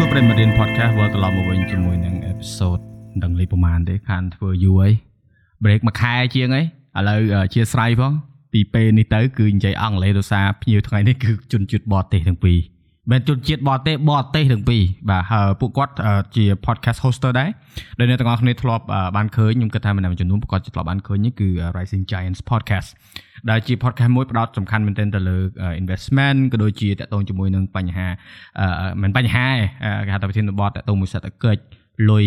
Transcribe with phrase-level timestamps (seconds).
[0.00, 4.92] សួស្តីប្រិយមិត្តរៀន podcast វិលត្រឡប់មកវិញជាមួយនឹង episode មិនដឹងលេខប្រហែលទេខានធ្វើយូរហើយ
[5.64, 6.66] break មួយខែជាងហើយ
[6.98, 8.12] ឥឡូវអឺជាស្រ័យផង
[8.52, 12.58] ពីពេលនេះទៅគឺនិយាយអង់គ្លេសដោយសារភ្ញៀវថ្ងៃនេះគឺជនជាតិបរទេសទាំងពីរ
[13.10, 17.50] មិនជនជាតិបរទេសបរទេសទាំងពីរបាទហើយពួកគាត់អឺជា podcast hoster ដែរ
[17.98, 22.88] ដែលអ្នកទាំងអស់គ្នាធ្លាប់អឺបានឃើញខ្ញុំគិតថាម្នាក់មួយចំនួនពួកគាត់ធ្លាប់បានឃើញនេះគឺ Rising Giants podcast
[23.50, 25.38] ដែលជា podcast មួយផ្ដោតសំខាន់មែនទែនទៅលើ
[25.82, 28.08] investment ក៏ដូចជាតកតងជាមួយនឹងបញ្ហា
[28.60, 28.66] អឺ
[29.02, 31.60] មិនបញ្ហាទេអឺគេហៅថាប្រធានបទតកតងមួយសេដ្ឋកិច្ច
[32.10, 32.26] លុយ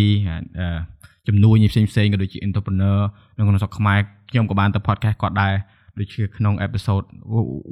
[0.59, 0.79] អឺ
[1.27, 2.99] ជំនួយផ្សេងផ្សេងៗក៏ដូចជា entrepreneur
[3.38, 3.99] នៅក្នុងស្រុកខ្មែរ
[4.32, 5.54] ខ្ញុំក៏បានទៅ podcast គាត់ដែរ
[5.98, 7.05] ដូចជាក្នុង episode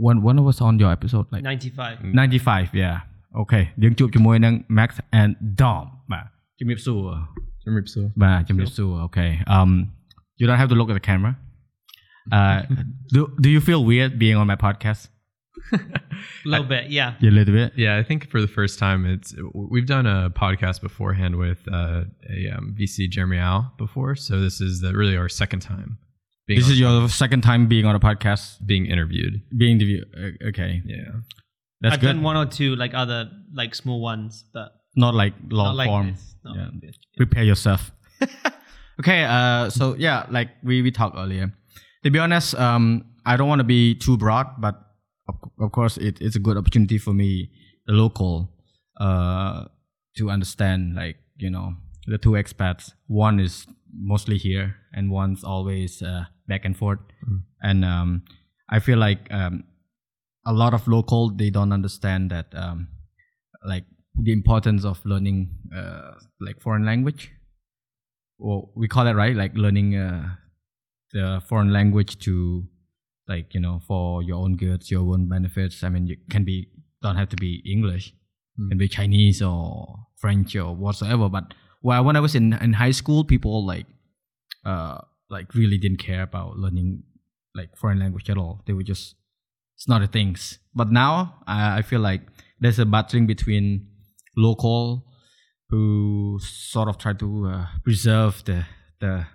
[0.08, 2.96] one one was on your episode like 95 95 yeah
[3.38, 5.30] អូខេយើងជួបជាមួយនឹង Max and
[5.60, 6.26] Dom បាទ
[6.58, 7.02] ជំរាបសួរ
[7.62, 8.02] Jimripso.
[8.24, 9.70] បាទជំរាបសួរអូខេ um
[10.38, 11.32] you don't have to look at the camera
[12.38, 12.58] uh
[13.14, 15.02] do do you feel weird being on my podcast
[15.72, 19.00] a little bit yeah yeah, a little bit Yeah, I think for the first time,
[19.14, 19.30] it's
[19.72, 22.04] we've done a podcast beforehand with uh,
[22.36, 25.90] a um, VC Jeremy Al before, so this is the, really our second time
[26.49, 29.33] being this is your second time being on a podcast being interviewed.
[29.61, 31.21] being interviewed Uh, okay Yeah,
[31.81, 35.33] that's I've good done one or two like other like small ones but not like
[35.49, 36.65] long not like form this not Yeah.
[36.73, 36.95] like this.
[37.21, 37.91] prepare yourself.
[38.99, 41.53] okay, uh, so yeah, like we we talked earlier.
[42.03, 44.75] To be honest, um, I don't want to be too broad, but
[45.29, 47.51] of, of course, it, it's a good opportunity for me,
[47.87, 48.49] the local,
[48.99, 49.65] uh,
[50.17, 51.75] to understand like you know
[52.07, 52.91] the two expats.
[53.07, 56.99] One is mostly here, and one's always uh, back and forth.
[57.61, 58.23] And um,
[58.69, 59.63] I feel like um,
[60.45, 62.87] a lot of local they don't understand that um,
[63.65, 66.11] like the importance of learning uh,
[66.41, 67.31] like foreign language.
[68.37, 69.35] Well we call it right?
[69.35, 70.35] Like learning uh,
[71.13, 72.63] the foreign language to
[73.27, 75.83] like you know for your own goods your own benefits.
[75.83, 76.67] I mean you can be
[77.01, 78.13] don't have to be english.
[78.69, 81.29] Can be chinese or french or whatsoever.
[81.29, 83.85] But well, when i was in, in high school people like
[84.65, 84.97] uh
[85.29, 87.03] like really didn't care about learning
[87.55, 89.15] like foreign language at all they were just
[89.79, 90.59] it's not a things.
[90.75, 92.21] But now I, I feel like
[92.59, 93.87] there's a battling between
[94.35, 95.05] local
[95.69, 98.65] who sort of try to uh, preserve the
[98.99, 99.25] the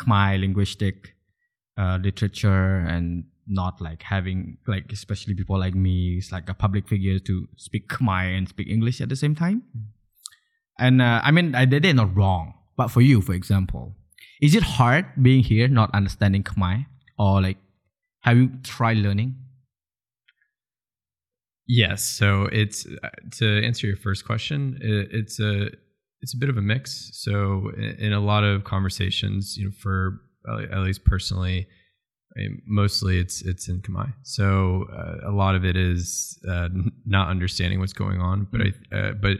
[0.00, 1.14] Khmer linguistic
[1.76, 6.88] uh, literature and not like having like especially people like me it's like a public
[6.88, 9.62] figure to speak Khmer and speak English at the same time.
[10.78, 13.94] And uh, I mean I, they're not wrong, but for you, for example,
[14.40, 16.86] is it hard being here not understanding Khmer
[17.18, 17.58] or like
[18.20, 19.36] have you tried learning?
[21.66, 22.04] yes.
[22.04, 24.78] So it's uh, to answer your first question.
[24.80, 25.68] It, it's a
[26.20, 27.10] it's a bit of a mix.
[27.14, 31.66] So in, in a lot of conversations, you know, for uh, at least personally,
[32.36, 34.12] I mean, mostly it's it's in Khmer.
[34.22, 38.46] So uh, a lot of it is uh, n- not understanding what's going on.
[38.50, 39.38] But I uh, but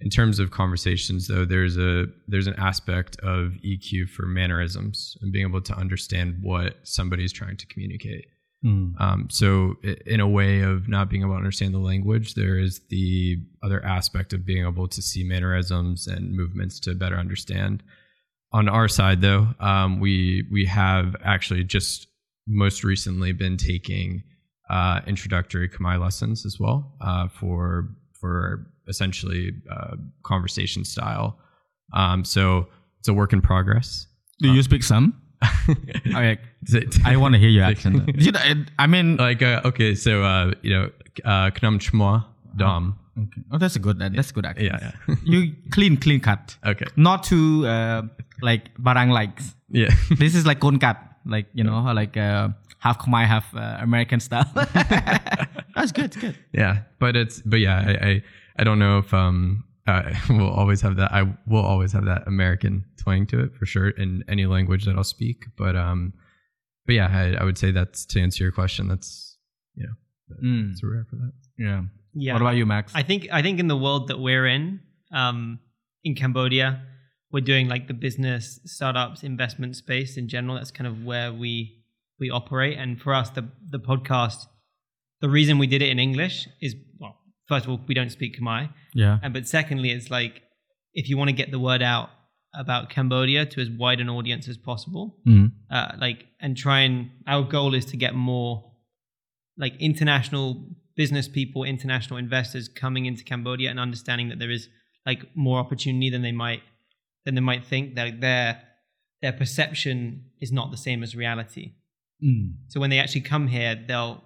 [0.00, 5.32] in terms of conversations, though, there's a there's an aspect of EQ for mannerisms and
[5.32, 8.26] being able to understand what somebody's trying to communicate.
[8.98, 9.74] Um, so,
[10.06, 13.84] in a way of not being able to understand the language, there is the other
[13.84, 17.82] aspect of being able to see mannerisms and movements to better understand.
[18.52, 22.08] On our side, though, um, we we have actually just
[22.46, 24.22] most recently been taking
[24.70, 31.38] uh, introductory Khmer lessons as well uh, for for essentially uh, conversation style.
[31.92, 32.68] Um, so
[32.98, 34.06] it's a work in progress.
[34.40, 35.20] Do you speak some?
[36.66, 38.10] Is I want to hear your accent.
[38.16, 38.40] You know,
[38.78, 40.90] I mean, like uh, okay, so uh, you know,
[41.24, 42.24] uh, Knam Chmwa
[42.56, 42.98] Dom.
[43.18, 43.42] okay.
[43.52, 43.98] oh, that's a good.
[43.98, 44.66] That's a good accent.
[44.66, 45.14] Yeah, yeah.
[45.24, 46.56] you clean, clean cut.
[46.64, 46.86] Okay.
[46.96, 48.02] Not too uh,
[48.42, 49.54] like barang likes.
[49.70, 49.90] Yeah.
[50.18, 54.20] This is like kon cut, like you know, like uh, half Khmer, half uh, American
[54.20, 54.50] style.
[54.54, 56.06] that's good.
[56.06, 56.36] it's Good.
[56.52, 56.82] yeah.
[56.98, 58.22] But it's but yeah, I I,
[58.58, 61.12] I don't know if um uh, we'll always have that.
[61.12, 64.96] I will always have that American twang to it for sure in any language that
[64.96, 65.44] I'll speak.
[65.58, 66.14] But um,
[66.86, 68.88] but yeah, I, I would say that's to answer your question.
[68.88, 69.36] That's
[69.76, 69.86] yeah,
[70.42, 71.32] Mm, that's where we're at for that.
[71.58, 71.82] yeah.
[72.14, 72.92] yeah What about you, Max?
[72.94, 74.80] I think I think in the world that we're in,
[75.12, 75.58] um,
[76.02, 76.82] in Cambodia,
[77.30, 80.54] we're doing like the business startups investment space in general.
[80.54, 81.82] That's kind of where we
[82.18, 82.78] we operate.
[82.78, 84.46] And for us, the the podcast,
[85.20, 86.93] the reason we did it in English is well,
[87.46, 89.18] first of all, we don't speak Khmer, yeah.
[89.22, 90.42] and but secondly, it's like
[90.92, 92.10] if you want to get the word out
[92.56, 95.52] about Cambodia to as wide an audience as possible, Mm.
[95.70, 98.72] uh, like and try and our goal is to get more
[99.56, 104.68] like international business people international investors coming into cambodia and understanding that there is
[105.04, 106.62] like more opportunity than they might
[107.24, 108.62] than they might think that their
[109.22, 111.72] their perception is not the same as reality
[112.22, 112.54] Mm.
[112.68, 114.22] so when they actually come here they'll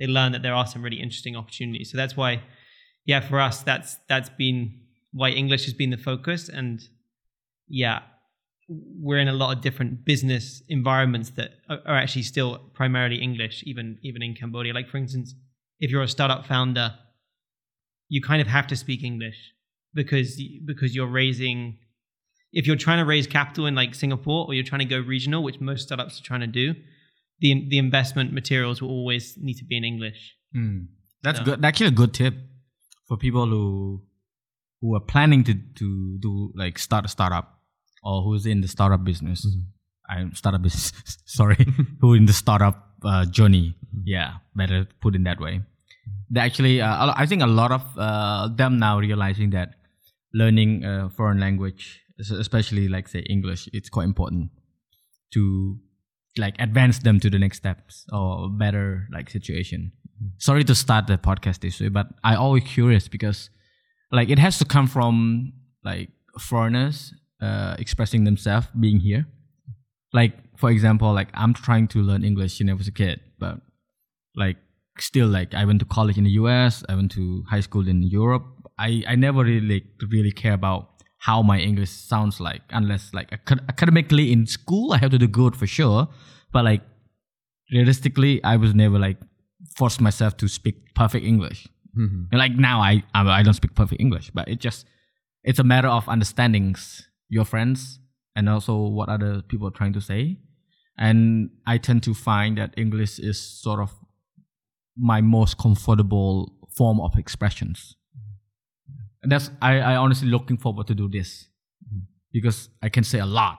[0.00, 2.42] they learn that there are some really interesting opportunities so that's why
[3.04, 4.80] yeah for us that's that's been
[5.12, 6.48] why English has been the focus.
[6.48, 6.80] And
[7.68, 8.00] yeah,
[8.68, 13.98] we're in a lot of different business environments that are, actually still primarily English, even
[14.02, 14.72] even in Cambodia.
[14.72, 15.34] Like for instance,
[15.80, 16.94] if you're a startup founder,
[18.08, 19.52] you kind of have to speak English
[19.94, 21.78] because because you're raising.
[22.52, 25.44] If you're trying to raise capital in like Singapore or you're trying to go regional,
[25.44, 26.74] which most startups are trying to do,
[27.40, 30.36] the the investment materials will always need to be in English.
[30.56, 30.86] Mm.
[31.22, 31.64] That's So- good.
[31.64, 32.34] Actually, a good tip
[33.08, 34.02] for people who
[34.80, 37.46] who are planning to to do like start a startup
[38.02, 39.46] or who's in the startup business.
[40.08, 40.92] I'm startup business.
[41.26, 41.66] sorry,
[42.00, 43.76] who in the startup uh, journey.
[44.04, 45.60] Yeah, better put in that way.
[46.30, 49.74] They actually, uh, I think a lot of uh, them now realizing that
[50.32, 54.50] learning a foreign language, especially like say English, it's quite important
[55.34, 55.78] to
[56.36, 59.92] like advance them to the next steps or better like situation.
[60.38, 63.50] Sorry to start the podcast this way, but I always curious because
[64.12, 65.52] like it has to come from
[65.84, 69.26] like foreigners uh, expressing themselves being here.
[70.12, 73.60] Like for example, like I'm trying to learn English since I was a kid, but
[74.36, 74.56] like
[74.98, 78.02] still like I went to college in the US, I went to high school in
[78.02, 78.44] Europe.
[78.78, 80.89] I, I never really like, really care about
[81.26, 85.28] how my English sounds like unless like acad- academically in school I have to do
[85.28, 86.08] good for sure.
[86.52, 86.82] But like
[87.72, 89.18] realistically I was never like
[89.76, 91.68] forced myself to speak perfect English.
[91.96, 92.28] Mhm.
[92.30, 94.86] And like now I, I I don't speak perfect English, but it just
[95.44, 96.74] it's a matter of understanding
[97.28, 97.98] your friends
[98.36, 100.38] and also what other people are trying to say.
[100.98, 103.90] And I tend to find that English is sort of
[104.96, 107.96] my most comfortable form of expressions.
[109.22, 111.46] That's I, I honestly looking forward to do this
[112.32, 113.58] because I can say a lot,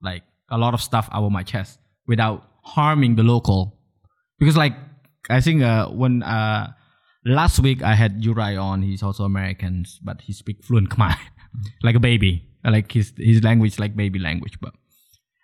[0.00, 3.78] like a lot of stuff out of my chest without harming the local.
[4.38, 4.74] Because like
[5.28, 6.72] I think uh, when uh,
[7.24, 11.16] last week I had Uri on, he's also American, but he speaks fluent Khmer
[11.82, 14.58] like a baby, like his his language like baby language.
[14.60, 14.74] But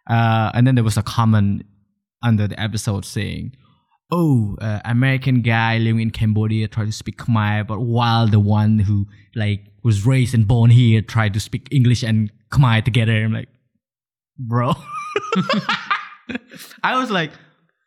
[0.08, 1.66] uh, and then there was a comment
[2.22, 3.56] under the episode saying,
[4.10, 8.78] "Oh, uh, American guy living in Cambodia tried to speak Khmer, but while the one
[8.78, 13.32] who like was raised and born here tried to speak English and Khmer together." I'm
[13.32, 13.48] like,
[14.38, 14.72] bro.
[16.82, 17.32] I was like,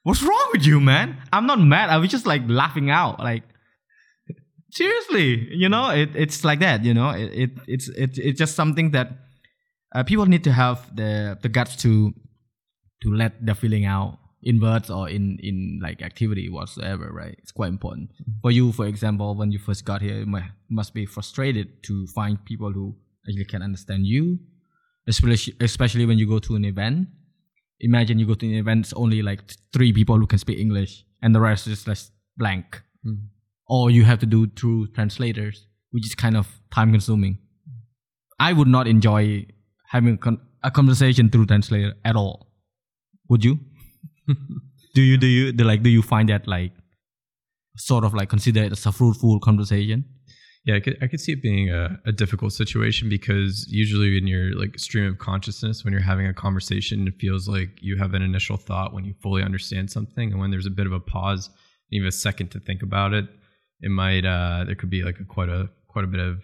[0.04, 1.90] "What's wrong with you, man?" I'm not mad.
[1.90, 3.44] I was just like laughing out, like
[4.72, 8.56] seriously you know it, it's like that you know it, it it's it, it's just
[8.56, 9.12] something that
[9.94, 12.14] uh, people need to have the the guts to
[13.02, 17.52] to let the feeling out in words or in in like activity whatsoever right it's
[17.52, 18.10] quite important
[18.42, 22.08] for you for example when you first got here you mu- must be frustrated to
[22.08, 22.96] find people who
[23.28, 24.40] actually can understand you
[25.08, 27.08] especially especially when you go to an event
[27.80, 29.42] imagine you go to an event it's only like
[29.74, 33.26] three people who can speak english and the rest is just blank mm-hmm.
[33.68, 37.38] or you have to do through translators, which is kind of time consuming.
[38.40, 39.46] I would not enjoy
[39.90, 42.48] having a, con- a conversation through translator at all.
[43.30, 43.60] Would you?
[44.96, 46.74] do you do you do like do you find that like
[47.78, 50.06] sort of like consider it as a fruitful conversation?
[50.66, 54.28] Yeah, I could, I could see it being a, a difficult situation because usually in
[54.28, 58.14] your like stream of consciousness, when you're having a conversation, it feels like you have
[58.14, 61.00] an initial thought when you fully understand something, and when there's a bit of a
[61.00, 61.50] pause,
[61.92, 63.26] have a second to think about it,
[63.82, 66.44] it might uh, there could be like a, quite a quite a bit of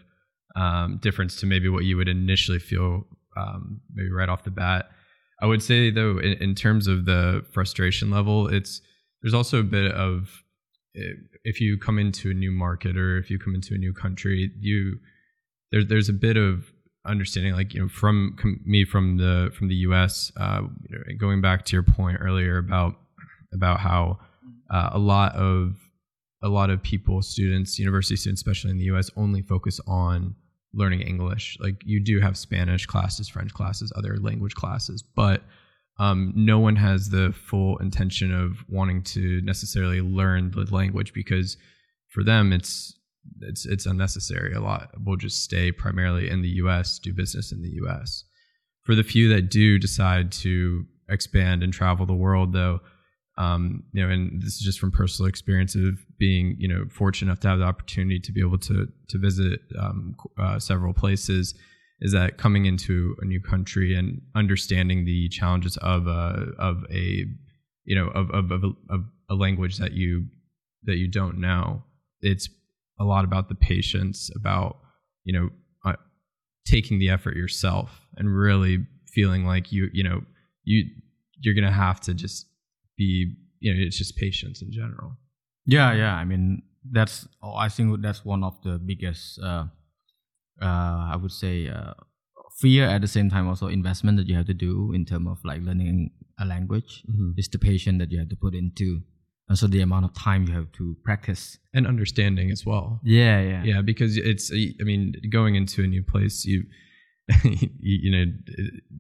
[0.56, 3.06] um, difference to maybe what you would initially feel
[3.38, 4.90] um, maybe right off the bat.
[5.42, 8.82] I would say though, in, in terms of the frustration level, it's
[9.22, 10.44] there's also a bit of
[11.44, 14.52] if you come into a new market or if you come into a new country,
[14.60, 15.00] you
[15.72, 16.72] there, there's a bit of
[17.06, 20.62] understanding like you know from com- me from the from the US uh,
[21.18, 22.96] going back to your point earlier about
[23.54, 24.20] about how
[24.70, 25.78] uh, a lot of
[26.44, 30.36] a lot of people students university students especially in the US only focus on
[30.74, 35.44] learning English like you do have Spanish classes French classes other language classes but
[36.00, 41.58] um, no one has the full intention of wanting to necessarily learn the language because
[42.08, 42.98] for them it's
[43.42, 44.54] it's it's unnecessary.
[44.54, 48.24] A lot will just stay primarily in the U.S., do business in the U.S.
[48.84, 52.80] For the few that do decide to expand and travel the world, though,
[53.38, 57.30] um, you know, and this is just from personal experience of being, you know, fortunate
[57.30, 61.54] enough to have the opportunity to be able to to visit um, uh, several places.
[62.00, 67.26] Is that coming into a new country and understanding the challenges of a of a
[67.86, 70.26] you know of of, of, a, of a language that you
[70.84, 71.84] that you don't know?
[72.22, 72.50] It's
[73.00, 74.78] a lot about the patience, about
[75.26, 75.50] you know
[75.86, 75.98] uh,
[76.66, 78.80] taking the effort yourself and really
[79.14, 80.22] feeling like you you know
[80.64, 80.86] you
[81.40, 82.48] you're gonna have to just
[82.98, 85.18] be you know it's just patience in general.
[85.66, 86.16] Yeah, yeah.
[86.16, 89.66] I mean, that's I think that's one of the biggest uh,
[90.62, 91.94] uh, I would say uh,
[92.60, 95.38] fear at the same time also investment that you have to do in terms of
[95.44, 97.04] like learning a language.
[97.10, 97.34] Mhm.
[97.38, 99.02] It's the patience that you have to put into,
[99.50, 101.58] and so the amount of time you have to practice.
[101.74, 103.00] and understanding as well.
[103.04, 106.64] Yeah, yeah, Yeah, because it's I mean going into a new place you
[107.44, 108.26] you, you know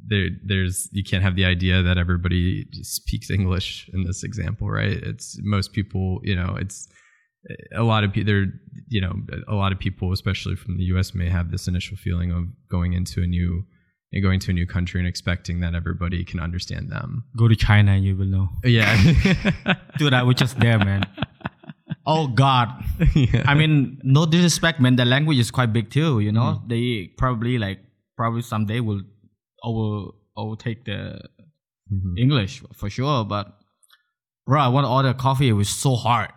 [0.07, 4.97] there there's you can't have the idea that everybody speaks English in this example, right?
[5.03, 6.87] It's most people, you know, it's
[7.73, 8.45] a lot of people there
[8.89, 9.13] you know
[9.47, 12.91] a lot of people especially from the US may have this initial feeling of going
[12.91, 13.63] into a new
[14.11, 17.23] and going to a new country and expecting that everybody can understand them.
[17.37, 18.47] Go to China, and you will know.
[18.63, 18.95] Yeah.
[19.97, 21.03] Dude, I was just there, man.
[22.09, 22.69] Oh God.
[23.15, 23.43] yeah.
[23.45, 24.95] I mean, no disrespect, man.
[24.95, 26.21] The language is quite big too.
[26.21, 26.69] You know, Mm.
[26.69, 27.79] they probably like
[28.17, 29.01] probably someday will
[29.63, 31.21] over overtake the
[31.91, 32.17] Mhm.
[32.17, 33.23] English for sure.
[33.25, 33.45] But
[34.45, 35.47] bro, I want to order coffee.
[35.49, 36.31] It was so hard.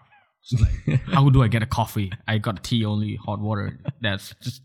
[0.53, 2.13] Like, how do I get a coffee?
[2.29, 3.79] I got tea only, hot water.
[4.01, 4.63] That's just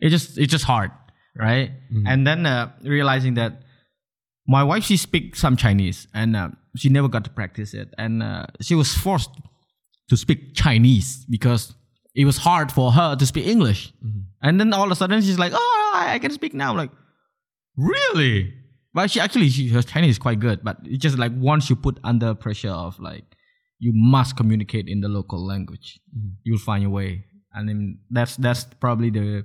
[0.00, 0.08] it.
[0.10, 0.90] Just it's just hard,
[1.36, 1.70] right?
[1.92, 2.04] Mhm.
[2.06, 3.62] And then uh, realizing that
[4.46, 8.22] my wife she speaks some Chinese and uh, she never got to practice it, and
[8.22, 9.30] uh, she was forced
[10.08, 11.74] to speak Chinese because
[12.14, 13.92] it was hard for her to speak English.
[14.04, 14.24] Mhm.
[14.42, 16.76] And then all of a sudden she's like, "Oh, I I can speak now." I'm
[16.76, 16.90] like,
[17.76, 18.54] really?
[18.94, 21.76] But she actually she, her Chinese is quite good, but it's just like once you
[21.76, 23.24] put under pressure of like
[23.78, 26.34] you must communicate in the local language, Mhm.
[26.44, 27.24] you'll find your way.
[27.54, 29.44] And then that's that's probably the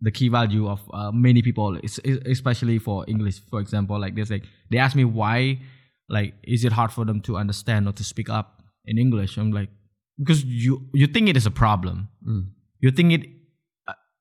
[0.00, 3.98] the key value of uh, many people, es- especially for English, for example.
[3.98, 5.60] Like this, like they ask me why,
[6.08, 9.36] like, is it hard for them to understand or to speak up in English?
[9.38, 9.70] I'm like,
[10.18, 12.50] because you you think it is a problem, Mm.
[12.80, 13.24] you think it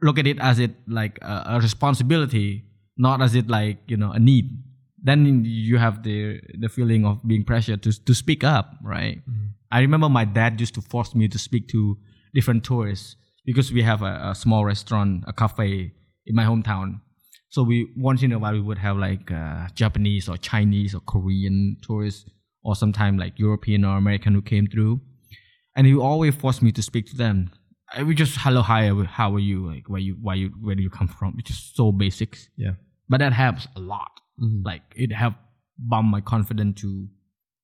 [0.01, 2.63] look at it as it like a, a responsibility
[2.97, 4.63] not as it like you know a need.
[5.01, 9.21] Then you have the the feeling of being pressured to to speak up right?
[9.71, 11.97] I remember my dad used to force me to speak to
[12.33, 15.93] different tourists because we have a, a small restaurant a cafe
[16.25, 17.01] in my hometown.
[17.49, 20.99] So we once in a while we would have like uh, japanese or chinese or
[21.01, 22.29] korean tourists
[22.63, 24.99] or sometimes like european or american who came through.
[25.75, 27.51] And he always forced me to speak to them.
[27.93, 30.83] I would just hello hi how are you like where you why you where do
[30.83, 31.35] you come from?
[31.39, 32.71] It's just so basics, Yeah.
[33.09, 34.11] but that helps a lot.
[34.41, 34.65] Mhm.
[34.65, 35.37] Like it helped
[35.79, 37.07] bump my confidence to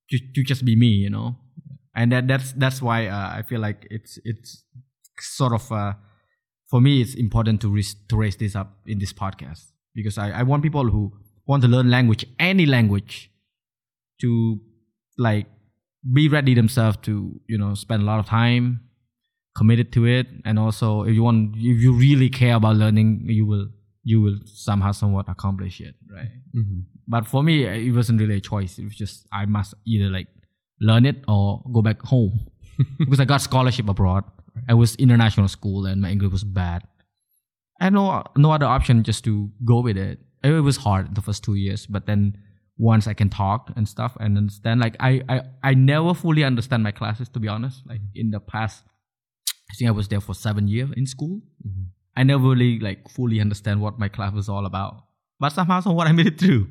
[0.09, 1.35] to, to just be me, you know.
[1.95, 4.63] And that that's that's why uh, I feel like it's it's
[5.19, 5.93] sort of uh,
[6.69, 10.31] for me it's important to ris- to raise this up in this podcast because I,
[10.39, 11.11] I want people who
[11.45, 13.29] want to learn language any language
[14.21, 14.59] to
[15.17, 15.47] like
[16.13, 18.79] be ready themselves to you know spend a lot of time
[19.55, 23.45] committed to it and also if you want if you really care about learning you
[23.45, 23.67] will
[24.03, 26.31] you will somehow somewhat accomplish it right?
[26.55, 26.83] Mhm.
[27.07, 28.77] but for me it wasn't really a choice.
[28.79, 30.27] It was just i must either like
[30.81, 32.39] learn it or go back home.
[32.99, 34.23] Because i got scholarship abroad.
[34.67, 36.83] I was international school and my english was bad.
[37.79, 40.19] I had no no other option just to go with it.
[40.43, 42.37] It was hard the first two years but then
[42.77, 46.81] once i can talk and stuff and understand like i i, I never fully understand
[46.83, 47.83] my classes to be honest.
[47.91, 48.83] Like in the past
[49.73, 51.85] i think i was there for seven years in school Mhm.
[52.15, 54.93] I never really like fully understand what my class was all about.
[55.39, 56.67] But somehow, someone I made it through.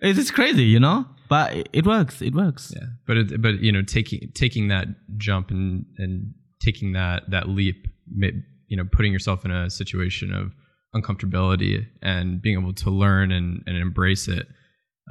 [0.00, 1.06] It's just crazy, you know.
[1.28, 2.20] But it, it works.
[2.20, 2.72] It works.
[2.74, 4.86] Yeah, but it, but you know, taking taking that
[5.16, 6.34] jump and and
[6.66, 7.86] taking that that leap,
[8.70, 10.44] you know, putting yourself in a situation of
[10.96, 14.46] uncomfortability and being able to learn and and embrace it.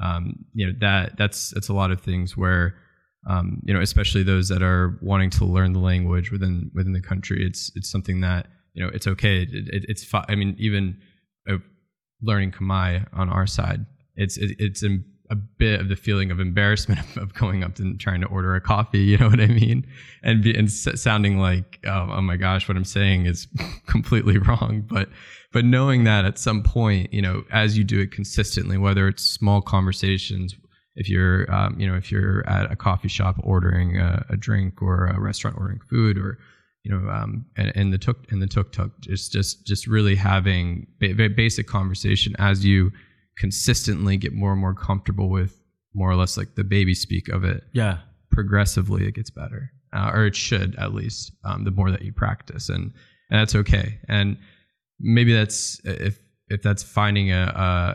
[0.02, 2.74] Um, you know that that's that's a lot of things where.
[3.26, 7.00] Um, you know, especially those that are wanting to learn the language within within the
[7.00, 9.42] country, it's it's something that you know it's okay.
[9.42, 10.98] It, it, it's fi- I mean, even
[11.48, 11.58] uh,
[12.22, 14.98] learning Khmer on our side, it's it, it's a,
[15.30, 18.54] a bit of the feeling of embarrassment of, of going up and trying to order
[18.54, 19.00] a coffee.
[19.00, 19.86] You know what I mean?
[20.22, 23.48] And be, and s- sounding like oh, oh my gosh, what I'm saying is
[23.86, 24.84] completely wrong.
[24.86, 25.08] But
[25.52, 29.22] but knowing that at some point, you know, as you do it consistently, whether it's
[29.22, 30.54] small conversations.
[30.96, 34.80] If you're, um, you know, if you're at a coffee shop ordering a, a drink
[34.80, 36.38] or a restaurant ordering food, or
[36.84, 40.14] you know, um, and, and the tuk and the tuk tuk, just just just really
[40.14, 42.92] having ba- basic conversation as you
[43.36, 45.60] consistently get more and more comfortable with
[45.94, 47.64] more or less like the baby speak of it.
[47.72, 47.98] Yeah.
[48.30, 51.32] Progressively, it gets better, uh, or it should at least.
[51.44, 52.92] Um, the more that you practice, and
[53.30, 53.98] and that's okay.
[54.08, 54.36] And
[55.00, 57.42] maybe that's if if that's finding a,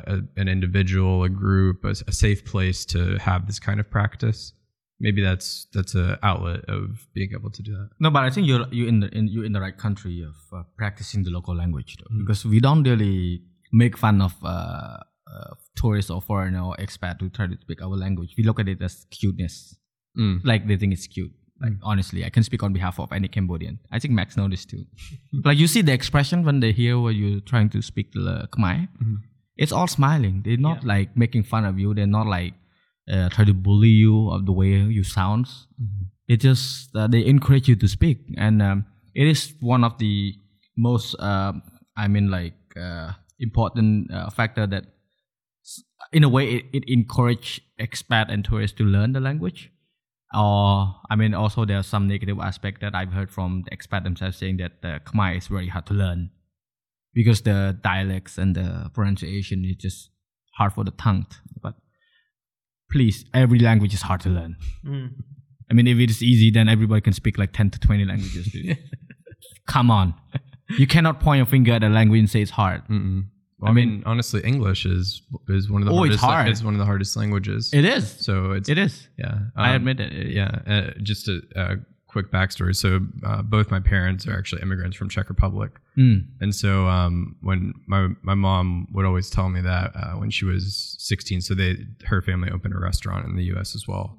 [0.07, 3.89] a, a an individual, a group, a, a safe place to have this kind of
[3.89, 4.53] practice.
[5.01, 7.89] Maybe that's that's a outlet of being able to do that.
[8.01, 10.35] No, but I think you're you in the in, you're in the right country of
[10.57, 12.19] uh, practicing the local language though, Mm.
[12.27, 14.97] because we don't really make fun of uh,
[15.33, 18.33] uh, tourists or foreigner or expat who try to speak our language.
[18.37, 19.75] We look at it as cuteness,
[20.17, 20.41] Mm.
[20.43, 21.31] like they think it's cute.
[21.61, 23.79] Like honestly, I can speak on behalf of any Cambodian.
[23.91, 24.85] I think Max knows this too.
[25.43, 28.87] like you see the expression when they hear what you're trying to speak the Khmer.
[29.57, 30.41] It's all smiling.
[30.45, 30.87] They're not Yeah.
[30.95, 31.93] like making fun of you.
[31.93, 32.53] They're not like
[33.11, 35.67] uh, try to bully you of the way you sounds.
[36.27, 38.85] It just uh, they encourage you to speak, and um,
[39.15, 40.35] it is one of the
[40.77, 41.53] most uh,
[41.97, 44.85] I mean like uh, important uh, factor that
[46.13, 49.71] in a way it, it encourage expat and tourists to learn the language
[50.33, 54.03] or i mean also there are some negative aspect that i've heard from the expat
[54.03, 56.29] themselves saying that the khmer is very hard to learn.
[57.11, 60.11] Because the dialects and the pronunciation is just
[60.53, 61.25] hard for the tongue.
[61.61, 61.73] But
[62.91, 64.55] please every language is hard to learn.
[64.85, 65.09] Mm.
[65.71, 68.55] i mean if it is easy then everybody can speak like 10 to 20 languages.
[69.67, 70.13] Come on.
[70.77, 72.83] You cannot point your finger at a language and say it's hard.
[72.87, 73.23] Mm-mm.
[73.59, 76.23] Well, I mean, honestly, English is is one of the Oh, it's hardest.
[76.23, 76.47] hard.
[76.49, 77.73] It's one of the hardest languages.
[77.73, 79.39] it is so it's it is yeah.
[79.55, 81.75] i um, admit it It- yeah uh, just a, a
[82.07, 82.89] quick backstory so
[83.29, 86.19] uh, both my parents are actually immigrants from czech republic Mm.
[86.39, 90.45] and so um, when my, my mom would always tell me that uh, when she
[90.45, 91.75] was 16 so they
[92.05, 94.17] her family opened a restaurant in the us as well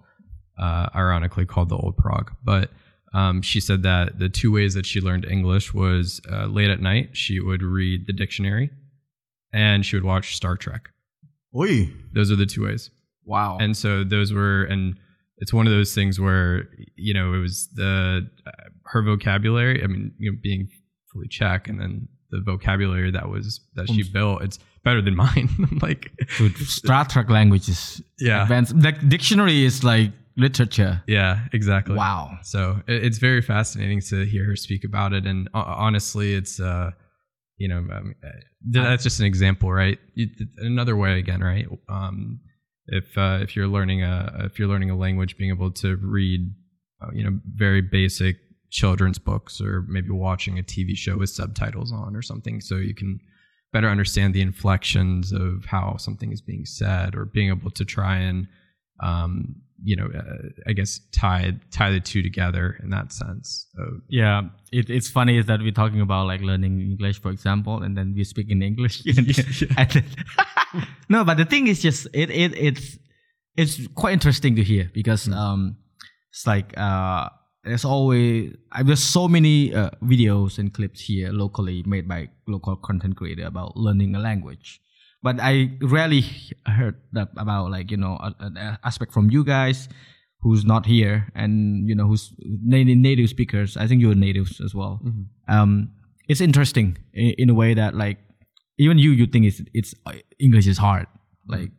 [0.59, 2.71] uh, ironically called the old prague but
[3.15, 6.81] um, she said that the two ways that she learned english was uh, late at
[6.81, 8.69] night she would read the dictionary
[9.53, 10.91] and she would watch star trek
[11.57, 11.91] Oi.
[12.15, 12.91] those are the two ways
[13.25, 14.97] wow and so those were and
[15.39, 18.51] it's one of those things where you know it was the uh,
[18.87, 20.69] her vocabulary i mean you know being
[21.13, 25.49] fully czech and then the vocabulary that was that she built it's better than mine
[25.83, 28.43] like Dude, Star Trek language is Yeah.
[28.43, 28.81] advanced.
[28.81, 31.03] The dictionary is like literature.
[31.09, 32.39] yeah exactly Wow.
[32.43, 36.61] so it, it's very fascinating to hear her speak about it and uh, honestly it's
[36.61, 36.93] uh
[37.61, 38.29] you know um, uh,
[38.67, 39.99] that's just an example right?
[40.59, 41.67] Another way again right?
[41.89, 42.41] Um
[42.91, 46.41] if uh, if you're learning a if you're learning a language being able to read
[47.03, 48.37] uh, you know very basic
[48.71, 52.95] children's books or maybe watching a TV show with subtitles on or something so you
[52.95, 53.21] can
[53.73, 58.17] better understand the inflections of how something is being said or being able to try
[58.17, 58.49] and
[59.03, 64.03] um, you know uh, I guess tie tie the two together in that sense of,
[64.09, 67.97] Yeah, it, it's funny is that we're talking about like learning English, for example, and
[67.97, 69.03] then we speak in English.
[69.05, 70.05] Then-
[71.09, 72.99] no, but the thing is just it it it's
[73.57, 75.77] it's quite interesting to hear because um
[76.31, 77.29] it's like uh
[77.65, 82.77] there's always uh, there's so many uh, videos and clips here locally made by local
[82.77, 84.81] content creator about learning a language
[85.23, 86.25] but i rarely
[86.67, 89.89] heard that about like you know an aspect from you guys
[90.43, 92.33] who's not here and you know who's
[92.65, 93.77] native, native speakers.
[93.77, 95.01] I think you're natives as well.
[95.49, 95.91] Um
[96.29, 98.19] it's interesting in, in a way that like
[98.79, 101.07] even you you think it's it's uh, english is hard.
[101.47, 101.71] Like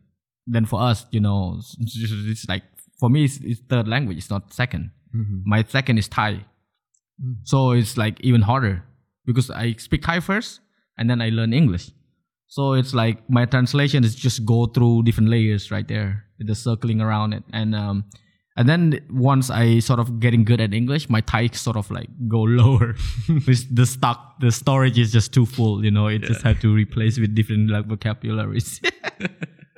[0.45, 1.75] then for us you know it's,
[2.33, 2.63] it's like
[2.99, 4.91] for me it's, it's third language it's not 2nd
[5.45, 6.45] my second is thai.
[7.43, 8.83] So it's like even harder
[9.25, 10.59] because i speak thai first
[10.97, 11.91] and then i learn english
[12.51, 16.55] so it's like my translation is just go through different layers right there with the
[16.55, 17.43] circling around it.
[17.53, 18.03] And um
[18.57, 22.09] and then once i sort of getting good at english my thai sort of like
[22.27, 22.95] go lower.
[23.79, 26.07] The stock the storage is just too full you know?
[26.07, 28.81] It just had to replace with different like vocabularies.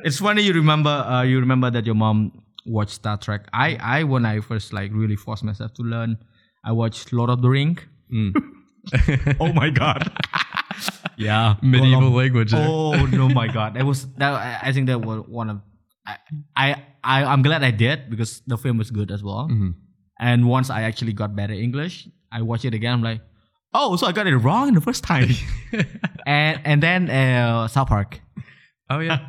[0.03, 3.47] It's funny you remember uh, you remember that your mom watched star trek.
[3.53, 6.17] I i when i first like really forced myself to learn
[6.65, 7.77] i watched lord of the ring.
[9.39, 10.11] Oh my god
[11.17, 12.15] yeah medieval Gollum.
[12.17, 12.53] language.
[12.53, 13.73] Oh no, my god!
[13.75, 14.33] That was that.
[14.33, 15.61] I- I think that was one of.
[16.05, 16.17] I,
[16.55, 19.47] I I I'm glad I did because the film was good as well.
[19.51, 19.71] Mm-hmm.
[20.19, 22.93] And once I actually got better English, I watched it again.
[22.93, 23.21] I'm like,
[23.73, 25.29] oh, so I got it wrong the first time.
[26.25, 28.19] and and then uh, South Park.
[28.89, 29.19] oh yeah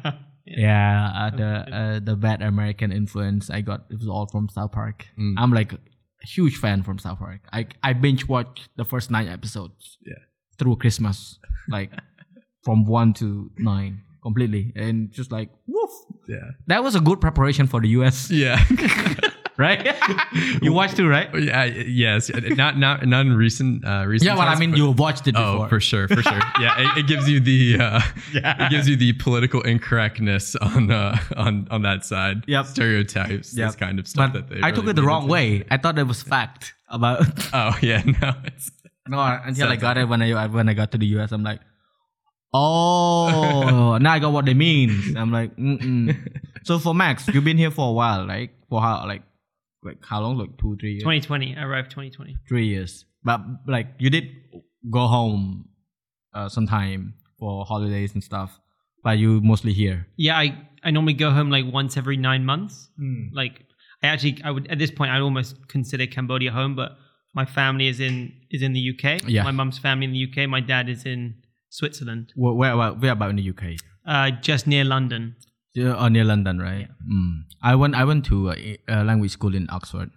[0.46, 4.72] Yeah, uh, the uh, the bad American influence I got it was all from South
[4.72, 5.06] Park.
[5.18, 5.34] Mm.
[5.38, 5.78] I'm like a
[6.26, 7.40] huge fan from South Park.
[7.52, 9.98] I I binge watched the first nine episodes.
[10.04, 10.20] Yeah.
[10.58, 11.90] Through Christmas, like
[12.62, 15.90] from one to nine completely, and just like woof.
[16.28, 18.64] yeah That was a good preparation for the US, yeah
[19.58, 19.94] right?
[20.62, 21.28] you watched too, right?
[21.38, 25.26] yeah yes not not not in recent uh recent Yeah, but I mean, you watched
[25.28, 25.66] it before.
[25.66, 26.40] Oh, for sure, for sure.
[26.60, 28.00] Yeah, it, it gives you the uh,
[28.32, 28.66] Yeah.
[28.66, 32.44] it gives you the political incorrectness on uh, on on that side.
[32.46, 32.66] Yep.
[32.66, 33.68] stereotypes, Yep.
[33.68, 34.60] this kind of stuff But that they.
[34.66, 35.64] I took it the wrong way.
[35.70, 37.20] I thought it was fact about.
[37.52, 38.70] Oh yeah, no, it's
[39.06, 41.60] No, until I got it when I when I got to the US, I'm like,
[42.52, 45.16] oh, now I got what they mean.
[45.16, 46.16] I'm like, mm-mm.
[46.64, 48.50] so for Max, you've been here for a while, right?
[48.68, 49.22] For how like
[49.82, 50.38] like how long?
[50.38, 51.56] Like two, three years, 2020.
[51.56, 52.36] I arrived 2020.
[52.48, 53.04] three years.
[53.22, 54.30] But like you did
[54.90, 55.68] go home
[56.32, 58.58] uh, sometime for holidays and stuff,
[59.02, 60.06] but you mostly here.
[60.16, 62.88] Yeah, I, I normally go home like once every nine months.
[63.32, 63.66] Like
[64.02, 66.96] I actually I would at this point I'd almost consider Cambodia home, but
[67.34, 69.22] my family is in is in the UK.
[69.28, 69.42] Yeah.
[69.44, 70.48] My mum's family in the UK.
[70.48, 71.34] My dad is in
[71.70, 73.64] Switzerland, Where, where about where about in the UK?
[74.06, 75.34] uh, just near London.
[75.74, 76.88] Yeah, uh, near London, right?
[77.12, 77.42] Mm.
[77.62, 80.10] I went I went to a, a language school in Oxford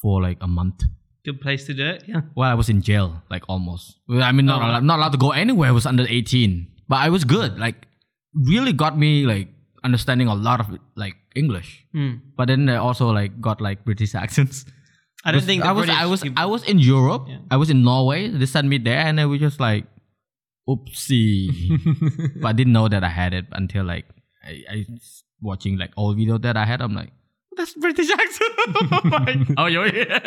[0.00, 0.82] for like a month.
[1.24, 2.02] Good place to do it.
[2.08, 2.22] Yeah.
[2.34, 3.96] Well, I was in jail, like almost.
[4.10, 4.66] I mean, not Oh.
[4.66, 5.68] allowed, not allowed to go anywhere.
[5.68, 7.58] I was under eighteen, but I was good.
[7.60, 7.86] Like,
[8.34, 9.48] really got me like
[9.84, 11.86] understanding a lot of like English.
[11.92, 12.14] Hmm.
[12.36, 14.64] But then I also like got like British accents.
[15.24, 17.26] I don't Was- think the I was British I was people- I was in Europe.
[17.28, 17.38] Yeah.
[17.50, 18.28] I was in Norway.
[18.28, 19.84] They sent me there, and I was just like,
[20.68, 21.48] oopsie.
[22.40, 24.06] but I didn't know that I had it until like
[24.44, 26.80] I, I was watching like old video that I had.
[26.80, 27.10] I'm like,
[27.56, 28.52] that's British accent.
[29.12, 30.20] I'm oh, you're here.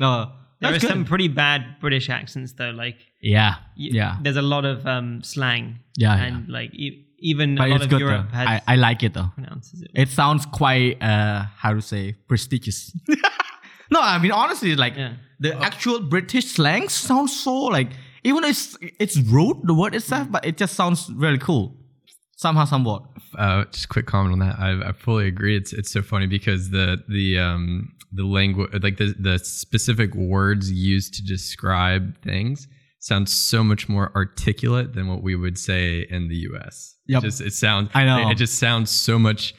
[0.00, 0.88] No, There are good.
[0.88, 2.70] some pretty bad British accents though.
[2.70, 5.78] Like Yeah, y- yeah, there's a lot of um, slang.
[5.96, 8.36] Yeah, and like e- even but a lot it's of good Europe though.
[8.38, 9.30] has I, I like it though.
[9.34, 9.90] pronounces it.
[9.94, 12.92] It sounds quite uh how to say prestigious.
[13.94, 15.14] No, I mean honestly, like Yeah.
[15.44, 17.90] the actual British slang sounds so like
[18.24, 21.64] even though it's it's rude the word itself, but it just sounds really cool.
[22.36, 23.02] Somehow, somewhat.
[23.38, 24.56] Uh, just a quick comment on that.
[24.58, 25.56] I, I fully agree.
[25.56, 30.64] It's it's so funny because the the um the language like the the specific words
[30.72, 32.66] used to describe things
[32.98, 36.94] sound so much more articulate than what we would say in the U.S.
[37.06, 37.22] Yep.
[37.22, 37.90] Just it sounds.
[37.94, 38.28] I know.
[38.28, 39.54] It, it just sounds so much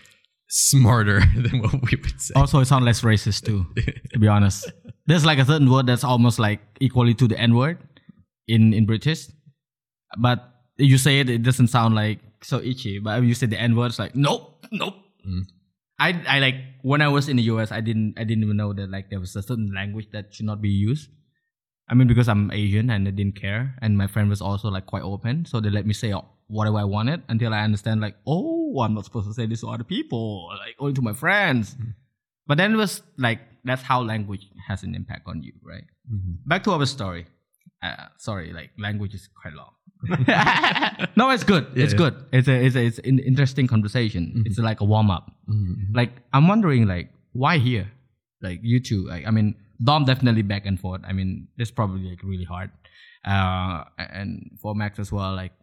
[0.54, 2.34] smarter than what we would say.
[2.36, 3.66] Also, it sounds less racist too.
[4.14, 4.72] to be honest,
[5.08, 7.80] there's like a certain word that's almost like equally to the N word
[8.48, 9.28] in in British,
[10.20, 10.46] but
[10.78, 13.00] you say it, it doesn't sound like so itchy.
[13.00, 14.94] But when you say the N word, it's like nope, nope.
[15.28, 15.42] Mm.
[16.00, 18.74] I I like when I was in the US, I didn't I didn't even know
[18.74, 21.10] that like there was a certain language that should not be used.
[21.90, 24.86] I mean, because I'm Asian and I didn't care, and my friend was also like
[24.86, 26.14] quite open, so they let me say
[26.48, 29.70] whatever I wanted until I understand like, oh, I'm not supposed to say this to
[29.70, 31.76] other people, like only to my friends.
[32.48, 35.84] But then it was like that's how language has an impact on you, right?
[36.46, 37.28] Back to our story.
[37.82, 39.72] Uh, sorry, like language is quite long.
[41.16, 41.68] no, it's good.
[41.76, 41.98] it's yeah.
[41.98, 42.16] good.
[42.32, 44.44] It's a it's a, it's an interesting conversation.
[44.46, 45.32] It's like a warm up.
[45.50, 45.94] Mhm.
[45.94, 47.92] Like I'm wondering, like why here?
[48.42, 49.08] Like you two.
[49.08, 51.02] Like I mean, Dom definitely back and forth.
[51.06, 52.72] I mean, this probably like really hard.
[53.26, 55.54] Uh, and for Max as well, like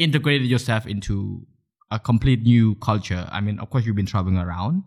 [0.00, 1.46] integrated yourself into
[1.90, 3.28] a complete new culture.
[3.30, 4.82] I mean, of course you've been traveling around,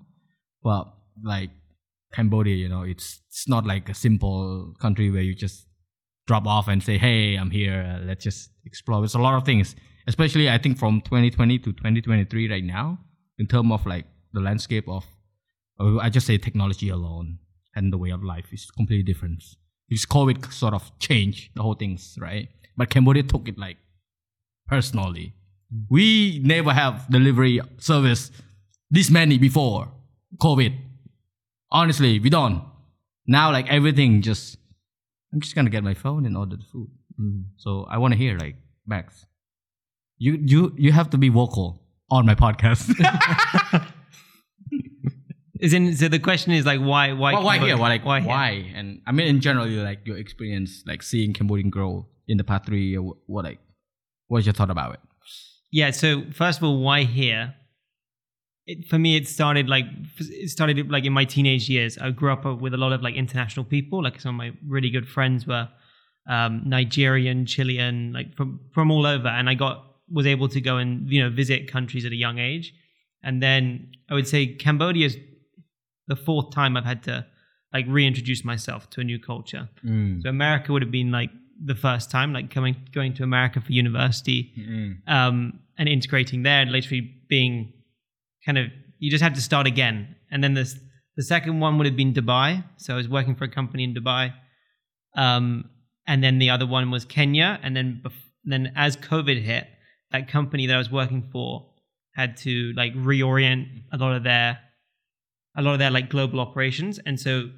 [0.63, 0.91] but
[1.23, 1.51] like
[2.13, 5.67] Cambodia, you know, it's it's not like a simple country where you just
[6.27, 7.79] drop off and say, "Hey, I'm here.
[7.83, 9.75] Uh, let's just explore." It's a lot of things,
[10.07, 12.99] especially I think from 2020 to 2023 right now,
[13.37, 15.05] in terms of like the landscape of,
[15.79, 17.39] I just say technology alone
[17.75, 19.43] and the way of life is completely different.
[19.89, 22.47] Because COVID sort of changed the whole things, right?
[22.77, 23.77] But Cambodia took it like
[24.67, 25.33] personally.
[25.89, 28.31] We never have delivery service
[28.91, 29.91] this many before
[30.37, 30.75] COVID.
[31.71, 32.63] Honestly, we don't.
[33.25, 34.57] Now, like everything, just
[35.33, 36.89] I'm just gonna get my phone and order the food.
[37.19, 37.41] Mm-hmm.
[37.57, 39.25] So I want to hear like Max,
[40.17, 42.93] you you you have to be vocal on my podcast.
[45.59, 47.77] Is in so the question is like why why why, why here?
[47.77, 48.69] Why like why why?
[48.75, 52.65] And I mean, in general, like your experience, like seeing Cambodian grow in the past
[52.65, 53.03] three years.
[53.27, 53.59] What like,
[54.33, 54.99] what's your thought about it?
[55.71, 55.91] Yeah.
[55.91, 57.53] So first of all, why here?
[58.65, 59.85] It, for me, it started like
[60.19, 61.97] it started like in my teenage years.
[61.97, 64.01] I grew up with a lot of like international people.
[64.01, 65.67] Like some of my really good friends were
[66.29, 70.77] um, Nigerian, Chilean, like from from all over, and I got was able to go
[70.77, 72.73] and you know visit countries at a young age.
[73.21, 75.17] And then I would say Cambodia is
[76.07, 77.25] the fourth time I've had to
[77.73, 79.69] like reintroduce myself to a new culture.
[80.21, 81.31] So America would have been like
[81.63, 84.51] the first time, like coming going to America for university
[85.07, 87.73] um, and integrating there, and literally being
[88.45, 88.67] kind of
[88.99, 90.15] you just had to start again.
[90.31, 90.77] And then this
[91.15, 92.63] the second one would have been Dubai.
[92.77, 94.33] So I was working for a company in Dubai,
[95.15, 95.69] um,
[96.07, 97.59] and then the other one was Kenya.
[97.61, 99.67] And then bef- then as COVID hit,
[100.11, 101.69] that company that I was working for
[102.15, 104.59] had to like reorient a lot of their
[105.55, 106.99] a lot of their like global operations.
[107.05, 107.49] And so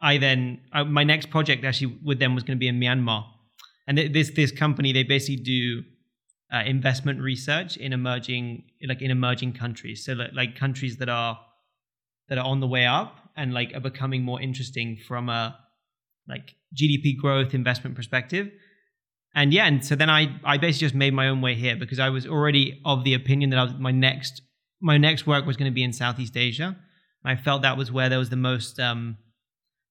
[0.00, 3.24] I then uh, my next project actually with them was going to be in Myanmar,
[3.86, 5.82] and th- this this company they basically do
[6.52, 10.04] uh, investment research in emerging like in emerging countries.
[10.04, 11.38] So like, like countries that are
[12.28, 15.58] that are on the way up and like are becoming more interesting from a
[16.28, 18.50] like GDP growth investment perspective.
[19.34, 21.98] And yeah, and so then I I basically just made my own way here because
[21.98, 24.42] I was already of the opinion that I was my next
[24.80, 26.76] my next work was going to be in Southeast Asia.
[27.24, 29.18] I felt that was where there was the most um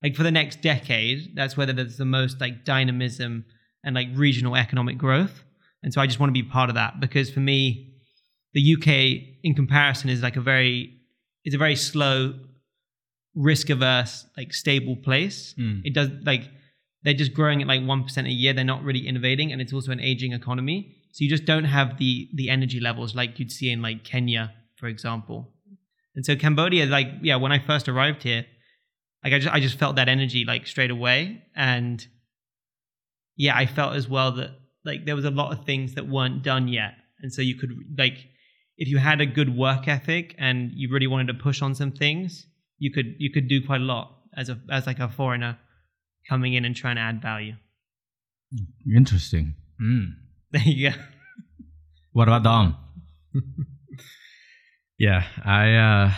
[0.02, 3.46] like for the next decade, that's where there's the most like dynamism
[3.84, 5.44] and like regional economic growth.
[5.82, 7.94] And so I just want to be part of that because for me,
[8.54, 11.00] the UK in comparison is like a very
[11.44, 12.36] it's a very slow
[13.36, 15.56] risk averse, like stable place.
[15.60, 15.82] Mm.
[15.84, 16.50] It does like
[17.04, 18.54] they're just growing at like one percent a year.
[18.54, 20.96] They're not really innovating, and it's also an aging economy.
[21.12, 24.54] So you just don't have the the energy levels like you'd see in like Kenya,
[24.78, 25.52] for example.
[26.16, 28.46] And so Cambodia, like yeah, when I first arrived here,
[29.24, 32.06] like I just I just felt that energy like straight away, and
[33.36, 34.52] yeah, I felt as well that
[34.86, 37.72] like there was a lot of things that weren't done yet, and so you could
[37.98, 38.18] like
[38.78, 41.92] if you had a good work ethic and you really wanted to push on some
[41.92, 42.46] things,
[42.80, 45.58] you could you could do quite a lot as a as like a foreigner
[46.30, 47.54] coming in and trying to add value.
[48.96, 49.56] Interesting.
[49.82, 50.16] Mm.
[50.54, 50.96] There you go.
[52.12, 52.78] What about Dom?
[55.00, 55.74] Yeah, I.
[55.74, 56.12] Uh,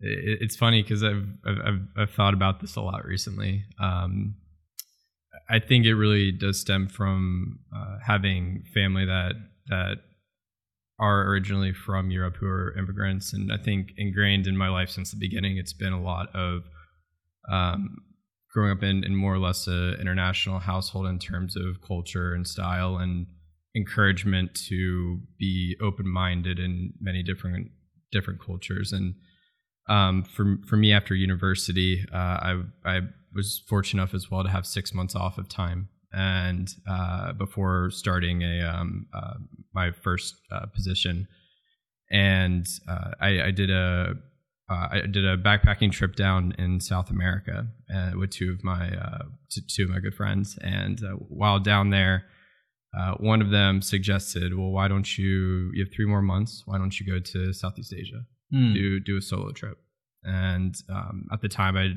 [0.00, 3.64] it, it's funny because I've, I've I've I've thought about this a lot recently.
[3.78, 4.36] Um,
[5.48, 9.34] I think it really does stem from uh, having family that
[9.68, 9.96] that
[10.98, 15.10] are originally from Europe who are immigrants, and I think ingrained in my life since
[15.10, 16.62] the beginning, it's been a lot of
[17.50, 17.98] um,
[18.52, 22.46] growing up in, in more or less an international household in terms of culture and
[22.46, 23.26] style and
[23.76, 27.70] encouragement to be open minded in many different
[28.10, 28.92] different cultures.
[28.92, 29.14] And
[29.88, 33.00] um, for for me, after university, uh, I I
[33.36, 37.90] was fortunate enough as well to have six months off of time, and uh, before
[37.90, 39.34] starting a um, uh,
[39.74, 41.28] my first uh, position,
[42.10, 44.14] and uh, I, I did a
[44.68, 48.90] uh, I did a backpacking trip down in South America uh, with two of my
[48.96, 52.24] uh, t- two of my good friends, and uh, while down there,
[52.98, 55.70] uh, one of them suggested, "Well, why don't you?
[55.72, 56.62] You have three more months.
[56.66, 58.24] Why don't you go to Southeast Asia?
[58.52, 58.74] Mm.
[58.74, 59.78] Do do a solo trip?"
[60.24, 61.92] And um, at the time, I,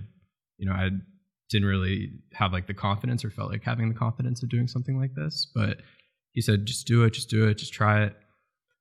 [0.57, 0.89] you know, I
[1.49, 4.99] didn't really have like the confidence or felt like having the confidence of doing something
[4.99, 5.77] like this, but
[6.33, 7.13] he said, "Just do it.
[7.13, 7.57] Just do it.
[7.57, 8.15] Just try it."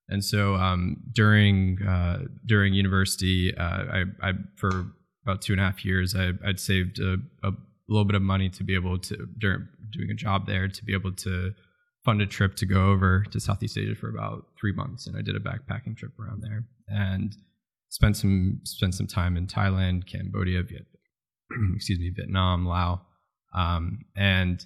[0.09, 4.93] And so um, during uh, during university, uh, I, I for
[5.25, 7.53] about two and a half years, I, I'd saved a, a
[7.89, 10.93] little bit of money to be able to during doing a job there to be
[10.93, 11.53] able to
[12.05, 15.23] fund a trip to go over to Southeast Asia for about three months, and I
[15.23, 17.37] did a backpacking trip around there and
[17.91, 20.63] spent some spent some time in Thailand, Cambodia,
[21.75, 23.01] excuse me, Vietnam, Laos,
[23.55, 24.65] um, and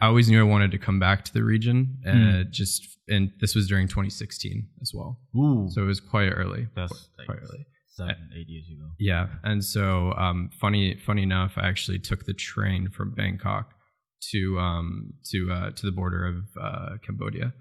[0.00, 1.98] I always knew I wanted to come back to the region.
[2.06, 5.68] Uh, Just and this was during 2016 as well, Ooh.
[5.70, 6.68] so it was quite early.
[6.76, 7.66] that's quite, quite early.
[7.88, 8.90] seven, eight years ago.
[8.98, 13.72] Yeah, and so um, funny, funny enough, I actually took the train from Bangkok
[14.30, 17.52] to um, to uh, to the border of uh, Cambodia.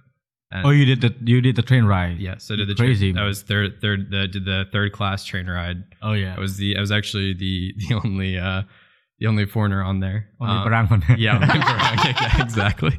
[0.52, 2.20] And Oh, you did the you did the train ride.
[2.20, 3.12] yeah, so did the Crazy.
[3.12, 5.84] Train, I was third, third, the, did the third class train ride.
[6.02, 6.36] Oh yeah.
[6.38, 8.64] I was the, I was actually the the only uh,
[9.20, 10.30] the only foreigner on there.
[10.40, 11.40] Only Um, yeah,
[12.06, 12.98] yeah, exactly.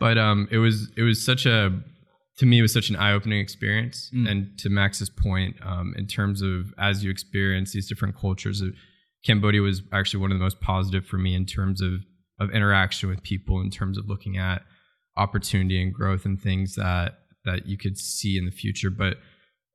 [0.00, 1.72] but um, it was it was such a
[2.38, 4.10] to me it was such an eye opening experience.
[4.14, 4.28] Mm.
[4.30, 8.66] And to Max's point, um, in terms of as you experience these different cultures, uh,
[9.24, 11.92] Cambodia was actually one of the most positive for me in terms of
[12.40, 14.62] of interaction with people, in terms of looking at
[15.16, 18.90] opportunity and growth and things that that you could see in the future.
[18.90, 19.18] But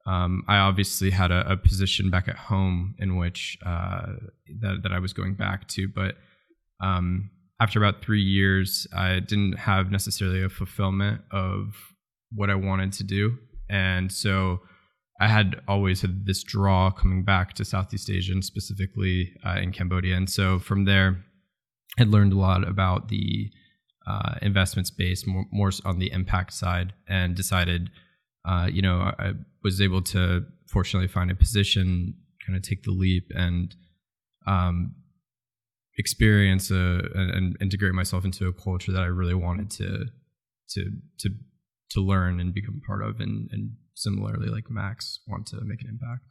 [0.06, 4.14] um, I obviously had a, a position back at home in which uh,
[4.60, 6.16] that that I was going back to, but
[6.82, 11.76] um, after about three years, I didn't have necessarily a fulfillment of
[12.32, 13.38] what I wanted to do,
[13.70, 14.62] and so
[15.20, 19.72] I had always had this draw coming back to Southeast Asia, and specifically uh, in
[19.72, 21.24] Cambodia, and so from there,
[22.00, 23.52] had learned a lot about the
[24.08, 27.90] uh, investment space, more, more on the impact side, and decided,
[28.46, 29.32] uh, you know, I, I
[29.64, 33.76] was able to fortunately find a position, kind of take the leap, and
[34.48, 34.96] um,
[35.98, 40.06] experience a, and, integrate myself into a culture that I really wanted to
[40.72, 41.30] to to
[41.92, 45.90] to learn and become part of, and and similarly, like Max, want to make an
[45.90, 46.24] impact.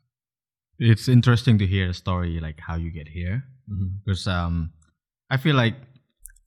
[0.78, 3.44] it's interesting to hear the story like how you get here
[4.04, 4.72] because um
[5.30, 5.76] I feel like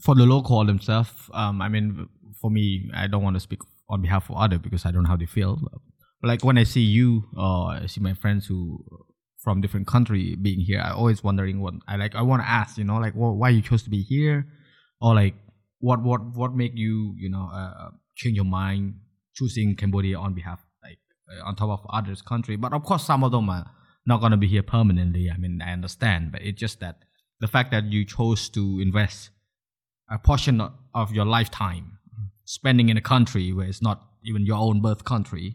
[0.03, 2.09] for the local themselves, um, I mean,
[2.41, 5.09] for me, I don't want to speak on behalf of other because I don't know
[5.09, 5.57] how they feel.
[6.21, 8.83] But like when I see you or I see my friends who
[9.41, 12.15] from different country being here, I always wondering what I like.
[12.15, 14.45] I want to ask, you know, like well, why you chose to be here,
[15.01, 15.35] or like
[15.79, 18.95] what what what make you, you know, uh, change your mind
[19.35, 20.99] choosing Cambodia on behalf, like
[21.31, 22.57] uh, on top of others country.
[22.57, 23.71] But of course, some of them are
[24.05, 25.29] not gonna be here permanently.
[25.33, 26.97] I mean, I understand, but it's just that
[27.39, 29.29] the fact that you chose to invest
[30.13, 30.61] a portion
[30.99, 31.85] of- your lifetime
[32.45, 33.99] spending in a country where it's not
[34.29, 35.47] even your own birth country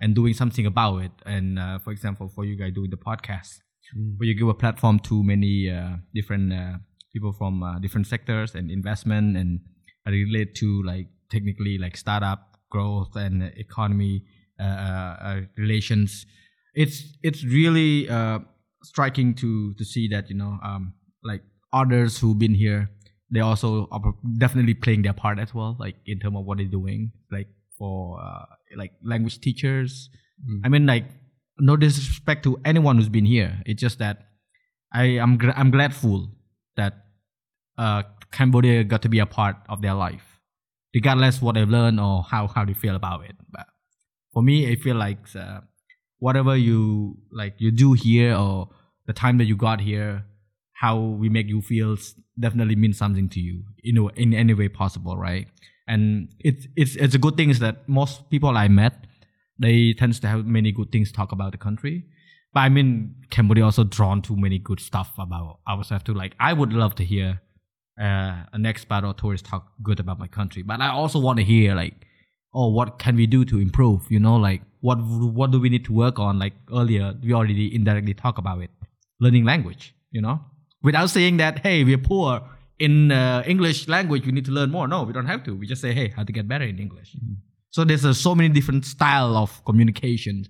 [0.00, 1.12] and doing something about it.
[1.26, 3.50] And uh, for example for you guys doing the podcast
[4.16, 6.78] where you give a platform to many uh, different uh,
[7.12, 9.60] people from uh, different sectors and investment and
[10.06, 14.24] relate to like technically like startup growth and economy
[14.58, 16.24] uh, uh, uh, relations.
[16.74, 18.38] It's it's really uh,
[18.82, 22.90] striking to to see that you know um like others who've been here
[23.32, 26.66] they also are definitely playing their part as well like in terms of what they're
[26.66, 28.44] doing like for uh,
[28.76, 30.10] like language teachers.
[30.64, 31.04] I mean like
[31.58, 33.60] no disrespect to anyone who's been here.
[33.66, 34.28] It's just that
[34.92, 36.30] i am gr- i'm gladful
[36.76, 37.06] that
[37.78, 40.40] uh cambodia got to be a part of their life
[40.94, 43.36] regardless what they've learned or how how they feel about it.
[43.50, 43.66] But
[44.32, 45.60] for me i feel like uh,
[46.18, 48.68] whatever you like you do here or
[49.06, 50.24] the time that you got here
[50.72, 51.96] how we make you feel
[52.42, 55.48] definitely means something to you in a, in any way possible right?
[55.88, 59.06] And it's it's it's a good thing is that most people i met
[59.58, 62.04] they tends to have many good things to talk about the country.
[62.54, 66.14] But i mean cambodia also drawn to many good stuff about ourselves too.
[66.14, 67.40] Like i would love to hear
[68.00, 70.62] uh, an expat or tourist talk good about my country.
[70.62, 72.06] But i also want to hear like
[72.54, 74.10] oh what can we do to improve?
[74.10, 74.96] You know like what
[75.40, 76.38] what do we need to work on?
[76.38, 78.70] Like earlier we already indirectly talk about it.
[79.20, 80.40] Learning language you know
[80.82, 82.40] without saying that hey we're poor
[82.78, 84.88] in uh, english language we need to learn more.
[84.88, 85.54] No we don't have to.
[85.54, 87.16] We just say hey how to get better in english.
[87.70, 90.44] So there's uh, so many different style of communication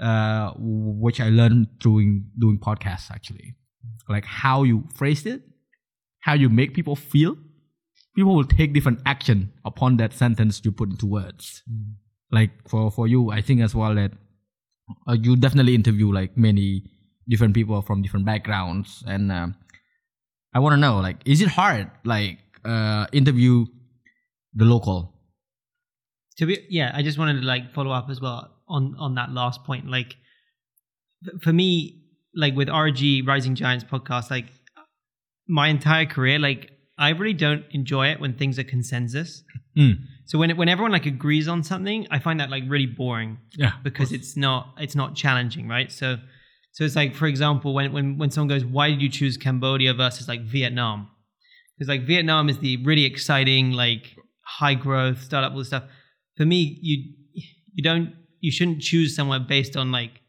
[0.00, 3.54] uh, which i learned through doing podcasts actually.
[4.08, 5.42] Like how you phrase it
[6.22, 7.36] how you make people feel.
[8.14, 11.62] People will take different action upon that sentence you put into words.
[12.30, 14.12] Like for for you i think as well that
[15.06, 16.84] uh, you definitely interview like many
[17.28, 19.54] different people from different backgrounds and um,
[20.54, 23.64] i want to know like is it hard like uh interview
[24.54, 25.12] the local?
[26.38, 29.30] To be yeah i just wanted to like follow up as well on on that
[29.32, 30.16] last point like
[31.42, 32.02] for me
[32.34, 34.46] like with rg rising giants podcast like
[35.46, 39.42] my entire career like i really don't enjoy it when things are consensus.
[39.74, 39.94] Mm.
[40.26, 43.38] so when it, when everyone like agrees on something i find that like really boring
[43.56, 45.90] yeah because it's not it's not challenging right?
[45.90, 46.18] So
[46.72, 49.94] so it's like for example when when when someone goes why did you choose cambodia
[49.94, 51.08] versus like vietnam?
[51.76, 55.84] Because like vietnam is the really exciting like high growth startup all this stuff.
[56.36, 57.14] For me you
[57.74, 60.20] you don't you shouldn't choose somewhere based on like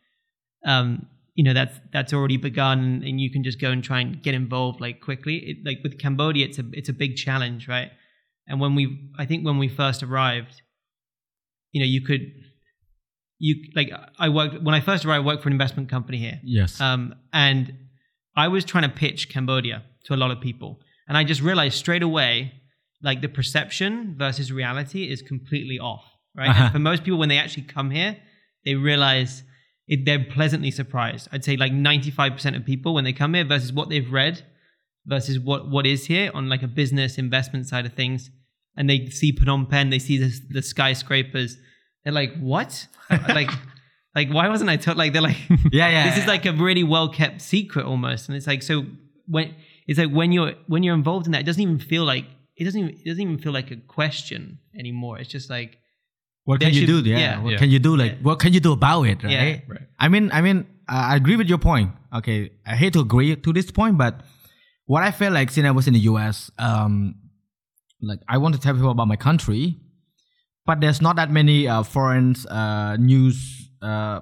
[0.66, 4.22] um you know that's that's already begun and you can just go and try and
[4.22, 5.38] get involved like quickly.
[5.38, 7.92] It, like with cambodia it's a it's a big challenge right?
[8.48, 10.62] And when we i think when we first arrived
[11.72, 12.34] you know you could
[13.46, 13.90] you like
[14.26, 17.02] i worked when i first arrived i worked for an investment company here yes um,
[17.32, 17.74] and
[18.36, 21.76] I was trying to pitch Cambodia to a lot of people, and I just realized
[21.76, 22.54] straight away,
[23.02, 26.04] like the perception versus reality is completely off,
[26.36, 26.50] right?
[26.50, 26.64] Uh-huh.
[26.64, 28.18] And for most people, when they actually come here,
[28.66, 29.44] they realize
[29.88, 31.28] it, they're pleasantly surprised.
[31.32, 34.44] I'd say like ninety-five percent of people when they come here versus what they've read
[35.06, 38.32] versus what what is here on like a business investment side of things,
[38.76, 41.58] and they see Phnom Penh, they see the, the skyscrapers,
[42.04, 42.88] they're like, what?
[43.10, 43.50] like.
[44.16, 44.96] Like why wasn't I told?
[44.98, 45.38] Like they're like,
[45.72, 48.86] yeah yeah this is like a really well kept secret almost and it's like so
[49.26, 49.56] when
[49.88, 52.64] it's like when you're when you're involved in that it doesn't even feel like it
[52.64, 55.80] doesn't even it doesn't even feel like a question anymore it's just like
[56.44, 57.42] what can you do yeah, yeah.
[57.42, 57.58] what Yeah.
[57.58, 58.18] can you do like Yeah.
[58.22, 59.60] what can you do about it right Yeah.
[59.68, 59.82] Right.
[60.00, 63.52] i mean i mean i agree with your point okay i hate to agree to
[63.52, 64.22] this point but
[64.86, 67.16] what i felt like since i was in the us um
[68.00, 69.76] like i want to tell people about my country
[70.66, 74.22] but there's not that many uh, foreign uh, news uh,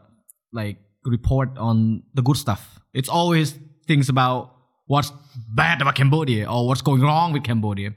[0.52, 2.80] like report on the good stuff.
[2.94, 4.56] It's always things about
[4.88, 5.12] what's
[5.56, 7.92] bad about cambodia or what's going wrong with cambodia.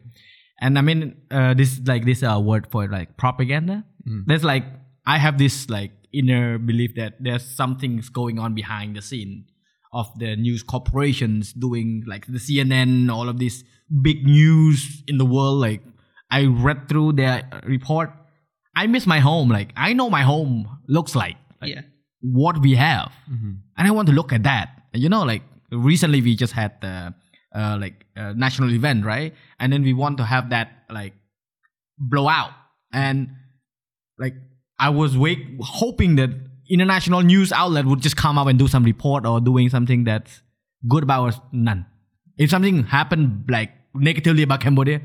[0.61, 3.85] And i mean uh, this like this uh, word for like propaganda.
[4.27, 4.65] There's like
[5.07, 9.47] i have this like inner belief that there's something's going on behind the scene
[9.93, 13.65] of the news corporations doing like the cnn all of these
[14.03, 15.59] big news in the world.
[15.61, 15.83] Like
[16.31, 18.11] i read through their report
[18.77, 21.83] i miss my home like i know my home looks like, like yeah.
[22.21, 23.13] what we have.
[23.77, 24.71] And i want to look at that.
[24.93, 27.15] You know like recently we just had the
[27.55, 29.35] uh, like uh, national event right?
[29.59, 31.15] And then we want to have that like
[31.99, 32.51] blow out.
[32.93, 33.31] And
[34.19, 34.35] like
[34.79, 36.31] i was wait hoping that
[36.69, 40.43] international news outlet would just come up and do some report or doing something that's
[40.89, 41.41] good about us.
[41.53, 41.87] None.
[42.37, 45.01] If something happened like negatively about cambodia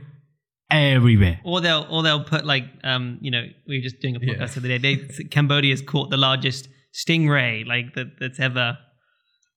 [0.71, 4.19] everywhere or they'll or they'll put like um you know we were just doing a
[4.19, 4.45] podcast Yeah.
[4.45, 8.77] the other day they cambodia's caught the largest stingray like that that's ever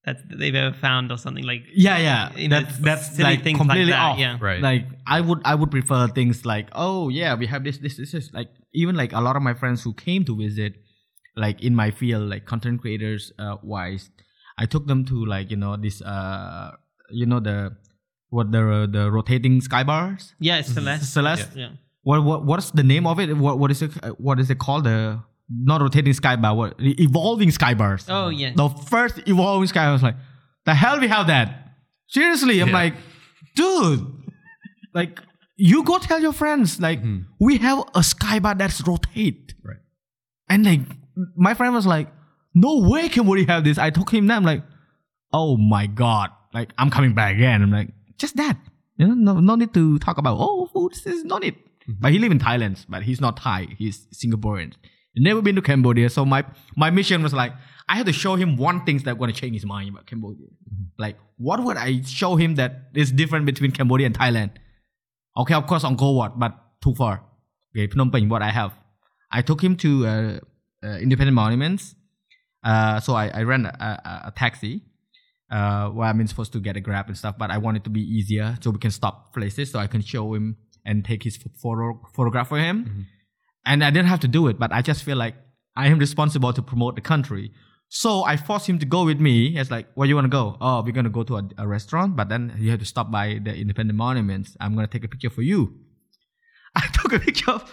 [0.05, 3.43] that they've ever found or something like yeah yeah You know, that's that's silly like
[3.45, 4.37] things like completely that, off yeah.
[4.41, 4.61] Right.
[4.61, 8.15] like i would i would prefer things like oh yeah we have this this this
[8.15, 10.73] is like even like a lot of my friends who came to visit
[11.37, 14.11] like in my field like content creators uh, wise
[14.59, 16.71] i took them to like you know this uh
[17.11, 17.71] you know the
[18.33, 21.71] what the the rotating sky bars yeah it's celeste celeste yeah
[22.03, 24.85] what what what's the name of it what what is it what is it called
[24.85, 25.21] the
[25.71, 28.53] not rotating sky bar what the evolving sky bars Oh, yeah.
[28.57, 30.17] the first evolving sky I was like
[30.65, 31.49] the hell we have that?
[32.09, 32.75] Seriously, I'm Yeah.
[32.75, 32.95] like,
[33.57, 34.07] dude,
[34.95, 35.21] like
[35.57, 37.21] you go tell your friends like hmm.
[37.41, 39.55] we have a skybar that's rotate.
[39.63, 39.79] Right.
[40.49, 40.81] And like
[41.37, 42.09] my friend was like,
[42.55, 43.79] no way can we have this.
[43.79, 44.63] I told him that I'm like,
[45.33, 47.63] oh my god, like I'm coming back again.
[47.63, 47.91] I'm like,
[48.23, 48.57] just that.
[48.97, 50.93] You know, no, no need to talk about oh food.
[50.93, 51.57] This is no need.
[52.01, 53.61] But he live in Thailand, but he's not Thai.
[53.77, 54.73] He's Singaporean.
[55.17, 56.09] Never been to Cambodia.
[56.09, 56.45] So my
[56.77, 57.53] my mission was like,
[57.89, 60.47] I had to show him one thing that's gonna change his mind about Cambodia.
[60.99, 64.53] Like, what would I show him that is different between Cambodia and Thailand?
[65.37, 67.23] Okay, of course Angkor Wat, but too far.
[67.75, 68.73] Okay, Phnom Penh, what I have.
[69.31, 70.39] I took him to uh,
[70.85, 71.95] uh, independent monuments.
[72.63, 74.83] Uh, so I, I ran a, a, a taxi.
[75.53, 77.85] Uh, where I mean, supposed to get a grab and stuff, but I want it
[77.85, 81.23] to be easier so we can stop places so I can show him and take
[81.23, 83.07] his photo photograph for him.
[83.67, 85.35] And I didn't have to do it, but I just feel like
[85.77, 87.53] I am responsible to promote the country.
[87.89, 89.59] So I forced him to go with me.
[89.59, 90.57] It's like, where you want to go?
[90.61, 93.39] Oh, we're gonna go to a, a restaurant, but then you have to stop by
[93.45, 94.57] the independent monuments.
[94.59, 95.75] I'm gonna take a picture for you.
[96.75, 97.71] I took a picture of,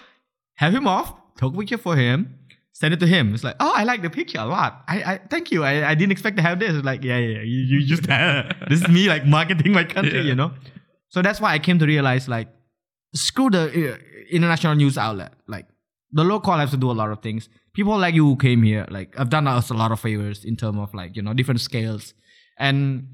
[0.56, 2.39] have him off, took a picture for him,
[2.80, 3.34] send it to him.
[3.34, 4.72] It's like, oh, I like the picture a lot.
[4.88, 5.64] I, I thank you.
[5.64, 6.74] I, I didn't expect to have this.
[6.76, 8.04] It's like, yeah, yeah, yeah, you, you just
[8.70, 10.30] this is me like marketing my country, Yeah.
[10.32, 10.52] you know.
[11.10, 12.48] So that's why I came to realize like,
[13.14, 13.64] screw the
[13.94, 13.98] uh,
[14.32, 15.34] international news outlet.
[15.48, 15.66] Like
[16.12, 17.50] the local has to do a lot of things.
[17.74, 20.56] People like you who came here, like I've done us a lot of favors in
[20.56, 22.14] terms of like you know different scales,
[22.58, 23.08] and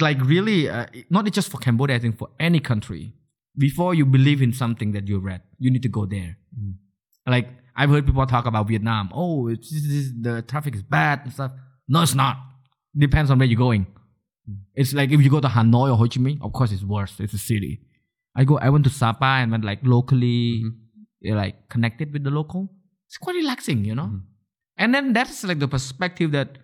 [0.00, 1.96] like really uh, not just for Cambodia.
[1.96, 3.12] I think for any country,
[3.56, 6.36] before you believe in something that you read, you need to go there.
[7.26, 9.10] Like I've heard people talk about Vietnam.
[9.12, 11.52] Oh, it's, is, the traffic is bad and stuff.
[11.88, 12.36] No, it's not.
[12.96, 13.86] Depends on where you're going.
[14.74, 17.18] It's like if you go to Hanoi or Ho Chi Minh, of course it's worse.
[17.18, 17.80] It's a city.
[18.36, 18.58] I go.
[18.58, 20.62] I went to Sapa and went like locally,
[21.28, 22.68] uh, like connected with the local.
[23.06, 24.04] It's quite relaxing, you know.
[24.04, 24.18] Mm-hmm.
[24.76, 26.58] And then that's like the perspective that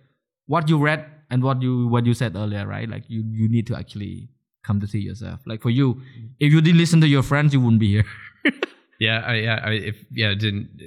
[0.45, 2.87] what you read and what you what you said earlier, right?
[2.87, 4.29] Like you you need to actually
[4.63, 5.39] come to see yourself.
[5.45, 6.27] Like for you, mm-hmm.
[6.39, 8.05] if you didn't listen to your friends, you wouldn't be here.
[9.01, 10.79] Yeah, I, yeah, I, if yeah, I didn't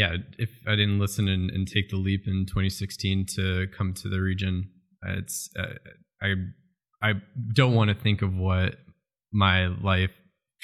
[0.00, 0.12] yeah,
[0.44, 4.20] if I didn't listen and, and take the leap in 2016 to come to the
[4.30, 4.54] region,
[5.18, 5.74] it's uh,
[6.26, 6.28] I
[7.08, 7.10] I
[7.58, 8.70] don't want to think of what
[9.32, 9.58] my
[9.90, 10.14] life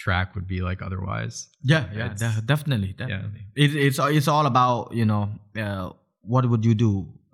[0.04, 1.48] track would be like otherwise.
[1.72, 3.06] Yeah, yeah, de- definitely, Yeah.
[3.06, 3.44] definitely.
[3.64, 5.22] It, it's it's all about you know
[5.64, 5.86] uh,
[6.32, 6.92] what would you do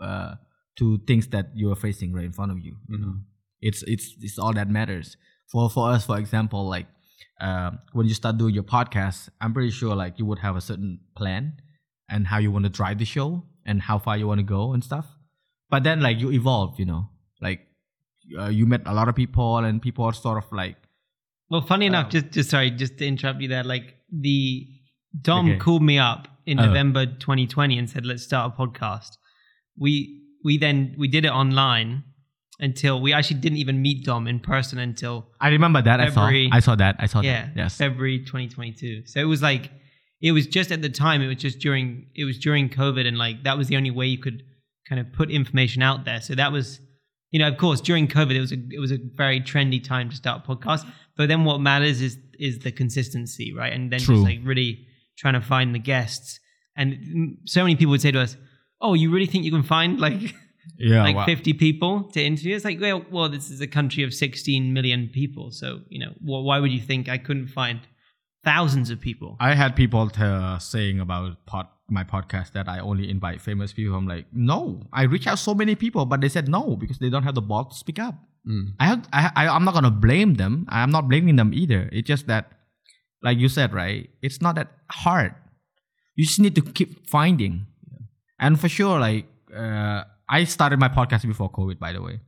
[0.09, 0.33] uh,
[0.79, 2.75] to things that you are facing right in front of you.
[2.93, 3.15] You know,
[3.61, 5.17] it's it's it's all that matters.
[5.53, 6.87] For for us, for example, like
[7.47, 10.61] uh, when you start doing your podcast, I'm pretty sure like you would have a
[10.71, 11.45] certain plan
[12.11, 14.73] and how you want to drive the show and how far you want to go
[14.73, 15.07] and stuff.
[15.69, 17.09] But then like you evolve, you know,
[17.41, 17.61] like
[18.39, 20.77] uh, you met a lot of people and people are sort of like
[21.51, 23.65] Well, funny enough, just just sorry, just to interrupt you there.
[23.65, 24.67] Like the
[25.21, 25.59] Dom Okay.
[25.59, 26.67] called me up in Oh.
[26.67, 29.17] November 2020 and said, "Let's start a podcast."
[29.77, 32.05] We we then we did it online
[32.61, 36.61] until we actually didn't even meet Dom in person until I remember that February- I
[36.61, 39.07] saw I saw that I saw yeah that yes February 2022.
[39.07, 39.71] So it was like
[40.23, 41.23] it was just at the time.
[41.23, 44.07] It was just during it was during COVID, and like that was the only way
[44.07, 44.43] you could
[44.89, 46.21] kind of put information out there.
[46.21, 46.81] So that was
[47.31, 50.11] you know, of course, during COVID, it was a it was a very trendy time
[50.11, 50.85] to start a podcast.
[51.17, 53.73] But then what matters is is the consistency, right?
[53.73, 54.17] And then True.
[54.17, 56.41] just like really trying to find the guests.
[56.77, 58.37] And so many people would say to us,
[58.81, 60.35] "Oh, you really think you can find like
[60.79, 61.25] yeah like wow.
[61.25, 65.09] 50 people to interview?" It's like, well, well, this is a country of 16 million
[65.13, 67.81] people, so you know, wh- why would you think I couldn't find
[68.45, 69.37] thousands of people?
[69.41, 73.97] I had people t- saying about pod, my podcast that I only invite famous people.
[73.97, 77.11] I'm like, no, I reach out so many people, but they said no because they
[77.11, 78.15] don't have the balls to speak up.
[78.81, 80.67] I have, I, I, I'm not gonna blame them.
[80.69, 81.89] I'm not blaming them either.
[81.93, 82.51] It's just that,
[83.23, 84.09] like you said, right?
[84.23, 85.35] It's not that hard.
[86.17, 87.67] You just need to keep finding,
[88.39, 91.79] and for sure, like uh, I started my podcast before COVID.
[91.79, 92.21] By the way,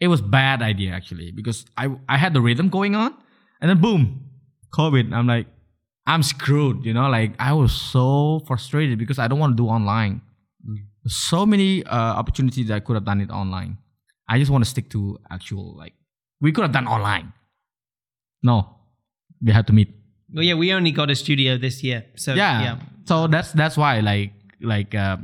[0.00, 3.14] it was bad idea actually because I I had the rhythm going on,
[3.60, 4.25] and then boom,
[4.74, 5.12] COVID.
[5.12, 5.46] I'm like,
[6.06, 6.84] I'm screwed.
[6.84, 10.22] You know, like I was so frustrated because I don't want to do online.
[11.06, 13.78] So many uh, opportunities that I could have done it online.
[14.28, 15.92] I just want to stick to actual like
[16.40, 17.32] we could have done online.
[18.42, 18.76] No,
[19.42, 19.94] we had to meet.
[20.32, 22.62] Well, yeah, we only got a studio this year, so yeah.
[22.62, 22.78] yeah.
[23.04, 25.18] So that's that's why like like uh,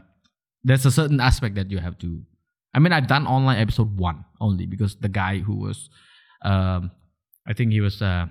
[0.62, 2.22] there's a certain aspect that you have to.
[2.74, 5.90] I mean, I've done online episode one only because the guy who was,
[6.42, 6.90] um,
[7.46, 8.26] I think he was uh,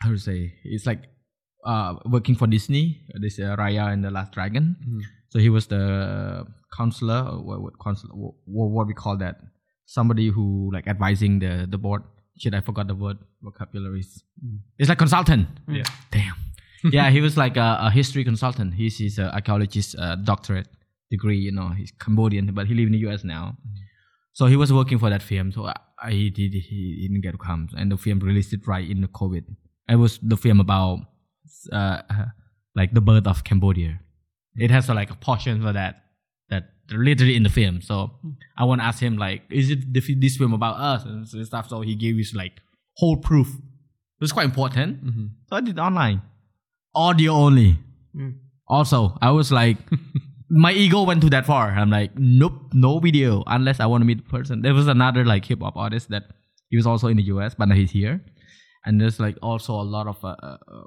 [0.00, 1.04] how to say it's like
[1.64, 3.02] uh working for Disney.
[3.20, 4.76] This uh, Raya and the Last Dragon.
[5.30, 6.46] So he was the
[6.76, 7.28] counselor.
[7.30, 8.14] Or what what counselor?
[8.14, 8.34] What,
[8.70, 9.40] what we call that?
[9.86, 12.02] Somebody who like advising the the board.
[12.38, 14.22] Shit, I forgot the word vocabularies.
[14.78, 15.48] It's like consultant.
[15.66, 15.82] Yeah.
[16.12, 16.34] Damn.
[16.92, 18.74] yeah, he was like a, a history consultant.
[18.74, 20.68] He's he's an archaeologist uh, doctorate
[21.10, 21.38] degree.
[21.38, 23.24] You know, he's Cambodian, but he live in the U.S.
[23.24, 23.56] now.
[24.32, 25.50] So he was working for that film.
[25.50, 28.66] So I, I he, did he didn't get to come, and the film released it
[28.66, 29.44] right in the COVID.
[29.88, 31.00] It was the film about
[31.72, 32.02] uh,
[32.74, 34.00] like the birth of Cambodia.
[34.56, 36.04] It has uh, like a portion for that
[36.50, 37.80] that literally in the film.
[37.80, 38.10] So
[38.56, 41.68] I want to ask him like, is it this film about us and stuff?
[41.68, 42.52] So he gave us like
[42.96, 43.48] whole proof.
[43.48, 45.00] It was quite important.
[45.48, 46.22] So I did online,
[46.94, 47.78] audio only.
[48.66, 49.78] Also, I was like,
[50.50, 51.70] my ego went to that far.
[51.70, 54.62] I'm like, nope, no video unless I want to meet the person.
[54.62, 56.24] There was another like hip hop artist that
[56.68, 58.20] he was also in the US, but now he's here,
[58.88, 60.84] and there's like also a lot of uh, uh, uh,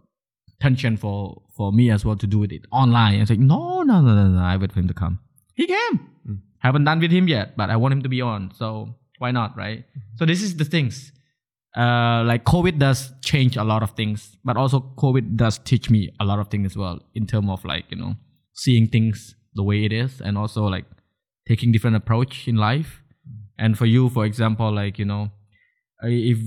[0.59, 3.19] tension for for me as well to do with it online.
[3.21, 4.41] It's like, no, no, no, no, no.
[4.41, 5.19] I wait for him to come.
[5.53, 5.99] He came.
[6.59, 8.51] Haven't done with him yet, but I want him to be on.
[8.55, 9.85] So why not, right?
[10.15, 11.11] So this is the things.
[11.77, 16.09] Uh, like COVID does change a lot of things, but also COVID does teach me
[16.19, 18.15] a lot of things as well in terms of like you know
[18.53, 20.85] seeing things the way it is, and also like
[21.47, 23.03] taking different approach in life.
[23.59, 25.29] And for you, for example, like you know,
[26.01, 26.39] if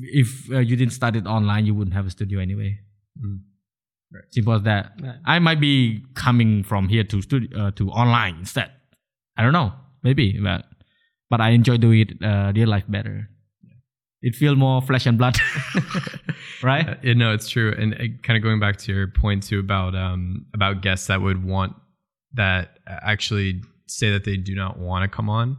[0.00, 2.78] if uh, you didn't start it online, you wouldn't have a studio anyway.
[4.30, 4.92] Simple as that.
[5.00, 5.16] Right.
[5.24, 8.70] I might be coming from here to studio uh, to online instead.
[9.36, 9.72] I don't know,
[10.02, 10.64] maybe, but
[11.30, 13.28] but I enjoy doing it uh, real life better.
[14.20, 15.36] It feels more flesh and blood,
[16.62, 16.88] right?
[16.88, 17.74] Uh, yeah, no, it's true.
[17.78, 21.20] And uh, kind of going back to your point too about um, about guests that
[21.20, 21.74] would want
[22.34, 25.56] that actually say that they do not want to come on.